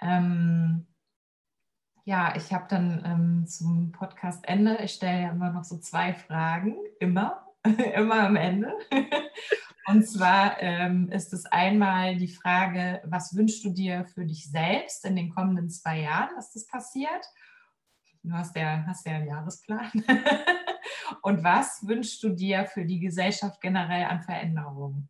Ähm, 0.02 0.88
ja, 2.10 2.34
ich 2.36 2.52
habe 2.52 2.66
dann 2.68 3.04
ähm, 3.06 3.48
zum 3.48 3.92
Podcast-Ende, 3.92 4.80
ich 4.84 4.94
stelle 4.94 5.22
ja 5.22 5.30
immer 5.30 5.52
noch 5.52 5.64
so 5.64 5.78
zwei 5.78 6.16
Fragen, 6.16 6.76
immer, 7.00 7.48
immer 7.94 8.22
am 8.22 8.36
Ende. 8.36 8.74
Und 9.86 10.08
zwar 10.08 10.60
ähm, 10.60 11.12
ist 11.12 11.34
es 11.34 11.46
einmal 11.46 12.16
die 12.16 12.28
Frage, 12.28 13.00
was 13.06 13.36
wünschst 13.36 13.64
du 13.64 13.70
dir 13.70 14.06
für 14.06 14.26
dich 14.26 14.50
selbst 14.50 15.06
in 15.06 15.16
den 15.16 15.30
kommenden 15.30 15.70
zwei 15.70 16.00
Jahren, 16.00 16.34
dass 16.36 16.52
das 16.52 16.66
passiert? 16.66 17.24
Du 18.24 18.34
hast 18.34 18.56
ja, 18.56 18.84
hast 18.88 19.06
ja 19.06 19.14
einen 19.14 19.28
Jahresplan. 19.28 19.92
Und 21.22 21.44
was 21.44 21.86
wünschst 21.86 22.24
du 22.24 22.30
dir 22.30 22.66
für 22.66 22.86
die 22.86 23.00
Gesellschaft 23.00 23.62
generell 23.62 24.06
an 24.06 24.24
Veränderungen? 24.24 25.10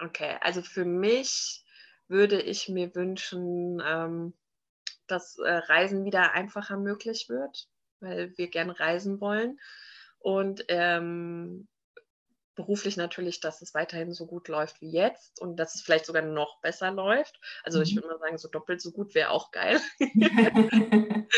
Okay, 0.00 0.36
also 0.40 0.62
für 0.62 0.86
mich 0.86 1.62
würde 2.08 2.40
ich 2.40 2.70
mir 2.70 2.94
wünschen, 2.94 3.82
ähm, 3.86 4.32
dass 5.06 5.38
äh, 5.38 5.50
Reisen 5.50 6.04
wieder 6.04 6.32
einfacher 6.32 6.76
möglich 6.76 7.28
wird, 7.28 7.68
weil 8.00 8.36
wir 8.36 8.48
gern 8.48 8.70
reisen 8.70 9.20
wollen. 9.20 9.58
Und 10.18 10.64
ähm, 10.68 11.68
beruflich 12.54 12.96
natürlich, 12.96 13.40
dass 13.40 13.62
es 13.62 13.74
weiterhin 13.74 14.12
so 14.12 14.26
gut 14.26 14.48
läuft 14.48 14.80
wie 14.80 14.90
jetzt 14.90 15.40
und 15.40 15.56
dass 15.56 15.74
es 15.74 15.82
vielleicht 15.82 16.06
sogar 16.06 16.22
noch 16.22 16.60
besser 16.60 16.90
läuft. 16.90 17.40
Also 17.64 17.78
mhm. 17.78 17.84
ich 17.84 17.94
würde 17.94 18.08
mal 18.08 18.18
sagen, 18.18 18.38
so 18.38 18.48
doppelt 18.48 18.80
so 18.80 18.92
gut 18.92 19.14
wäre 19.14 19.30
auch 19.30 19.50
geil. 19.50 19.80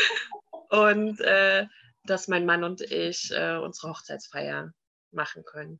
und 0.69 1.19
äh, 1.21 1.67
dass 2.03 2.27
mein 2.27 2.45
Mann 2.45 2.63
und 2.63 2.81
ich 2.81 3.31
äh, 3.31 3.57
unsere 3.57 3.89
Hochzeitsfeier 3.89 4.73
machen 5.11 5.43
können. 5.43 5.79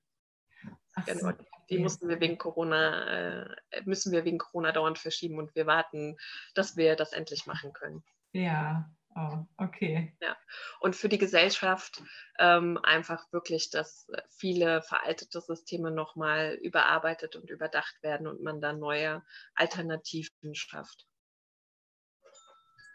Genau. 1.05 1.33
Die 1.69 1.79
mussten 1.79 2.07
wir 2.07 2.19
wegen 2.19 2.37
Corona, 2.37 3.45
äh, 3.49 3.81
müssen 3.83 4.11
wir 4.11 4.23
wegen 4.25 4.37
Corona 4.37 4.71
dauernd 4.71 4.99
verschieben 4.99 5.37
und 5.37 5.53
wir 5.55 5.65
warten, 5.65 6.17
dass 6.53 6.77
wir 6.77 6.95
das 6.95 7.13
endlich 7.13 7.45
machen 7.45 7.73
können. 7.73 8.03
Ja, 8.31 8.89
oh, 9.15 9.45
okay. 9.57 10.15
Ja. 10.21 10.37
Und 10.79 10.95
für 10.95 11.09
die 11.09 11.17
Gesellschaft 11.17 12.01
ähm, 12.39 12.79
einfach 12.83 13.31
wirklich, 13.31 13.69
dass 13.69 14.07
viele 14.29 14.81
veraltete 14.81 15.41
Systeme 15.41 15.91
nochmal 15.91 16.53
überarbeitet 16.61 17.35
und 17.35 17.49
überdacht 17.49 18.01
werden 18.01 18.27
und 18.27 18.41
man 18.41 18.61
dann 18.61 18.79
neue 18.79 19.23
Alternativen 19.55 20.55
schafft. 20.55 21.05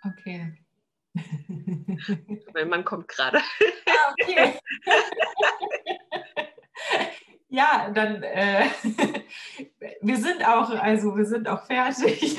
Okay. 0.05 0.65
mein 2.55 2.69
Mann 2.69 2.85
kommt 2.85 3.09
gerade. 3.09 3.39
Ah, 3.87 4.13
okay. 4.13 4.59
Ja, 7.53 7.91
dann 7.91 8.23
äh, 8.23 8.65
wir 10.01 10.17
sind 10.17 10.43
auch, 10.43 10.71
also 10.71 11.15
wir 11.15 11.27
sind 11.27 11.47
auch 11.47 11.67
fertig. 11.67 12.35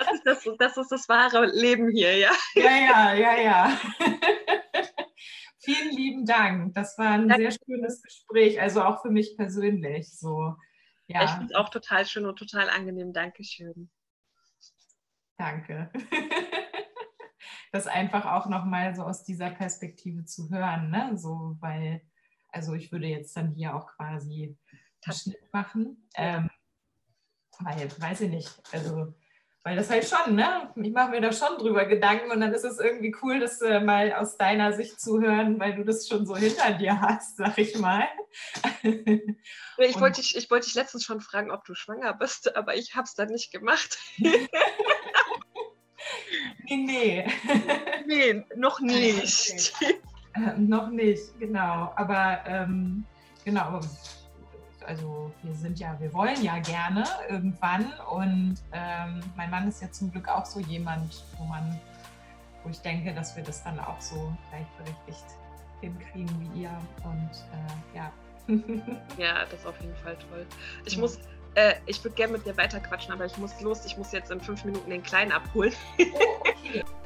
Das 0.00 0.12
ist 0.12 0.24
das, 0.26 0.56
das 0.58 0.76
ist 0.76 0.90
das 0.90 1.08
wahre 1.08 1.46
Leben 1.46 1.88
hier, 1.88 2.18
ja. 2.18 2.32
Ja, 2.56 2.70
ja, 2.76 3.14
ja, 3.14 3.40
ja. 3.40 3.80
Vielen 5.60 5.90
lieben 5.92 6.26
Dank. 6.26 6.74
Das 6.74 6.98
war 6.98 7.10
ein 7.10 7.28
Danke. 7.28 7.52
sehr 7.52 7.58
schönes 7.64 8.02
Gespräch, 8.02 8.60
also 8.60 8.82
auch 8.82 9.02
für 9.02 9.10
mich 9.10 9.36
persönlich. 9.36 10.18
So, 10.18 10.56
ja. 11.06 11.22
Ich 11.22 11.30
finde 11.30 11.46
es 11.50 11.54
auch 11.54 11.68
total 11.68 12.04
schön 12.04 12.26
und 12.26 12.36
total 12.36 12.68
angenehm. 12.70 13.12
Dankeschön. 13.12 13.88
Danke. 15.38 15.90
Das 17.72 17.88
einfach 17.88 18.24
auch 18.24 18.46
nochmal 18.46 18.94
so 18.94 19.02
aus 19.02 19.24
dieser 19.24 19.50
Perspektive 19.50 20.24
zu 20.24 20.48
hören, 20.48 20.90
ne? 20.90 21.18
So, 21.18 21.56
weil 21.58 22.02
also 22.54 22.74
ich 22.74 22.92
würde 22.92 23.06
jetzt 23.06 23.36
dann 23.36 23.52
hier 23.52 23.74
auch 23.74 23.88
quasi 23.96 24.56
einen 25.04 25.16
Schnitt 25.16 25.52
machen. 25.52 26.08
Ähm, 26.14 26.48
weil, 27.60 27.88
weiß 27.98 28.22
ich 28.22 28.30
nicht, 28.30 28.50
also 28.72 29.14
weil 29.62 29.76
das 29.76 29.88
halt 29.88 30.06
schon, 30.06 30.34
ne? 30.34 30.70
Ich 30.76 30.92
mache 30.92 31.10
mir 31.10 31.22
da 31.22 31.32
schon 31.32 31.56
drüber 31.56 31.86
Gedanken 31.86 32.30
und 32.30 32.40
dann 32.40 32.52
ist 32.52 32.64
es 32.64 32.78
irgendwie 32.78 33.16
cool, 33.22 33.40
das 33.40 33.62
äh, 33.62 33.80
mal 33.80 34.12
aus 34.12 34.36
deiner 34.36 34.74
Sicht 34.74 35.00
zu 35.00 35.22
hören, 35.22 35.58
weil 35.58 35.74
du 35.74 35.84
das 35.84 36.06
schon 36.06 36.26
so 36.26 36.36
hinter 36.36 36.72
dir 36.72 37.00
hast, 37.00 37.36
sag 37.38 37.56
ich 37.56 37.78
mal. 37.78 38.04
ich 38.82 40.00
wollte 40.00 40.20
dich, 40.20 40.36
ich 40.36 40.50
wollte 40.50 40.66
dich 40.66 40.74
letztens 40.74 41.04
schon 41.04 41.22
fragen, 41.22 41.50
ob 41.50 41.64
du 41.64 41.74
schwanger 41.74 42.12
bist, 42.12 42.54
aber 42.56 42.76
ich 42.76 42.94
habe 42.94 43.04
es 43.04 43.14
dann 43.14 43.28
nicht 43.28 43.52
gemacht. 43.52 43.98
nee, 44.18 44.48
nee. 46.76 47.26
Nee, 48.06 48.44
noch 48.56 48.80
nicht. 48.80 49.72
Okay. 49.80 49.98
Äh, 50.34 50.58
noch 50.58 50.90
nicht, 50.90 51.38
genau. 51.38 51.92
Aber 51.96 52.40
ähm, 52.46 53.04
genau, 53.44 53.80
also 54.86 55.32
wir 55.42 55.54
sind 55.54 55.78
ja, 55.78 55.98
wir 55.98 56.12
wollen 56.12 56.42
ja 56.42 56.58
gerne 56.58 57.04
irgendwann. 57.28 57.92
Und 58.10 58.56
ähm, 58.72 59.20
mein 59.36 59.50
Mann 59.50 59.68
ist 59.68 59.82
ja 59.82 59.90
zum 59.90 60.10
Glück 60.10 60.28
auch 60.28 60.44
so 60.44 60.60
jemand, 60.60 61.24
wo 61.38 61.44
man, 61.44 61.78
wo 62.62 62.70
ich 62.70 62.80
denke, 62.80 63.12
dass 63.14 63.36
wir 63.36 63.42
das 63.42 63.62
dann 63.64 63.78
auch 63.78 64.00
so 64.00 64.32
gleichberechtigt 64.50 65.24
hinkriegen 65.80 66.28
wie 66.40 66.62
ihr. 66.62 66.70
Und 67.02 67.30
äh, 67.52 67.96
ja. 67.96 68.12
ja, 69.18 69.44
das 69.50 69.60
ist 69.60 69.66
auf 69.66 69.80
jeden 69.80 69.96
Fall 69.96 70.16
toll. 70.30 70.46
Ich 70.84 70.94
ja. 70.94 71.00
muss 71.00 71.18
äh, 71.54 71.74
ich 71.86 72.02
würde 72.02 72.16
gerne 72.16 72.32
mit 72.32 72.46
dir 72.46 72.56
weiterquatschen, 72.56 73.12
aber 73.12 73.26
ich 73.26 73.36
muss 73.38 73.60
los. 73.60 73.84
Ich 73.86 73.96
muss 73.96 74.12
jetzt 74.12 74.30
in 74.30 74.40
fünf 74.40 74.64
Minuten 74.64 74.90
den 74.90 75.02
Kleinen 75.02 75.32
abholen. 75.32 75.72
Oh, 75.98 76.04
okay. 76.40 76.84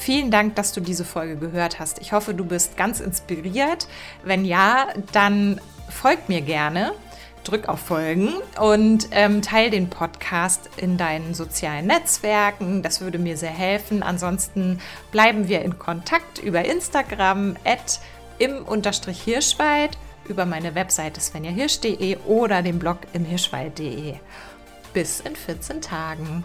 Vielen 0.00 0.30
Dank, 0.30 0.54
dass 0.54 0.72
du 0.72 0.80
diese 0.80 1.04
Folge 1.04 1.36
gehört 1.36 1.78
hast. 1.78 1.98
Ich 1.98 2.14
hoffe, 2.14 2.32
du 2.32 2.42
bist 2.42 2.78
ganz 2.78 3.00
inspiriert. 3.00 3.86
Wenn 4.24 4.46
ja, 4.46 4.86
dann 5.12 5.60
folgt 5.90 6.30
mir 6.30 6.40
gerne. 6.40 6.92
drück 7.44 7.68
auf 7.68 7.80
Folgen 7.80 8.30
und 8.58 9.08
ähm, 9.10 9.42
teile 9.42 9.70
den 9.70 9.90
Podcast 9.90 10.70
in 10.78 10.96
deinen 10.96 11.34
sozialen 11.34 11.86
Netzwerken. 11.86 12.82
Das 12.82 13.02
würde 13.02 13.18
mir 13.18 13.36
sehr 13.36 13.50
helfen. 13.50 14.02
Ansonsten 14.02 14.78
bleiben 15.12 15.48
wir 15.48 15.60
in 15.60 15.78
Kontakt 15.78 16.38
über 16.38 16.64
Instagram 16.64 17.56
at 17.64 18.00
im 18.38 18.64
Unterstrich 18.64 19.20
Hirschwald, 19.20 19.98
über 20.26 20.46
meine 20.46 20.74
Webseite 20.74 21.20
svenjahirsch.de 21.20 22.16
oder 22.26 22.62
den 22.62 22.78
Blog 22.78 23.00
im 23.12 23.26
Hirschwald.de. 23.26 24.14
Bis 24.94 25.20
in 25.20 25.36
14 25.36 25.82
Tagen. 25.82 26.44